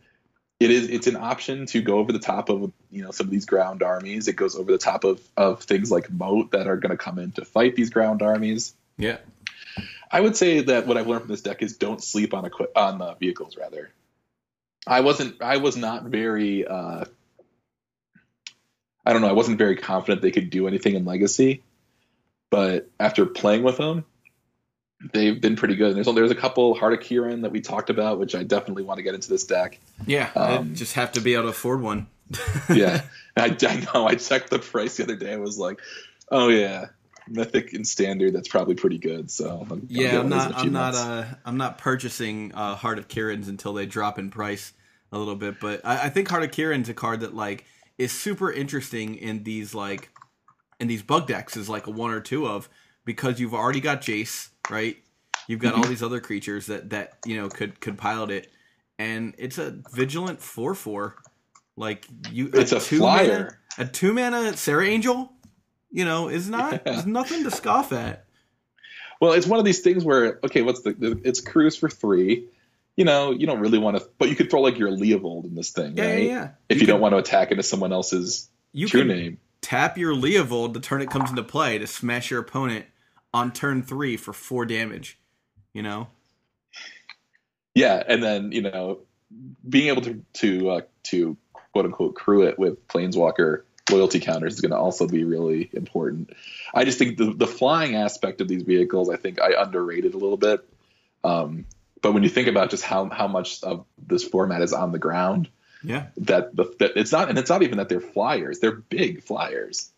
it 0.59 0.71
is 0.71 0.89
it's 0.89 1.07
an 1.07 1.15
option 1.15 1.65
to 1.67 1.81
go 1.81 1.99
over 1.99 2.11
the 2.11 2.19
top 2.19 2.49
of 2.49 2.71
you 2.91 3.03
know 3.03 3.11
some 3.11 3.27
of 3.27 3.31
these 3.31 3.45
ground 3.45 3.81
armies. 3.81 4.27
It 4.27 4.35
goes 4.35 4.55
over 4.55 4.71
the 4.71 4.77
top 4.77 5.03
of 5.03 5.21
of 5.37 5.63
things 5.63 5.89
like 5.89 6.11
moat 6.11 6.51
that 6.51 6.67
are 6.67 6.77
going 6.77 6.91
to 6.91 6.97
come 6.97 7.17
in 7.17 7.31
to 7.33 7.45
fight 7.45 7.75
these 7.75 7.89
ground 7.89 8.21
armies. 8.21 8.73
Yeah, 8.97 9.17
I 10.11 10.19
would 10.19 10.35
say 10.35 10.61
that 10.61 10.85
what 10.85 10.97
I've 10.97 11.07
learned 11.07 11.21
from 11.21 11.31
this 11.31 11.41
deck 11.41 11.61
is 11.61 11.77
don't 11.77 12.03
sleep 12.03 12.33
on 12.33 12.45
equi- 12.45 12.75
on 12.75 12.97
the 12.97 13.13
vehicles. 13.13 13.55
Rather, 13.55 13.91
I 14.85 14.99
wasn't 15.01 15.41
I 15.41 15.57
was 15.57 15.77
not 15.77 16.03
very 16.03 16.67
uh, 16.67 17.05
I 19.05 19.13
don't 19.13 19.21
know 19.21 19.29
I 19.29 19.33
wasn't 19.33 19.57
very 19.57 19.77
confident 19.77 20.21
they 20.21 20.31
could 20.31 20.49
do 20.49 20.67
anything 20.67 20.95
in 20.95 21.05
Legacy, 21.05 21.63
but 22.49 22.89
after 22.99 23.25
playing 23.25 23.63
with 23.63 23.77
them, 23.77 24.03
they've 25.13 25.39
been 25.39 25.55
pretty 25.55 25.75
good. 25.75 25.95
There's 25.95 26.13
there's 26.13 26.31
a 26.31 26.35
couple 26.35 26.73
Heart 26.73 26.93
of 26.93 26.99
Kiran 26.99 27.41
that 27.41 27.51
we 27.51 27.61
talked 27.61 27.89
about, 27.89 28.19
which 28.19 28.35
I 28.35 28.43
definitely 28.43 28.83
want 28.83 28.97
to 28.97 29.03
get 29.03 29.15
into 29.15 29.29
this 29.29 29.45
deck. 29.45 29.79
yeah. 30.05 30.29
Um, 30.35 30.71
I 30.71 30.75
just 30.75 30.93
have 30.93 31.11
to 31.13 31.21
be 31.21 31.33
able 31.33 31.43
to 31.43 31.49
afford 31.49 31.81
one. 31.81 32.07
Yeah, 32.69 33.01
I, 33.37 33.55
I 33.67 33.87
know. 33.93 34.07
I 34.07 34.15
checked 34.15 34.51
the 34.51 34.59
price 34.59 34.97
the 34.97 35.03
other 35.03 35.15
day. 35.15 35.33
I 35.33 35.37
was 35.37 35.57
like, 35.57 35.79
oh 36.29 36.49
yeah, 36.49 36.87
Mythic 37.27 37.73
and 37.73 37.87
Standard. 37.87 38.33
That's 38.33 38.47
probably 38.47 38.75
pretty 38.75 38.99
good. 38.99 39.31
So 39.31 39.65
I'll 39.69 39.79
yeah. 39.87 40.19
I'm 40.19 40.29
one 40.29 40.33
of 40.33 40.53
those 40.53 40.63
in 40.63 40.73
not. 40.73 40.93
I'm 40.93 40.93
not. 40.93 40.95
Uh, 40.95 41.25
I'm 41.45 41.57
not 41.57 41.77
purchasing 41.77 42.53
uh, 42.53 42.75
Heart 42.75 42.99
of 42.99 43.07
Kiran's 43.07 43.47
until 43.47 43.73
they 43.73 43.85
drop 43.87 44.19
in 44.19 44.29
price 44.29 44.73
a 45.11 45.17
little 45.17 45.35
bit. 45.35 45.59
But 45.59 45.81
I, 45.83 46.05
I 46.05 46.09
think 46.09 46.27
Heart 46.27 46.43
of 46.43 46.51
Kiran's 46.51 46.89
a 46.89 46.93
card 46.93 47.21
that 47.21 47.33
like 47.33 47.65
is 47.97 48.11
super 48.11 48.51
interesting 48.51 49.15
in 49.15 49.43
these 49.43 49.73
like 49.73 50.09
in 50.79 50.87
these 50.87 51.01
bug 51.01 51.27
decks 51.27 51.57
is 51.57 51.69
like 51.69 51.87
a 51.87 51.91
one 51.91 52.11
or 52.11 52.21
two 52.21 52.47
of 52.47 52.69
because 53.05 53.39
you've 53.39 53.55
already 53.55 53.79
got 53.79 54.01
Jace 54.01 54.49
right. 54.69 54.97
You've 55.47 55.59
got 55.59 55.73
all 55.73 55.81
Mm-hmm. 55.81 55.89
these 55.89 56.03
other 56.03 56.19
creatures 56.19 56.67
that 56.67 56.91
that 56.91 57.17
you 57.25 57.37
know 57.37 57.49
could 57.49 57.79
could 57.79 57.97
pilot 57.97 58.29
it, 58.31 58.51
and 58.99 59.33
it's 59.37 59.57
a 59.57 59.75
vigilant 59.93 60.41
four 60.41 60.75
four. 60.75 61.15
Like 61.75 62.05
you, 62.31 62.49
It's 62.53 62.71
a 62.73 62.79
two 62.79 62.99
flyer. 62.99 63.57
Mana, 63.77 63.87
a 63.89 63.91
two 63.91 64.13
mana 64.13 64.55
Serra 64.57 64.85
Angel. 64.85 65.31
You 65.91 66.05
know, 66.05 66.29
is 66.29 66.49
not 66.49 66.83
Yeah. 66.85 66.93
is 66.99 67.05
nothing 67.05 67.43
to 67.45 67.51
scoff 67.51 67.91
at. 67.93 68.25
Well, 69.19 69.33
it's 69.33 69.47
one 69.47 69.59
of 69.59 69.65
these 69.65 69.79
things 69.79 70.03
where 70.05 70.39
okay, 70.43 70.61
what's 70.61 70.81
the? 70.81 71.19
It's 71.23 71.41
crews 71.41 71.75
for 71.75 71.89
three. 71.89 72.47
You 72.95 73.05
know, 73.05 73.31
you 73.31 73.47
don't 73.47 73.59
really 73.59 73.77
want 73.79 73.97
to, 73.97 74.07
but 74.17 74.29
you 74.29 74.35
could 74.35 74.49
throw 74.51 74.59
like 74.61 74.77
your 74.77 74.89
Leovold 74.91 75.45
in 75.45 75.55
this 75.55 75.71
thing, 75.71 75.95
Yeah, 75.97 76.03
right? 76.05 76.23
yeah, 76.23 76.27
yeah. 76.29 76.49
If 76.67 76.77
you, 76.77 76.81
You 76.81 76.87
don't 76.87 76.99
want 76.99 77.13
to 77.13 77.17
attack 77.17 77.49
into 77.51 77.63
someone 77.63 77.93
else's 77.93 78.49
You 78.73 78.87
true 78.87 79.01
can 79.01 79.07
name. 79.07 79.37
tap 79.61 79.97
your 79.97 80.13
Leovold 80.13 80.73
the 80.73 80.81
turn 80.81 81.01
it 81.01 81.09
comes 81.09 81.29
into 81.29 81.43
play 81.43 81.77
to 81.77 81.87
smash 81.87 82.29
your 82.29 82.41
opponent 82.41 82.85
on 83.33 83.51
turn 83.51 83.83
three 83.83 84.17
for 84.17 84.33
four 84.33 84.65
damage. 84.65 85.17
You 85.73 85.83
know? 85.83 86.07
Yeah, 87.75 88.01
and 88.07 88.21
then 88.21 88.51
you 88.51 88.61
know, 88.61 88.99
being 89.67 89.87
able 89.87 90.01
to 90.03 90.23
to 90.33 90.69
uh, 90.69 90.81
to 91.03 91.37
quote 91.53 91.85
unquote 91.85 92.15
crew 92.15 92.43
it 92.43 92.57
with 92.57 92.87
planeswalker 92.87 93.63
loyalty 93.91 94.19
counters 94.19 94.53
is 94.53 94.61
going 94.61 94.71
to 94.71 94.77
also 94.77 95.07
be 95.07 95.23
really 95.23 95.69
important. 95.73 96.31
I 96.73 96.85
just 96.85 96.99
think 96.99 97.17
the 97.17 97.33
the 97.33 97.47
flying 97.47 97.95
aspect 97.95 98.41
of 98.41 98.47
these 98.47 98.63
vehicles, 98.63 99.09
I 99.09 99.17
think 99.17 99.39
I 99.41 99.53
underrated 99.61 100.13
a 100.13 100.17
little 100.17 100.37
bit. 100.37 100.67
Um, 101.23 101.65
but 102.01 102.13
when 102.13 102.23
you 102.23 102.29
think 102.29 102.47
about 102.47 102.69
just 102.69 102.83
how 102.83 103.09
how 103.09 103.27
much 103.27 103.63
of 103.63 103.85
this 104.07 104.23
format 104.23 104.61
is 104.61 104.73
on 104.73 104.91
the 104.91 104.99
ground, 104.99 105.49
Yeah. 105.83 106.07
that 106.17 106.55
the 106.55 106.73
that 106.79 106.93
it's 106.95 107.11
not, 107.11 107.29
and 107.29 107.37
it's 107.37 107.49
not 107.49 107.61
even 107.61 107.77
that 107.77 107.89
they're 107.89 108.01
flyers; 108.01 108.59
they're 108.59 108.71
big 108.71 109.23
flyers. 109.23 109.91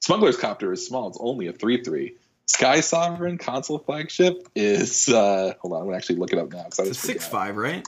Smuggler's 0.00 0.36
Copter 0.36 0.72
is 0.72 0.86
small; 0.86 1.08
it's 1.08 1.18
only 1.20 1.46
a 1.46 1.52
three 1.52 1.82
three. 1.82 2.16
Sky 2.58 2.80
Sovereign 2.80 3.38
Consul 3.38 3.78
Flagship 3.78 4.48
is 4.56 5.08
uh 5.08 5.54
hold 5.60 5.74
on, 5.74 5.80
I'm 5.80 5.86
gonna 5.86 5.96
actually 5.96 6.16
look 6.16 6.32
it 6.32 6.40
up 6.40 6.50
now 6.50 6.64
because 6.64 6.80
I 6.80 6.82
It's 6.82 6.88
a 6.88 6.90
was 6.90 6.98
six 6.98 7.24
five, 7.24 7.56
right? 7.56 7.86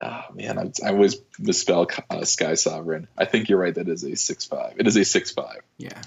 Oh 0.00 0.22
man, 0.32 0.56
I, 0.56 0.70
I 0.86 0.90
always 0.90 1.16
misspell 1.36 1.88
uh, 2.10 2.24
Sky 2.24 2.54
Sovereign. 2.54 3.08
I 3.18 3.24
think 3.24 3.48
you're 3.48 3.58
right. 3.58 3.74
That 3.74 3.88
is 3.88 4.04
a 4.04 4.14
six 4.14 4.44
five. 4.44 4.74
It 4.78 4.86
is 4.86 4.96
a 4.96 5.04
six 5.04 5.32
five. 5.32 5.62
Yeah. 5.78 6.00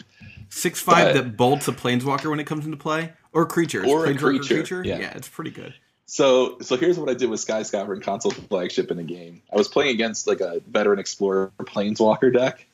Six 0.47 0.79
five 0.79 1.13
But- 1.13 1.13
that 1.15 1.35
bolts 1.35 1.67
a 1.67 1.73
planeswalker 1.73 2.29
when 2.29 2.39
it 2.39 2.45
comes 2.45 2.63
into 2.63 2.77
play? 2.77 3.11
Or 3.33 3.45
creature. 3.45 3.85
Or 3.85 4.05
a 4.05 4.13
planeswalker 4.13 4.47
creature, 4.47 4.81
yeah. 4.85 5.11
it's 5.13 5.27
pretty 5.27 5.51
good. 5.51 5.73
So 6.05 6.59
so 6.61 6.77
here's 6.77 6.97
what 6.97 7.09
I 7.09 7.13
did 7.13 7.29
with 7.29 7.41
Sky 7.41 7.63
Sovereign 7.63 7.99
Consul 7.99 8.31
Flagship 8.31 8.89
in 8.89 8.99
a 8.99 9.03
game. 9.03 9.41
I 9.51 9.57
was 9.57 9.67
playing 9.67 9.95
against 9.95 10.27
like 10.27 10.39
a 10.39 10.61
veteran 10.65 10.99
explorer 10.99 11.51
planeswalker 11.59 12.33
deck, 12.33 12.65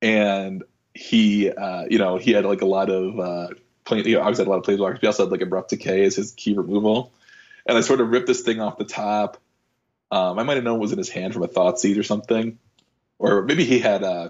and 0.00 0.62
he 0.98 1.50
uh, 1.50 1.84
you 1.88 1.98
know 1.98 2.16
he 2.16 2.32
had 2.32 2.44
like 2.44 2.62
a 2.62 2.66
lot 2.66 2.90
of 2.90 3.18
uh. 3.18 3.48
You 3.90 4.16
know, 4.16 4.20
obviously 4.20 4.44
had 4.44 4.48
a 4.48 4.50
lot 4.50 4.58
of 4.58 4.64
planeswalkers. 4.64 5.00
He 5.00 5.06
also 5.06 5.24
had 5.24 5.32
like 5.32 5.40
abrupt 5.40 5.70
decay 5.70 6.04
as 6.04 6.14
his 6.14 6.32
key 6.32 6.52
removal, 6.52 7.10
and 7.64 7.78
I 7.78 7.80
sort 7.80 8.02
of 8.02 8.10
ripped 8.10 8.26
this 8.26 8.42
thing 8.42 8.60
off 8.60 8.76
the 8.76 8.84
top. 8.84 9.38
Um, 10.10 10.38
I 10.38 10.42
might 10.42 10.56
have 10.56 10.64
known 10.64 10.76
it 10.76 10.80
was 10.80 10.92
in 10.92 10.98
his 10.98 11.08
hand 11.08 11.32
from 11.32 11.42
a 11.42 11.48
Thoughtseize 11.48 11.98
or 11.98 12.02
something, 12.02 12.58
or 13.18 13.44
maybe 13.44 13.64
he 13.64 13.78
had 13.78 14.04
uh, 14.04 14.28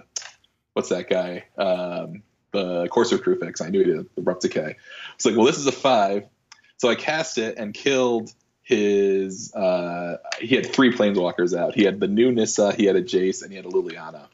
what's 0.74 0.90
that 0.90 1.10
guy? 1.10 1.46
Um, 1.56 2.22
the 2.52 2.86
Corsair 2.86 3.18
fix. 3.18 3.60
I 3.60 3.70
knew 3.70 3.80
he 3.80 3.86
did 3.86 4.06
abrupt 4.16 4.42
decay. 4.42 4.76
It's 5.16 5.24
like, 5.24 5.34
well, 5.34 5.46
this 5.46 5.58
is 5.58 5.66
a 5.66 5.72
five. 5.72 6.28
So 6.76 6.88
I 6.88 6.94
cast 6.94 7.38
it 7.38 7.58
and 7.58 7.74
killed 7.74 8.32
his. 8.62 9.52
Uh, 9.54 10.18
he 10.40 10.54
had 10.54 10.72
three 10.72 10.92
planeswalkers 10.92 11.58
out. 11.58 11.74
He 11.74 11.82
had 11.82 11.98
the 11.98 12.06
new 12.06 12.30
Nissa, 12.30 12.72
he 12.72 12.84
had 12.84 12.94
a 12.94 13.02
Jace, 13.02 13.42
and 13.42 13.50
he 13.50 13.56
had 13.56 13.66
a 13.66 13.70
Liliana. 13.70 14.26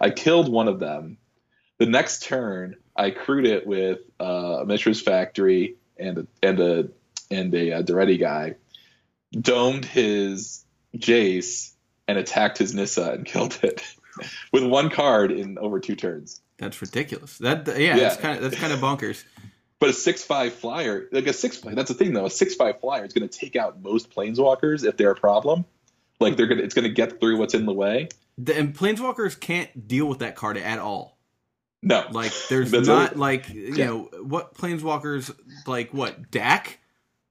I 0.00 0.10
killed 0.10 0.50
one 0.50 0.66
of 0.66 0.80
them. 0.80 1.18
The 1.78 1.86
next 1.86 2.22
turn, 2.22 2.76
I 2.96 3.10
crewed 3.10 3.46
it 3.46 3.66
with 3.66 3.98
uh, 4.20 4.60
a 4.62 4.66
Mishra's 4.66 5.00
Factory 5.00 5.76
and 5.98 6.18
a, 6.18 6.26
and 6.42 6.60
a 6.60 6.88
and 7.30 7.54
a, 7.54 7.72
uh 7.72 7.82
Daretti 7.82 8.18
guy. 8.18 8.54
Domed 9.32 9.84
his 9.84 10.64
Jace 10.96 11.72
and 12.08 12.16
attacked 12.18 12.58
his 12.58 12.74
Nissa 12.74 13.12
and 13.12 13.24
killed 13.26 13.58
it 13.62 13.82
with 14.52 14.64
one 14.64 14.88
card 14.90 15.30
in 15.32 15.58
over 15.58 15.80
two 15.80 15.96
turns. 15.96 16.40
That's 16.58 16.80
ridiculous. 16.80 17.36
That 17.38 17.66
yeah, 17.66 17.74
Yeah. 17.78 17.96
that's 17.96 18.16
kind 18.16 18.36
of 18.36 18.42
that's 18.42 18.56
kind 18.56 18.72
of 18.72 18.78
bonkers. 18.80 19.22
But 19.78 19.90
a 19.90 19.92
six 19.92 20.24
five 20.24 20.54
flyer, 20.54 21.06
like 21.12 21.26
a 21.26 21.34
six 21.34 21.58
five. 21.58 21.74
that's 21.76 21.88
the 21.88 21.94
thing 21.94 22.14
though. 22.14 22.26
A 22.26 22.30
six 22.30 22.54
five 22.54 22.80
flyer 22.80 23.04
is 23.04 23.12
going 23.12 23.28
to 23.28 23.38
take 23.38 23.56
out 23.56 23.82
most 23.82 24.10
planeswalkers 24.10 24.86
if 24.86 24.96
they're 24.96 25.10
a 25.10 25.14
problem. 25.16 25.66
Like 26.18 26.38
they're 26.38 26.46
gonna, 26.46 26.62
it's 26.62 26.74
going 26.74 26.84
to 26.88 26.94
get 26.94 27.20
through 27.20 27.36
what's 27.36 27.52
in 27.52 27.66
the 27.66 27.74
way. 27.74 28.08
The, 28.38 28.56
and 28.56 28.74
planeswalkers 28.74 29.38
can't 29.38 29.86
deal 29.86 30.06
with 30.06 30.20
that 30.20 30.34
card 30.34 30.56
at 30.56 30.78
all. 30.78 31.15
No, 31.82 32.06
Like 32.10 32.32
there's 32.48 32.70
That's 32.72 32.86
not 32.88 33.16
like 33.16 33.48
you 33.50 33.74
Yeah. 33.74 33.86
know 33.86 33.98
what 34.22 34.54
planeswalkers 34.54 35.34
like 35.66 35.92
what 35.94 36.30
Dack. 36.30 36.80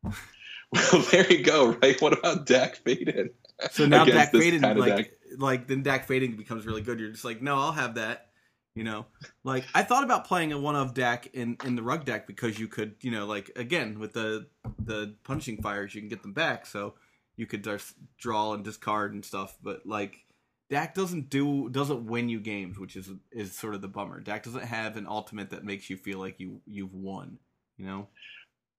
well, 0.03 1.01
there 1.11 1.31
you 1.31 1.43
go. 1.43 1.71
Right? 1.81 1.99
What 2.01 2.17
about 2.17 2.45
Dack 2.45 2.83
Fayden? 2.83 3.29
So 3.71 3.85
now 3.85 4.05
Dack 4.05 4.31
this 4.31 4.41
fading 4.43 4.61
kind 4.61 4.77
of 4.77 4.85
like 4.85 4.95
deck. 4.97 5.11
like 5.37 5.67
then 5.67 5.81
Dack 5.83 6.07
Fayden 6.07 6.37
becomes 6.37 6.65
really 6.65 6.81
good. 6.81 6.99
You're 6.99 7.11
just 7.11 7.25
like 7.25 7.41
no, 7.41 7.55
I'll 7.57 7.71
have 7.71 7.95
that. 7.95 8.27
You 8.75 8.83
know, 8.83 9.05
like 9.45 9.63
I 9.73 9.83
thought 9.83 10.03
about 10.03 10.25
playing 10.27 10.51
a 10.51 10.59
one 10.59 10.75
of 10.75 10.93
Dack 10.93 11.27
in 11.33 11.55
in 11.63 11.75
the 11.77 11.83
rug 11.83 12.03
deck 12.03 12.27
because 12.27 12.59
you 12.59 12.67
could 12.67 12.95
you 13.01 13.11
know 13.11 13.25
like 13.25 13.49
again 13.55 13.99
with 13.99 14.11
the 14.13 14.47
the 14.83 15.15
punishing 15.23 15.61
fires 15.61 15.95
you 15.95 16.01
can 16.01 16.09
get 16.09 16.21
them 16.21 16.33
back 16.33 16.65
so 16.65 16.93
you 17.37 17.45
could 17.45 17.63
just 17.63 17.93
draw 18.17 18.53
and 18.53 18.65
discard 18.65 19.13
and 19.13 19.23
stuff. 19.23 19.57
But 19.63 19.85
like 19.85 20.24
Dack 20.69 20.95
doesn't 20.95 21.29
do 21.29 21.69
doesn't 21.69 22.05
win 22.07 22.27
you 22.29 22.39
games, 22.39 22.79
which 22.79 22.95
is 22.95 23.09
is 23.31 23.55
sort 23.55 23.75
of 23.75 23.81
the 23.81 23.87
bummer. 23.87 24.19
Dack 24.19 24.43
doesn't 24.43 24.63
have 24.63 24.97
an 24.97 25.05
ultimate 25.07 25.51
that 25.51 25.63
makes 25.63 25.89
you 25.89 25.97
feel 25.97 26.19
like 26.19 26.39
you 26.39 26.61
you've 26.65 26.93
won. 26.93 27.37
You 27.77 27.85
know. 27.85 28.07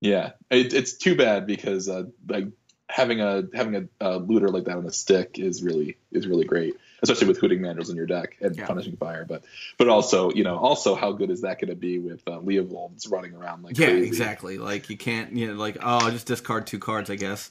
Yeah, 0.00 0.32
it, 0.50 0.74
it's 0.74 0.94
too 0.94 1.16
bad 1.16 1.46
because 1.46 1.88
uh, 1.88 2.04
like 2.28 2.48
having 2.88 3.20
a 3.20 3.44
having 3.54 3.76
a, 3.76 3.84
a 4.00 4.18
looter 4.18 4.48
like 4.48 4.64
that 4.64 4.76
on 4.76 4.86
a 4.86 4.92
stick 4.92 5.38
is 5.38 5.62
really 5.62 5.96
is 6.12 6.26
really 6.26 6.44
great, 6.44 6.74
especially 7.02 7.28
with 7.28 7.38
hooting 7.38 7.60
mandrills 7.60 7.88
in 7.90 7.96
your 7.96 8.06
deck 8.06 8.36
and 8.40 8.56
Yeah. 8.56 8.66
punishing 8.66 8.96
fire. 8.96 9.24
But 9.24 9.44
but 9.78 9.88
also 9.88 10.30
you 10.32 10.44
know 10.44 10.58
also 10.58 10.96
how 10.96 11.12
good 11.12 11.30
is 11.30 11.42
that 11.42 11.60
going 11.60 11.70
to 11.70 11.76
be 11.76 11.98
with 11.98 12.22
uh, 12.26 12.40
Leovolds 12.40 13.10
running 13.10 13.34
around 13.34 13.62
like 13.62 13.78
yeah, 13.78 13.86
crazy? 13.88 14.06
exactly. 14.08 14.58
Like 14.58 14.90
you 14.90 14.96
can't 14.96 15.32
you 15.36 15.48
know 15.48 15.54
like 15.54 15.76
oh 15.80 15.98
I'll 16.04 16.10
just 16.10 16.26
discard 16.26 16.66
two 16.66 16.78
cards 16.78 17.10
I 17.10 17.16
guess. 17.16 17.50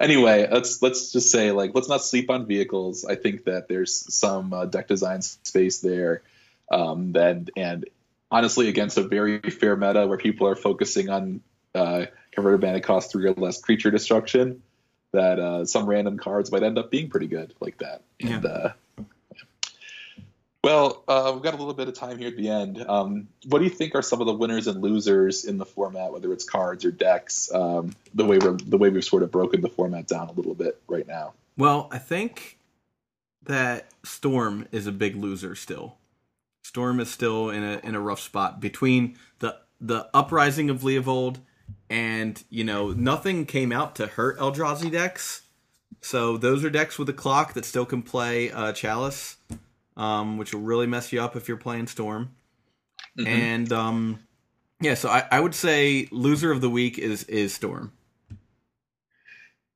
Anyway, 0.00 0.48
let's 0.50 0.82
let's 0.82 1.12
just 1.12 1.30
say 1.30 1.50
like 1.52 1.72
let's 1.74 1.88
not 1.88 2.02
sleep 2.02 2.30
on 2.30 2.46
vehicles. 2.46 3.04
I 3.04 3.16
think 3.16 3.44
that 3.44 3.68
there's 3.68 4.14
some 4.14 4.52
uh, 4.52 4.66
deck 4.66 4.88
design 4.88 5.22
space 5.22 5.80
there, 5.80 6.22
um, 6.70 7.14
and 7.16 7.50
and 7.56 7.84
honestly, 8.30 8.68
against 8.68 8.98
a 8.98 9.02
very 9.02 9.40
fair 9.40 9.76
meta 9.76 10.06
where 10.06 10.18
people 10.18 10.46
are 10.48 10.56
focusing 10.56 11.10
on 11.10 11.40
uh, 11.74 12.06
converted 12.32 12.62
mana 12.62 12.80
cost 12.80 13.12
three 13.12 13.28
or 13.28 13.34
less 13.34 13.60
creature 13.60 13.90
destruction, 13.90 14.62
that 15.12 15.38
uh, 15.38 15.64
some 15.64 15.86
random 15.86 16.18
cards 16.18 16.50
might 16.50 16.62
end 16.62 16.78
up 16.78 16.90
being 16.90 17.08
pretty 17.10 17.26
good 17.26 17.54
like 17.60 17.78
that. 17.78 18.02
And 18.20 18.44
uh, 18.46 18.70
well, 20.66 21.04
uh, 21.06 21.30
we've 21.32 21.44
got 21.44 21.54
a 21.54 21.58
little 21.58 21.74
bit 21.74 21.86
of 21.86 21.94
time 21.94 22.18
here 22.18 22.26
at 22.26 22.36
the 22.36 22.48
end. 22.48 22.84
Um, 22.88 23.28
what 23.44 23.60
do 23.60 23.64
you 23.64 23.70
think 23.70 23.94
are 23.94 24.02
some 24.02 24.20
of 24.20 24.26
the 24.26 24.32
winners 24.32 24.66
and 24.66 24.82
losers 24.82 25.44
in 25.44 25.58
the 25.58 25.64
format, 25.64 26.12
whether 26.12 26.32
it's 26.32 26.42
cards 26.42 26.84
or 26.84 26.90
decks? 26.90 27.48
Um, 27.54 27.94
the 28.14 28.24
way 28.24 28.38
we're 28.38 28.56
the 28.56 28.76
way 28.76 28.88
we've 28.88 29.04
sort 29.04 29.22
of 29.22 29.30
broken 29.30 29.60
the 29.60 29.68
format 29.68 30.08
down 30.08 30.28
a 30.28 30.32
little 30.32 30.56
bit 30.56 30.82
right 30.88 31.06
now. 31.06 31.34
Well, 31.56 31.88
I 31.92 31.98
think 31.98 32.58
that 33.44 33.86
Storm 34.02 34.66
is 34.72 34.88
a 34.88 34.92
big 34.92 35.14
loser 35.14 35.54
still. 35.54 35.98
Storm 36.64 36.98
is 36.98 37.12
still 37.12 37.48
in 37.48 37.62
a 37.62 37.80
in 37.84 37.94
a 37.94 38.00
rough 38.00 38.18
spot 38.18 38.58
between 38.58 39.16
the 39.38 39.58
the 39.80 40.08
uprising 40.12 40.68
of 40.68 40.80
Leovold 40.80 41.36
and 41.88 42.42
you 42.50 42.64
know 42.64 42.90
nothing 42.90 43.46
came 43.46 43.70
out 43.70 43.94
to 43.94 44.08
hurt 44.08 44.36
Eldrazi 44.40 44.90
decks. 44.90 45.42
So 46.00 46.36
those 46.36 46.64
are 46.64 46.70
decks 46.70 46.98
with 46.98 47.08
a 47.08 47.12
clock 47.12 47.52
that 47.52 47.64
still 47.64 47.86
can 47.86 48.02
play 48.02 48.50
uh, 48.50 48.72
Chalice, 48.72 49.36
um, 49.96 50.38
which 50.38 50.54
will 50.54 50.62
really 50.62 50.86
mess 50.86 51.12
you 51.12 51.20
up 51.22 51.36
if 51.36 51.48
you're 51.48 51.56
playing 51.56 51.86
Storm. 51.86 52.30
Mhm. 53.18 53.26
And 53.26 53.72
um, 53.72 54.18
yeah, 54.80 54.94
so 54.94 55.08
I, 55.08 55.26
I 55.30 55.40
would 55.40 55.54
say 55.54 56.08
loser 56.10 56.52
of 56.52 56.60
the 56.60 56.70
week 56.70 56.98
is 56.98 57.24
is 57.24 57.54
Storm. 57.54 57.92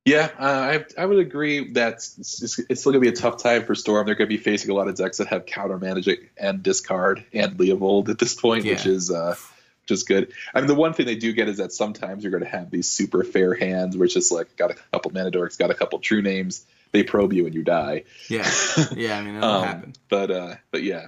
Yeah, 0.06 0.30
uh, 0.38 0.42
I 0.42 0.84
I 1.02 1.06
would 1.06 1.18
agree 1.18 1.72
that 1.74 1.94
it's, 1.94 2.42
it's, 2.42 2.58
it's 2.58 2.80
still 2.80 2.92
gonna 2.92 3.00
be 3.00 3.08
a 3.08 3.12
tough 3.12 3.42
time 3.42 3.64
for 3.64 3.74
Storm. 3.74 4.06
They're 4.06 4.14
gonna 4.14 4.28
be 4.28 4.38
facing 4.38 4.70
a 4.70 4.74
lot 4.74 4.88
of 4.88 4.94
decks 4.94 5.18
that 5.18 5.28
have 5.28 5.46
counter 5.46 5.78
managing 5.78 6.28
and 6.36 6.62
discard 6.62 7.24
and 7.32 7.56
Leovold 7.58 8.08
at 8.08 8.18
this 8.18 8.34
point, 8.34 8.64
which 8.64 8.86
is 8.86 9.10
uh, 9.10 9.36
which 9.82 9.90
is 9.90 10.04
good. 10.04 10.32
I 10.54 10.60
mean, 10.60 10.68
the 10.68 10.74
one 10.74 10.94
thing 10.94 11.06
they 11.06 11.16
do 11.16 11.32
get 11.32 11.48
is 11.48 11.58
that 11.58 11.72
sometimes 11.72 12.24
you're 12.24 12.32
gonna 12.32 12.46
have 12.46 12.70
these 12.70 12.88
super 12.88 13.24
fair 13.24 13.54
hands, 13.54 13.96
which 13.96 14.16
is 14.16 14.32
like 14.32 14.56
got 14.56 14.70
a 14.70 14.74
couple 14.92 15.12
mana 15.12 15.30
dorks, 15.30 15.58
got 15.58 15.70
a 15.70 15.74
couple 15.74 15.98
true 15.98 16.22
names, 16.22 16.64
they 16.92 17.02
probe 17.02 17.32
you 17.32 17.46
and 17.46 17.54
you 17.54 17.62
die. 17.62 18.04
Yeah, 18.28 18.50
yeah. 18.96 19.18
I 19.18 19.22
mean 19.22 19.34
that'll 19.34 19.50
Um, 19.50 19.64
happen. 19.64 19.92
But 20.08 20.30
uh, 20.30 20.54
but 20.70 20.82
yeah, 20.82 21.06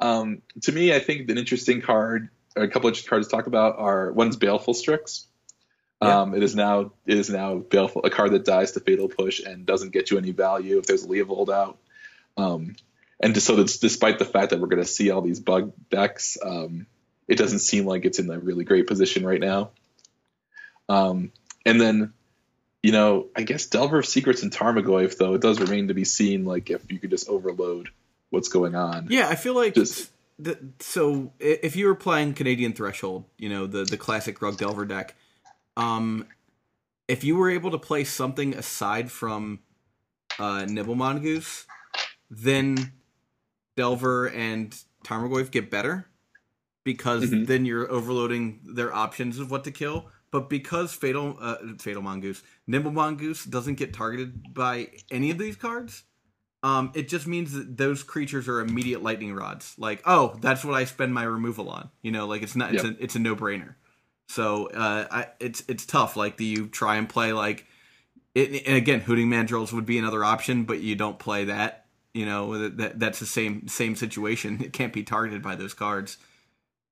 um, 0.00 0.42
to 0.62 0.72
me, 0.72 0.94
I 0.94 0.98
think 0.98 1.28
an 1.30 1.38
interesting 1.38 1.80
card, 1.82 2.28
or 2.56 2.62
a 2.62 2.68
couple 2.68 2.88
of 2.90 3.06
cards 3.06 3.28
to 3.28 3.36
talk 3.36 3.46
about 3.46 3.78
are 3.78 4.12
one's 4.12 4.36
Baleful 4.36 4.74
Strix. 4.74 5.26
Yeah. 6.02 6.20
Um, 6.22 6.34
it 6.34 6.42
is 6.42 6.54
now 6.56 6.92
it 7.06 7.18
is 7.18 7.28
now 7.28 7.56
Baleful, 7.56 8.02
a 8.04 8.10
card 8.10 8.32
that 8.32 8.44
dies 8.44 8.72
to 8.72 8.80
Fatal 8.80 9.08
Push 9.08 9.40
and 9.40 9.66
doesn't 9.66 9.90
get 9.92 10.10
you 10.10 10.16
any 10.18 10.32
value 10.32 10.78
if 10.78 10.86
there's 10.86 11.04
a 11.04 11.08
Leovold 11.08 11.50
out. 11.50 11.78
Um, 12.38 12.74
and 13.22 13.34
just 13.34 13.46
so 13.46 13.56
that's 13.56 13.76
despite 13.76 14.18
the 14.18 14.24
fact 14.24 14.50
that 14.50 14.60
we're 14.60 14.68
going 14.68 14.82
to 14.82 14.88
see 14.88 15.10
all 15.10 15.20
these 15.20 15.40
bug 15.40 15.74
decks, 15.90 16.38
um, 16.42 16.86
it 17.28 17.36
doesn't 17.36 17.58
seem 17.58 17.84
like 17.84 18.06
it's 18.06 18.18
in 18.18 18.30
a 18.30 18.38
really 18.38 18.64
great 18.64 18.86
position 18.86 19.26
right 19.26 19.40
now. 19.40 19.72
Um, 20.88 21.32
and 21.66 21.78
then, 21.78 22.14
you 22.82 22.92
know, 22.92 23.26
I 23.36 23.42
guess 23.42 23.66
Delver 23.66 23.98
of 23.98 24.06
Secrets 24.06 24.42
and 24.42 24.50
Tarmogoyf, 24.52 25.16
though, 25.18 25.34
it 25.34 25.40
does 25.40 25.60
remain 25.60 25.88
to 25.88 25.94
be 25.94 26.04
seen, 26.04 26.44
like 26.44 26.70
if 26.70 26.90
you 26.90 26.98
could 26.98 27.10
just 27.10 27.28
overload 27.28 27.90
what's 28.30 28.48
going 28.48 28.74
on. 28.74 29.08
Yeah, 29.10 29.28
I 29.28 29.34
feel 29.34 29.54
like 29.54 29.74
Just- 29.74 30.10
the, 30.38 30.58
so 30.78 31.32
if 31.38 31.76
you 31.76 31.86
were 31.86 31.94
playing 31.94 32.32
Canadian 32.34 32.72
Threshold, 32.72 33.24
you 33.36 33.48
know 33.50 33.66
the 33.66 33.84
the 33.84 33.98
classic 33.98 34.40
Rug 34.40 34.56
Delver 34.56 34.86
deck, 34.86 35.14
um, 35.76 36.26
if 37.08 37.24
you 37.24 37.36
were 37.36 37.50
able 37.50 37.70
to 37.72 37.78
play 37.78 38.04
something 38.04 38.54
aside 38.54 39.10
from 39.12 39.58
uh, 40.38 40.64
Nimble 40.64 40.94
Mongoose, 40.94 41.66
then 42.30 42.92
Delver 43.76 44.28
and 44.30 44.74
Tarmogoyf 45.04 45.50
get 45.50 45.70
better 45.70 46.06
because 46.84 47.24
Mhm. 47.30 47.46
then 47.46 47.66
you're 47.66 47.90
overloading 47.90 48.60
their 48.64 48.94
options 48.94 49.38
of 49.38 49.50
what 49.50 49.64
to 49.64 49.70
kill. 49.70 50.10
But 50.32 50.48
because 50.48 50.92
Fatal 50.92 51.36
uh, 51.40 51.56
Fatal 51.78 52.02
Mongoose, 52.02 52.42
Nimble 52.66 52.92
Mongoose 52.92 53.44
doesn't 53.44 53.74
get 53.76 53.92
targeted 53.92 54.54
by 54.54 54.88
any 55.10 55.30
of 55.30 55.38
these 55.38 55.56
cards, 55.56 56.04
um, 56.62 56.92
it 56.94 57.08
just 57.08 57.26
means 57.26 57.52
that 57.52 57.76
those 57.76 58.02
creatures 58.02 58.48
are 58.48 58.60
immediate 58.60 59.02
lightning 59.02 59.34
rods. 59.34 59.74
Like, 59.78 60.02
oh, 60.06 60.36
that's 60.40 60.64
what 60.64 60.74
I 60.74 60.84
spend 60.84 61.12
my 61.14 61.24
removal 61.24 61.68
on. 61.70 61.90
You 62.02 62.12
know, 62.12 62.26
like 62.26 62.42
it's 62.42 62.54
not 62.54 62.74
it's 62.74 62.84
Yep. 62.84 62.84
a 62.84 63.02
it's 63.02 63.16
a 63.16 63.18
no 63.18 63.34
brainer. 63.34 63.74
So 64.28 64.66
uh, 64.68 65.06
I, 65.10 65.26
it's 65.40 65.64
it's 65.68 65.84
tough. 65.86 66.16
Like, 66.16 66.36
do 66.36 66.44
you 66.44 66.68
try 66.68 66.96
and 66.96 67.08
play 67.08 67.32
like 67.32 67.66
it? 68.34 68.66
And 68.66 68.76
again, 68.76 69.00
hooting 69.00 69.28
mandrills 69.28 69.72
would 69.72 69.86
be 69.86 69.98
another 69.98 70.24
option, 70.24 70.64
but 70.64 70.80
you 70.80 70.94
don't 70.94 71.18
play 71.18 71.46
that. 71.46 71.86
You 72.14 72.26
know, 72.26 72.58
that, 72.58 72.76
that 72.78 73.00
that's 73.00 73.18
the 73.20 73.26
same 73.26 73.66
same 73.68 73.96
situation. 73.96 74.60
It 74.64 74.72
can't 74.72 74.92
be 74.92 75.02
targeted 75.02 75.42
by 75.42 75.56
those 75.56 75.74
cards. 75.74 76.18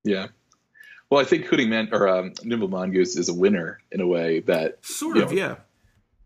Yeah. 0.05 0.29
Well, 1.11 1.21
I 1.21 1.25
think 1.25 1.47
Hooting 1.47 1.71
Man 1.71 1.89
or 1.93 2.09
um, 2.09 2.35
Nimble 2.45 2.69
Mongoose 2.69 3.17
is 3.17 3.29
a 3.29 3.35
winner 3.35 3.81
in 3.91 4.01
a 4.01 4.07
way 4.07 4.41
that 4.41 4.85
Sort 4.85 5.17
of, 5.17 5.31
know, 5.31 5.37
yeah. 5.37 5.57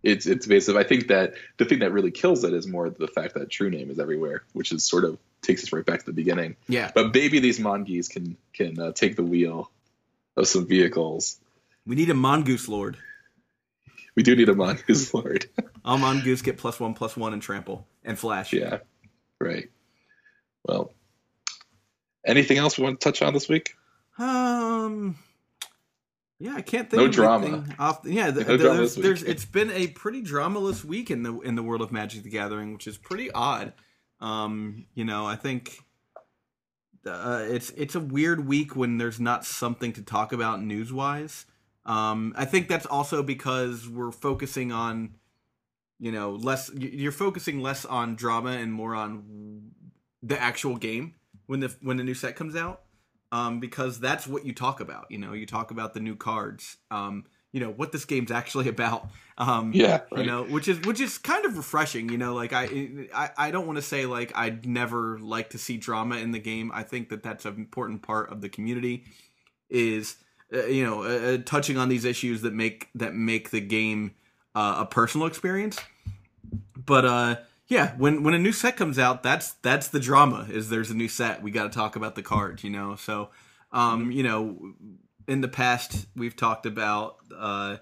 it's 0.02 0.26
it's 0.26 0.46
evasive. 0.46 0.76
I 0.76 0.82
think 0.82 1.08
that 1.08 1.34
the 1.58 1.64
thing 1.64 1.80
that 1.80 1.92
really 1.92 2.10
kills 2.10 2.42
it 2.44 2.52
is 2.52 2.66
more 2.66 2.90
the 2.90 3.06
fact 3.06 3.34
that 3.34 3.48
True 3.50 3.70
Name 3.70 3.90
is 3.90 3.98
everywhere, 4.00 4.42
which 4.54 4.72
is 4.72 4.82
sort 4.84 5.04
of 5.04 5.18
takes 5.40 5.62
us 5.62 5.72
right 5.72 5.84
back 5.86 6.00
to 6.00 6.06
the 6.06 6.12
beginning. 6.12 6.56
Yeah. 6.68 6.90
But 6.94 7.14
maybe 7.14 7.38
these 7.38 7.60
Mongeese 7.60 8.08
can 8.08 8.36
can 8.52 8.78
uh, 8.80 8.92
take 8.92 9.14
the 9.16 9.22
wheel 9.22 9.70
of 10.36 10.48
some 10.48 10.66
vehicles. 10.66 11.38
We 11.86 11.94
need 11.96 12.10
a 12.10 12.14
mongoose 12.14 12.68
lord. 12.68 12.96
We 14.14 14.22
do 14.22 14.36
need 14.36 14.48
a 14.48 14.54
Mongoose 14.54 15.14
Lord. 15.14 15.46
All 15.84 15.96
mongoose 15.96 16.42
get 16.42 16.58
plus 16.58 16.78
one 16.78 16.92
plus 16.94 17.16
one 17.16 17.32
and 17.32 17.40
trample 17.40 17.86
and 18.04 18.18
flash. 18.18 18.52
yeah. 18.52 18.78
Right. 19.40 19.70
Well, 20.64 20.92
anything 22.26 22.58
else 22.58 22.76
we 22.78 22.84
want 22.84 23.00
to 23.00 23.04
touch 23.04 23.22
on 23.22 23.32
this 23.32 23.48
week? 23.48 23.74
Um. 24.22 25.16
Yeah, 26.38 26.54
I 26.56 26.60
can't 26.60 26.90
think. 26.90 27.00
No 27.00 27.06
of 27.06 27.12
drama. 27.12 27.46
anything 27.46 27.76
Off, 27.78 28.00
yeah, 28.04 28.30
th- 28.32 28.46
No 28.46 28.56
drama 28.56 28.76
there's, 28.78 28.94
there's, 28.96 29.22
it's 29.22 29.44
been 29.44 29.70
a 29.70 29.86
pretty 29.88 30.22
dramaless 30.22 30.84
week 30.84 31.10
in 31.10 31.22
the 31.22 31.38
in 31.40 31.54
the 31.54 31.62
world 31.62 31.82
of 31.82 31.92
Magic 31.92 32.24
the 32.24 32.30
Gathering, 32.30 32.72
which 32.72 32.86
is 32.88 32.98
pretty 32.98 33.30
odd. 33.30 33.72
Um, 34.20 34.86
you 34.94 35.04
know, 35.04 35.24
I 35.24 35.36
think 35.36 35.78
uh, 37.06 37.44
it's 37.48 37.70
it's 37.70 37.94
a 37.94 38.00
weird 38.00 38.46
week 38.46 38.74
when 38.74 38.98
there's 38.98 39.20
not 39.20 39.44
something 39.44 39.92
to 39.92 40.02
talk 40.02 40.32
about 40.32 40.60
news 40.60 40.92
wise. 40.92 41.46
Um, 41.86 42.32
I 42.36 42.44
think 42.44 42.68
that's 42.68 42.86
also 42.86 43.22
because 43.22 43.88
we're 43.88 44.12
focusing 44.12 44.72
on, 44.72 45.14
you 46.00 46.12
know, 46.12 46.32
less. 46.32 46.72
You're 46.74 47.12
focusing 47.12 47.60
less 47.60 47.84
on 47.84 48.16
drama 48.16 48.50
and 48.50 48.72
more 48.72 48.94
on 48.96 49.70
the 50.22 50.40
actual 50.40 50.76
game 50.76 51.14
when 51.46 51.60
the 51.60 51.72
when 51.82 51.96
the 51.98 52.04
new 52.04 52.14
set 52.14 52.34
comes 52.34 52.56
out. 52.56 52.82
Um, 53.32 53.58
because 53.58 53.98
that's 53.98 54.26
what 54.26 54.44
you 54.46 54.52
talk 54.54 54.80
about. 54.80 55.06
You 55.10 55.18
know, 55.18 55.32
you 55.32 55.46
talk 55.46 55.70
about 55.72 55.94
the 55.94 56.00
new 56.00 56.14
cards. 56.14 56.76
Um, 56.90 57.24
you 57.50 57.60
know 57.60 57.70
what 57.70 57.90
this 57.90 58.04
game's 58.04 58.30
actually 58.30 58.68
about. 58.76 59.08
Um, 59.38 59.72
Yeah. 59.74 60.02
you 60.14 60.24
know 60.24 60.44
which 60.44 60.68
is 60.68 60.78
which 60.82 61.00
is 61.00 61.16
kind 61.18 61.44
of 61.46 61.56
refreshing 61.56 62.10
you 62.10 62.18
know 62.18 62.34
like 62.34 62.52
i 62.52 62.64
i, 63.14 63.30
I 63.38 63.50
don't 63.50 63.66
want 63.66 63.76
to 63.78 63.82
say 63.82 64.04
like 64.04 64.30
i'd 64.36 64.66
never 64.66 65.18
like 65.18 65.50
to 65.50 65.58
see 65.58 65.78
drama 65.78 66.16
in 66.16 66.32
the 66.32 66.38
game 66.38 66.70
i 66.74 66.82
think 66.82 67.08
that 67.08 67.22
that's 67.22 67.46
an 67.46 67.54
important 67.56 68.02
part 68.02 68.30
of 68.30 68.42
the 68.42 68.50
community 68.50 69.04
is 69.70 70.16
uh, 70.52 70.66
you 70.66 70.84
know 70.84 71.02
uh, 71.02 71.06
uh, 71.34 71.38
touching 71.46 71.78
on 71.78 71.88
these 71.88 72.04
issues 72.04 72.42
that 72.42 72.52
make 72.52 72.90
that 72.94 73.14
make 73.14 73.50
the 73.50 73.60
game 73.60 74.14
uh, 74.54 74.76
a 74.80 74.86
personal 74.86 75.26
experience 75.26 75.78
but 76.76 77.06
uh 77.06 77.36
yeah 77.72 77.94
when 77.96 78.22
when 78.22 78.34
a 78.34 78.38
new 78.38 78.52
set 78.52 78.76
comes 78.76 78.98
out 78.98 79.22
that's 79.22 79.52
that's 79.54 79.88
the 79.88 80.00
drama 80.00 80.46
is 80.50 80.68
there's 80.68 80.90
a 80.90 80.94
new 80.94 81.08
set 81.08 81.42
we 81.42 81.50
got 81.50 81.64
to 81.64 81.70
talk 81.70 81.96
about 81.96 82.14
the 82.14 82.22
cards 82.22 82.62
you 82.62 82.70
know 82.70 82.94
so 82.96 83.30
um 83.72 84.12
you 84.12 84.22
know 84.22 84.74
in 85.26 85.40
the 85.40 85.48
past 85.48 86.06
we've 86.14 86.36
talked 86.36 86.66
about 86.66 87.16
uh 87.36 87.76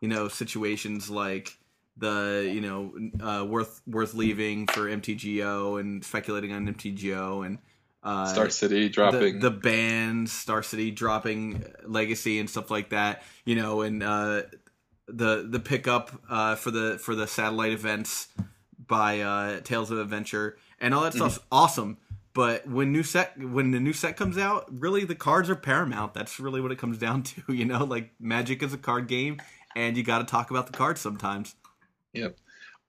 you 0.00 0.08
know 0.08 0.28
situations 0.28 1.10
like 1.10 1.58
the 1.96 2.50
you 2.52 2.60
know 2.60 2.92
uh, 3.24 3.44
worth 3.44 3.80
worth 3.86 4.14
leaving 4.14 4.66
for 4.66 4.82
MTGO 4.82 5.78
and 5.78 6.04
speculating 6.04 6.52
on 6.52 6.66
MTGO 6.74 7.46
and 7.46 7.58
uh, 8.02 8.26
Star 8.26 8.50
City 8.50 8.88
dropping. 8.88 9.38
the, 9.38 9.48
the 9.48 9.50
bands 9.50 10.32
Star 10.32 10.62
City 10.62 10.90
dropping 10.90 11.64
Legacy 11.86 12.40
and 12.40 12.50
stuff 12.50 12.70
like 12.70 12.90
that. 12.90 13.22
You 13.44 13.54
know, 13.54 13.82
and 13.82 14.02
uh, 14.02 14.42
the 15.06 15.46
the 15.48 15.60
pickup 15.60 16.10
uh, 16.28 16.56
for 16.56 16.70
the 16.70 16.98
for 17.00 17.14
the 17.14 17.26
satellite 17.26 17.72
events 17.72 18.28
by 18.86 19.20
uh, 19.20 19.60
Tales 19.60 19.90
of 19.90 19.98
Adventure 19.98 20.56
and 20.80 20.94
all 20.94 21.02
that 21.02 21.14
stuff's 21.14 21.38
awesome. 21.50 21.98
But 22.34 22.66
when 22.68 22.90
new 22.90 23.04
set 23.04 23.38
when 23.38 23.70
the 23.70 23.78
new 23.78 23.92
set 23.92 24.16
comes 24.16 24.36
out, 24.36 24.66
really 24.70 25.04
the 25.04 25.14
cards 25.14 25.48
are 25.48 25.54
paramount. 25.54 26.14
That's 26.14 26.40
really 26.40 26.60
what 26.60 26.72
it 26.72 26.78
comes 26.78 26.98
down 26.98 27.22
to. 27.22 27.42
You 27.52 27.64
know, 27.64 27.84
like 27.84 28.10
Magic 28.18 28.62
is 28.62 28.72
a 28.72 28.78
card 28.78 29.06
game, 29.06 29.40
and 29.76 29.96
you 29.96 30.02
got 30.02 30.18
to 30.18 30.24
talk 30.24 30.50
about 30.50 30.66
the 30.66 30.72
cards 30.72 31.00
sometimes. 31.00 31.54
Yep. 32.12 32.36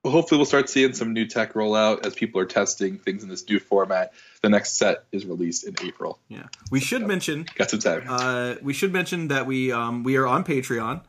Well, 0.03 0.11
hopefully 0.11 0.37
we'll 0.37 0.45
start 0.45 0.69
seeing 0.69 0.93
some 0.93 1.13
new 1.13 1.25
tech 1.25 1.55
roll 1.55 1.73
out 1.75 2.05
as 2.05 2.13
people 2.13 2.39
are 2.39 2.45
testing 2.45 2.99
things 2.99 3.23
in 3.23 3.29
this 3.29 3.47
new 3.49 3.59
format. 3.59 4.13
The 4.43 4.49
next 4.49 4.77
set 4.77 5.05
is 5.11 5.25
released 5.25 5.63
in 5.65 5.75
April. 5.83 6.19
Yeah, 6.27 6.43
we 6.69 6.79
should 6.79 7.07
mention 7.07 7.45
Got 7.55 7.71
some 7.71 7.79
time. 7.79 8.03
uh, 8.07 8.55
we 8.61 8.73
should 8.73 8.93
mention 8.93 9.29
that 9.29 9.45
we 9.47 9.71
um, 9.71 10.03
we 10.03 10.15
are 10.17 10.27
on 10.27 10.43
Patreon, 10.43 11.01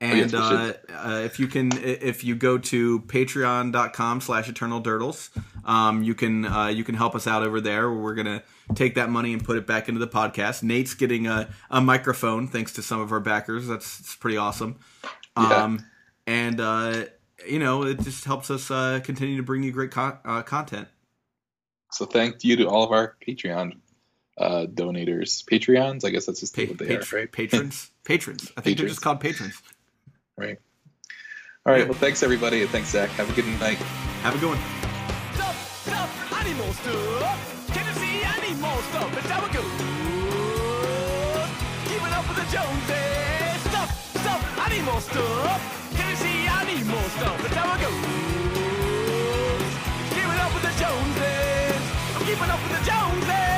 and 0.00 0.30
yes, 0.30 0.34
uh, 0.34 0.74
uh, 0.90 1.22
if 1.24 1.38
you 1.40 1.46
can 1.46 1.70
if 1.72 2.22
you 2.22 2.34
go 2.34 2.58
to 2.58 3.00
patreon.com 3.00 4.20
slash 4.20 4.48
eternal 4.48 4.80
durdles, 4.82 5.30
um, 5.64 6.02
you 6.02 6.14
can 6.14 6.44
uh, 6.44 6.66
you 6.66 6.84
can 6.84 6.94
help 6.94 7.14
us 7.14 7.26
out 7.26 7.42
over 7.42 7.60
there. 7.60 7.90
We're 7.90 8.14
gonna 8.14 8.42
take 8.74 8.96
that 8.96 9.08
money 9.08 9.32
and 9.32 9.42
put 9.42 9.56
it 9.56 9.66
back 9.66 9.88
into 9.88 9.98
the 9.98 10.08
podcast. 10.08 10.62
Nate's 10.62 10.94
getting 10.94 11.26
a, 11.26 11.48
a 11.70 11.80
microphone 11.80 12.46
thanks 12.46 12.74
to 12.74 12.82
some 12.82 13.00
of 13.00 13.10
our 13.10 13.20
backers. 13.20 13.66
That's 13.66 14.16
pretty 14.16 14.36
awesome. 14.36 14.78
Yeah. 15.36 15.64
Um, 15.64 15.86
and 16.26 16.60
uh, 16.60 17.04
you 17.48 17.58
know 17.58 17.84
it 17.84 18.00
just 18.00 18.24
helps 18.26 18.50
us 18.50 18.70
uh, 18.70 19.00
continue 19.02 19.38
to 19.38 19.42
bring 19.42 19.62
you 19.62 19.72
great 19.72 19.92
con- 19.92 20.18
uh, 20.26 20.42
content. 20.42 20.88
so 21.90 22.04
thank 22.04 22.44
you 22.44 22.56
to 22.56 22.68
all 22.68 22.84
of 22.84 22.92
our 22.92 23.16
Patreon 23.26 23.78
uh, 24.38 24.66
donators. 24.66 25.42
Patreons, 25.44 26.04
I 26.04 26.10
guess 26.10 26.26
that's 26.26 26.40
just 26.40 26.54
Pa- 26.54 26.64
what 26.64 26.78
they 26.78 26.86
pat- 26.88 27.12
are, 27.12 27.16
right? 27.16 27.32
Patrons, 27.32 27.90
patrons. 28.04 28.52
I 28.56 28.60
think 28.60 28.76
they're 28.76 28.88
just 28.88 29.00
called 29.00 29.20
patrons. 29.20 29.62
Right. 30.36 30.58
All 31.64 31.72
right. 31.72 31.88
Well, 31.88 31.98
thanks 31.98 32.22
everybody, 32.22 32.66
thanks 32.66 32.90
Zach. 32.90 33.08
Have 33.10 33.30
a 33.30 33.32
good 33.32 33.46
night. 33.58 33.78
Have 34.20 34.34
a 34.34 34.38
good 34.38 34.50
one. 34.50 34.58
Stuff, 35.34 35.56
stuff, 35.82 36.32
animal 36.44 36.72
stuff. 36.74 37.72
Can 37.72 37.86
you 37.86 37.94
see 37.94 38.22
animal 38.22 38.76
stuff? 38.92 39.16
It's 39.16 39.30
how 39.30 39.46
it 39.46 39.52
goes. 39.52 39.64
Keeping 41.88 42.12
up 42.12 42.28
with 42.28 42.36
the 42.36 42.46
Joneses. 42.52 43.60
Stuff, 43.70 43.90
stuff, 44.20 44.42
animal 44.70 45.00
stuff. 45.00 45.60
Can 45.96 46.10
you 46.10 46.16
see 46.16 46.46
animal 46.46 47.02
stuff? 47.16 47.44
It's 47.46 47.54
how 47.54 47.74
it 47.74 47.80
goes. 47.80 48.04
Keeping 50.12 50.40
up 50.44 50.52
with 50.52 50.64
the 50.68 50.74
Joneses. 50.76 51.80
I'm 52.14 52.22
keeping 52.28 52.50
up 52.52 52.60
with 52.60 52.72
the 52.76 52.84
Joneses. 52.84 53.55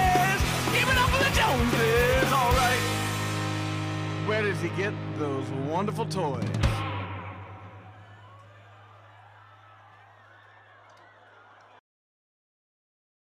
Where 4.28 4.42
does 4.42 4.60
he 4.60 4.68
get 4.76 4.92
those 5.18 5.48
wonderful 5.70 6.04
toys? 6.04 6.44